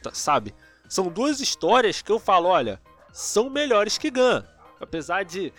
Tá, 0.02 0.12
sabe? 0.12 0.54
São 0.88 1.08
duas 1.08 1.40
histórias 1.40 2.02
que 2.02 2.10
eu 2.10 2.18
falo, 2.18 2.48
olha, 2.48 2.80
são 3.12 3.48
melhores 3.48 3.98
que 3.98 4.10
Gun. 4.10 4.42
Apesar 4.80 5.24
de. 5.24 5.52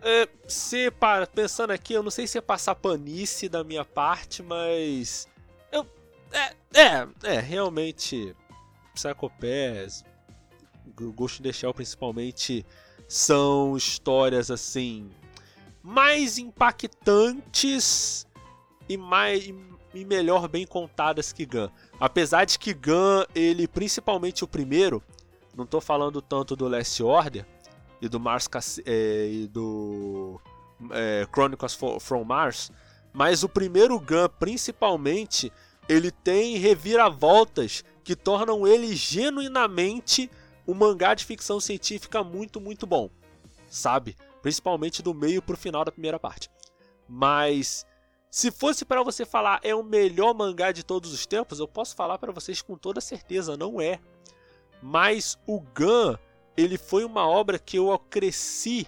É, 0.00 0.28
se 0.46 0.90
para, 0.92 1.26
pensando 1.26 1.72
aqui, 1.72 1.92
eu 1.92 2.02
não 2.02 2.10
sei 2.10 2.26
se 2.26 2.38
é 2.38 2.40
passar 2.40 2.74
panice 2.74 3.48
da 3.48 3.64
minha 3.64 3.84
parte, 3.84 4.42
mas. 4.42 5.26
Eu. 5.72 5.86
É, 6.32 6.54
é, 6.80 7.08
é 7.24 7.40
realmente. 7.40 8.34
Psycho 8.94 9.30
Pass, 9.30 10.04
Ghost 10.96 11.40
in 11.40 11.44
the 11.44 11.52
Shell 11.52 11.72
principalmente, 11.72 12.66
são 13.06 13.76
histórias 13.76 14.50
assim. 14.50 15.08
mais 15.82 16.36
impactantes 16.36 18.26
e 18.88 18.96
mais. 18.96 19.52
e 19.94 20.04
melhor 20.04 20.48
bem 20.48 20.66
contadas 20.66 21.32
que 21.32 21.46
Gun. 21.46 21.68
Apesar 22.00 22.44
de 22.44 22.58
que 22.58 22.74
Gun, 22.74 23.24
ele, 23.34 23.68
principalmente 23.68 24.42
o 24.42 24.48
primeiro, 24.48 25.02
não 25.56 25.66
tô 25.66 25.80
falando 25.80 26.20
tanto 26.20 26.54
do 26.54 26.68
Last 26.68 27.02
Order 27.02 27.44
e 28.00 28.08
do 28.08 28.20
Mars 28.20 28.48
é, 28.84 29.28
e 29.30 29.46
do 29.48 30.40
é, 30.90 31.26
Chronicles 31.32 31.78
from 32.00 32.24
Mars, 32.24 32.70
mas 33.12 33.42
o 33.42 33.48
primeiro 33.48 33.98
Gun, 33.98 34.28
principalmente, 34.38 35.52
ele 35.88 36.10
tem 36.10 36.56
reviravoltas 36.56 37.84
que 38.04 38.14
tornam 38.14 38.66
ele 38.66 38.94
genuinamente 38.94 40.30
um 40.66 40.74
mangá 40.74 41.14
de 41.14 41.24
ficção 41.24 41.58
científica 41.58 42.22
muito, 42.22 42.60
muito 42.60 42.86
bom, 42.86 43.10
sabe? 43.68 44.16
Principalmente 44.42 45.02
do 45.02 45.14
meio 45.14 45.42
pro 45.42 45.56
final 45.56 45.84
da 45.84 45.90
primeira 45.90 46.18
parte. 46.18 46.50
Mas 47.08 47.86
se 48.30 48.50
fosse 48.50 48.84
para 48.84 49.02
você 49.02 49.24
falar 49.24 49.60
é 49.62 49.74
o 49.74 49.82
melhor 49.82 50.34
mangá 50.34 50.70
de 50.70 50.84
todos 50.84 51.12
os 51.12 51.26
tempos, 51.26 51.58
eu 51.58 51.66
posso 51.66 51.96
falar 51.96 52.18
para 52.18 52.32
vocês 52.32 52.60
com 52.60 52.76
toda 52.76 53.00
certeza, 53.00 53.56
não 53.56 53.80
é. 53.80 53.98
Mas 54.82 55.38
o 55.46 55.60
Gun, 55.60 56.16
ele 56.58 56.76
foi 56.76 57.04
uma 57.04 57.24
obra 57.24 57.56
que 57.56 57.76
eu 57.76 57.96
cresci 58.10 58.84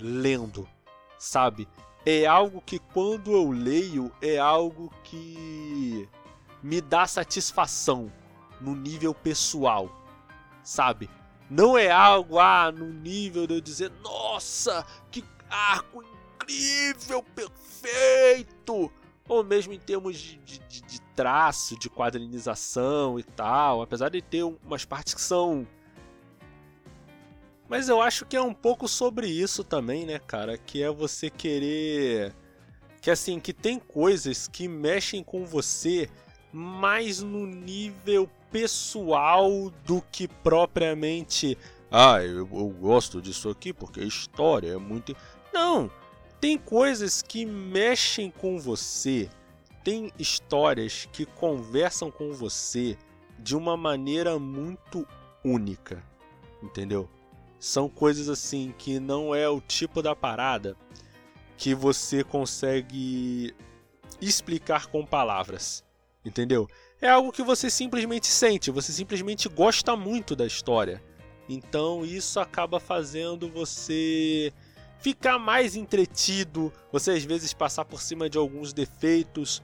lendo, 0.00 0.68
sabe? 1.16 1.68
É 2.04 2.26
algo 2.26 2.60
que 2.60 2.80
quando 2.80 3.30
eu 3.30 3.52
leio 3.52 4.10
é 4.20 4.38
algo 4.38 4.92
que 5.04 6.08
me 6.60 6.80
dá 6.80 7.06
satisfação 7.06 8.12
no 8.60 8.74
nível 8.74 9.14
pessoal, 9.14 9.88
sabe? 10.64 11.08
Não 11.48 11.78
é 11.78 11.92
algo 11.92 12.40
ah, 12.40 12.72
no 12.72 12.86
nível 12.86 13.46
de 13.46 13.54
eu 13.54 13.60
dizer, 13.60 13.92
nossa, 14.02 14.84
que 15.08 15.24
arco 15.48 16.02
incrível, 16.02 17.22
perfeito! 17.22 18.90
Ou 19.28 19.44
mesmo 19.44 19.72
em 19.72 19.78
termos 19.78 20.18
de, 20.18 20.38
de, 20.38 20.58
de 20.58 21.00
traço, 21.14 21.78
de 21.78 21.88
quadrinização 21.88 23.16
e 23.16 23.22
tal, 23.22 23.80
apesar 23.80 24.08
de 24.08 24.20
ter 24.20 24.42
umas 24.42 24.84
partes 24.84 25.14
que 25.14 25.20
são. 25.20 25.64
Mas 27.68 27.88
eu 27.88 28.02
acho 28.02 28.26
que 28.26 28.36
é 28.36 28.42
um 28.42 28.52
pouco 28.54 28.86
sobre 28.86 29.26
isso 29.26 29.64
também, 29.64 30.04
né, 30.04 30.18
cara? 30.18 30.58
Que 30.58 30.82
é 30.82 30.90
você 30.90 31.30
querer. 31.30 32.34
Que 33.00 33.10
assim, 33.10 33.40
que 33.40 33.52
tem 33.52 33.78
coisas 33.78 34.46
que 34.46 34.68
mexem 34.68 35.22
com 35.22 35.44
você 35.44 36.08
mais 36.52 37.22
no 37.22 37.46
nível 37.46 38.28
pessoal 38.50 39.70
do 39.86 40.02
que 40.12 40.28
propriamente. 40.28 41.56
Ah, 41.90 42.22
eu, 42.22 42.48
eu 42.52 42.68
gosto 42.68 43.20
disso 43.20 43.48
aqui 43.48 43.72
porque 43.72 44.00
a 44.00 44.04
história 44.04 44.72
é 44.72 44.78
muito. 44.78 45.16
Não! 45.52 45.90
Tem 46.40 46.58
coisas 46.58 47.22
que 47.22 47.46
mexem 47.46 48.28
com 48.28 48.58
você, 48.58 49.30
tem 49.84 50.12
histórias 50.18 51.08
que 51.12 51.24
conversam 51.24 52.10
com 52.10 52.32
você 52.32 52.98
de 53.38 53.56
uma 53.56 53.76
maneira 53.76 54.38
muito 54.40 55.06
única, 55.44 56.02
entendeu? 56.60 57.08
São 57.62 57.88
coisas 57.88 58.28
assim 58.28 58.74
que 58.76 58.98
não 58.98 59.32
é 59.32 59.48
o 59.48 59.60
tipo 59.60 60.02
da 60.02 60.16
parada 60.16 60.76
que 61.56 61.76
você 61.76 62.24
consegue 62.24 63.54
explicar 64.20 64.86
com 64.86 65.06
palavras, 65.06 65.84
entendeu? 66.24 66.68
É 67.00 67.08
algo 67.08 67.30
que 67.30 67.40
você 67.40 67.70
simplesmente 67.70 68.26
sente, 68.26 68.72
você 68.72 68.90
simplesmente 68.90 69.48
gosta 69.48 69.94
muito 69.94 70.34
da 70.34 70.44
história. 70.44 71.00
Então 71.48 72.04
isso 72.04 72.40
acaba 72.40 72.80
fazendo 72.80 73.48
você 73.48 74.52
ficar 74.98 75.38
mais 75.38 75.76
entretido, 75.76 76.72
você 76.90 77.12
às 77.12 77.22
vezes 77.22 77.54
passar 77.54 77.84
por 77.84 78.02
cima 78.02 78.28
de 78.28 78.36
alguns 78.36 78.72
defeitos 78.72 79.62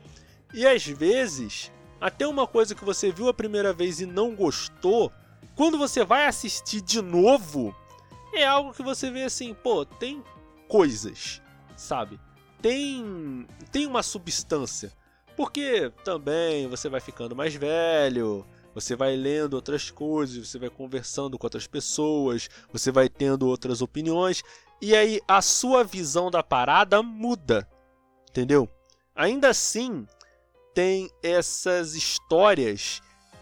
e 0.55 0.65
às 0.65 0.87
vezes 0.87 1.73
até 2.01 2.29
uma 2.29 2.47
coisa 2.47 2.77
que 2.77 2.85
você 2.85 3.11
viu 3.11 3.29
a 3.29 3.35
primeira 3.35 3.73
vez 3.73 4.01
e 4.01 4.07
não 4.07 4.37
gostou, 4.37 5.11
quando 5.57 5.77
você 5.77 6.05
vai 6.05 6.27
assistir 6.27 6.81
de 6.81 7.03
novo, 7.03 7.75
é 8.33 8.47
algo 8.47 8.73
que 8.73 8.83
você 8.83 9.11
vê 9.11 9.23
assim, 9.25 9.55
pô, 9.55 9.85
tem 9.85 10.23
coisas, 10.69 11.43
sabe? 11.77 12.21
Tem 12.61 13.47
tem 13.71 13.87
uma 13.87 14.03
substância. 14.03 14.93
Porque 15.37 15.93
também 16.05 16.67
você 16.67 16.89
vai 16.89 17.01
ficando 17.01 17.37
mais 17.37 17.55
velho, 17.55 18.45
você 18.75 18.97
vai 18.97 19.15
lendo 19.17 19.55
outras 19.55 19.91
coisas, 19.91 20.49
você 20.49 20.59
vai 20.59 20.69
conversando 20.69 21.39
com 21.39 21.47
outras 21.47 21.67
pessoas, 21.67 22.49
você 22.73 22.91
vai 22.91 23.09
tendo 23.09 23.47
outras 23.47 23.81
opiniões 23.81 24.43
e 24.81 24.95
aí 24.95 25.21
a 25.27 25.43
sua 25.43 25.83
visão 25.83 26.31
da 26.31 26.43
parada 26.43 27.03
muda, 27.03 27.69
entendeu? 28.31 28.69
Ainda 29.15 29.49
assim, 29.49 30.07
tem 30.75 31.11
essas 31.23 31.95
histórias 31.95 33.01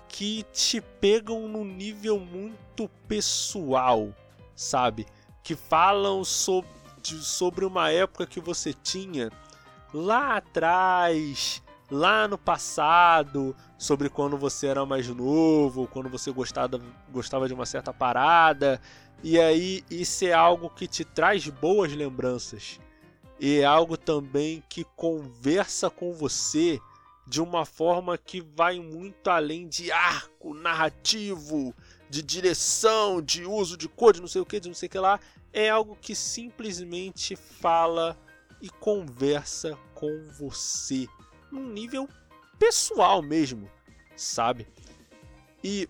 que 0.08 0.42
te 0.52 0.80
pegam 0.80 1.46
num 1.46 1.64
nível 1.64 2.18
muito 2.18 2.88
pessoal, 3.06 4.14
sabe? 4.56 5.06
Que 5.42 5.54
falam 5.54 6.24
sobre, 6.24 6.70
sobre 7.04 7.64
uma 7.64 7.90
época 7.90 8.26
que 8.26 8.40
você 8.40 8.72
tinha 8.72 9.30
lá 9.94 10.38
atrás, 10.38 11.62
lá 11.90 12.26
no 12.26 12.36
passado, 12.36 13.54
sobre 13.78 14.08
quando 14.08 14.36
você 14.36 14.66
era 14.66 14.84
mais 14.84 15.06
novo, 15.08 15.86
quando 15.86 16.08
você 16.08 16.32
gostava, 16.32 16.80
gostava 17.12 17.46
de 17.46 17.54
uma 17.54 17.66
certa 17.66 17.92
parada, 17.92 18.80
e 19.22 19.38
aí 19.38 19.84
isso 19.90 20.24
é 20.24 20.32
algo 20.32 20.70
que 20.70 20.86
te 20.88 21.04
traz 21.04 21.46
boas 21.48 21.92
lembranças. 21.92 22.80
E 23.38 23.58
é 23.60 23.64
algo 23.64 23.96
também 23.96 24.62
que 24.68 24.84
conversa 24.96 25.90
com 25.90 26.12
você 26.12 26.80
de 27.26 27.40
uma 27.40 27.64
forma 27.66 28.16
que 28.16 28.40
vai 28.40 28.78
muito 28.78 29.28
além 29.28 29.68
de 29.68 29.90
arco 29.90 30.54
narrativo, 30.54 31.74
de 32.16 32.22
direção, 32.22 33.20
de 33.20 33.44
uso 33.44 33.76
de 33.76 33.88
cor, 33.88 34.14
de 34.14 34.20
não 34.20 34.28
sei 34.28 34.40
o 34.40 34.46
que, 34.46 34.58
de 34.58 34.68
não 34.68 34.74
sei 34.74 34.86
o 34.86 34.90
que 34.90 34.98
lá. 34.98 35.20
É 35.52 35.68
algo 35.68 35.96
que 36.00 36.14
simplesmente 36.14 37.36
fala 37.36 38.16
e 38.60 38.70
conversa 38.70 39.76
com 39.94 40.24
você 40.38 41.06
num 41.52 41.68
nível 41.68 42.08
pessoal 42.58 43.20
mesmo, 43.20 43.70
sabe? 44.16 44.66
E 45.62 45.88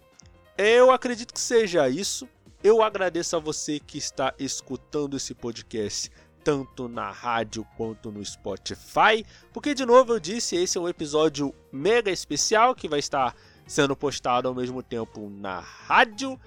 eu 0.59 0.91
acredito 0.91 1.33
que 1.33 1.41
seja 1.41 1.89
isso. 1.89 2.29
Eu 2.63 2.83
agradeço 2.83 3.37
a 3.37 3.39
você 3.39 3.79
que 3.79 3.99
está 3.99 4.35
escutando 4.39 5.17
esse 5.17 5.33
podcast 5.33 6.11
tanto 6.43 6.89
na 6.89 7.11
rádio 7.11 7.65
quanto 7.77 8.11
no 8.11 8.25
Spotify, 8.25 9.25
porque 9.53 9.75
de 9.75 9.85
novo 9.85 10.15
eu 10.15 10.21
disse, 10.21 10.57
esse 10.57 10.79
é 10.79 10.81
um 10.81 10.89
episódio 10.89 11.55
mega 11.73 12.11
especial 12.11 12.75
que 12.75 12.89
vai 12.89 13.01
estar 13.01 13.35
sendo 13.67 13.97
postado 13.97 14.49
ao 14.49 14.55
mesmo 14.55 14.83
tempo 14.83 15.29
na 15.29 15.61
rádio 15.61 16.39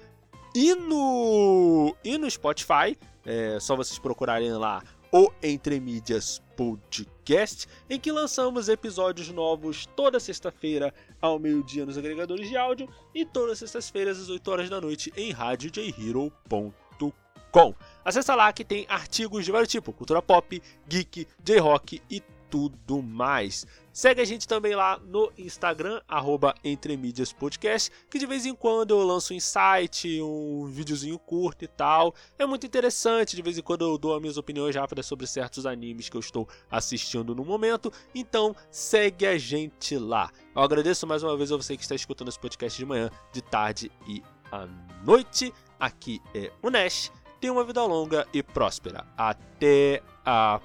e 0.54 0.74
no 0.74 1.94
e 2.04 2.18
no 2.18 2.30
Spotify. 2.30 2.96
É 3.24 3.58
só 3.60 3.76
vocês 3.76 3.98
procurarem 3.98 4.52
lá 4.52 4.82
o 5.12 5.30
Entre 5.42 5.80
Mídias 5.80 6.40
Podcast, 6.56 7.66
em 7.88 7.98
que 7.98 8.12
lançamos 8.12 8.68
episódios 8.68 9.28
novos 9.30 9.86
toda 9.96 10.20
sexta-feira 10.20 10.94
ao 11.20 11.38
meio-dia 11.38 11.84
nos 11.84 11.98
agregadores 11.98 12.48
de 12.48 12.56
áudio 12.56 12.88
e 13.14 13.24
todas 13.24 13.52
as 13.52 13.58
sextas-feiras 13.58 14.20
às 14.20 14.28
8 14.28 14.50
horas 14.50 14.70
da 14.70 14.80
noite 14.80 15.12
em 15.16 15.32
radiojhero.com. 15.32 17.74
Acesse 18.04 18.32
lá 18.32 18.52
que 18.52 18.64
tem 18.64 18.86
artigos 18.88 19.44
de 19.44 19.50
vários 19.50 19.70
tipos, 19.70 19.94
cultura 19.94 20.22
pop, 20.22 20.62
geek, 20.86 21.26
J-rock 21.42 22.00
e 22.08 22.22
tudo 22.50 23.00
mais. 23.02 23.66
Segue 23.92 24.20
a 24.20 24.24
gente 24.24 24.46
também 24.46 24.74
lá 24.74 24.98
no 24.98 25.32
Instagram, 25.38 26.00
arroba 26.08 26.54
que 26.62 28.18
de 28.18 28.26
vez 28.26 28.46
em 28.46 28.54
quando 28.54 28.90
eu 28.90 29.02
lanço 29.02 29.32
um 29.32 29.36
insight, 29.36 30.20
um 30.20 30.66
videozinho 30.66 31.18
curto 31.18 31.64
e 31.64 31.68
tal. 31.68 32.14
É 32.38 32.44
muito 32.44 32.66
interessante, 32.66 33.36
de 33.36 33.42
vez 33.42 33.56
em 33.56 33.62
quando 33.62 33.84
eu 33.84 33.96
dou 33.96 34.14
as 34.14 34.20
minhas 34.20 34.36
opiniões 34.36 34.74
rápidas 34.74 35.06
sobre 35.06 35.26
certos 35.26 35.66
animes 35.66 36.08
que 36.08 36.16
eu 36.16 36.20
estou 36.20 36.48
assistindo 36.70 37.34
no 37.34 37.44
momento. 37.44 37.92
Então 38.14 38.54
segue 38.70 39.26
a 39.26 39.38
gente 39.38 39.96
lá. 39.96 40.30
Eu 40.54 40.62
agradeço 40.62 41.06
mais 41.06 41.22
uma 41.22 41.36
vez 41.36 41.50
a 41.52 41.56
você 41.56 41.76
que 41.76 41.82
está 41.82 41.94
escutando 41.94 42.28
esse 42.28 42.38
podcast 42.38 42.78
de 42.78 42.84
manhã, 42.84 43.10
de 43.32 43.40
tarde 43.42 43.90
e 44.06 44.22
à 44.50 44.66
noite. 45.04 45.52
Aqui 45.78 46.20
é 46.34 46.52
o 46.62 46.68
Nash 46.68 47.10
tenha 47.40 47.52
uma 47.52 47.64
vida 47.64 47.82
longa 47.84 48.26
e 48.32 48.42
próspera. 48.42 49.06
Até 49.16 50.02
a 50.24 50.60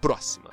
próxima. 0.00 0.47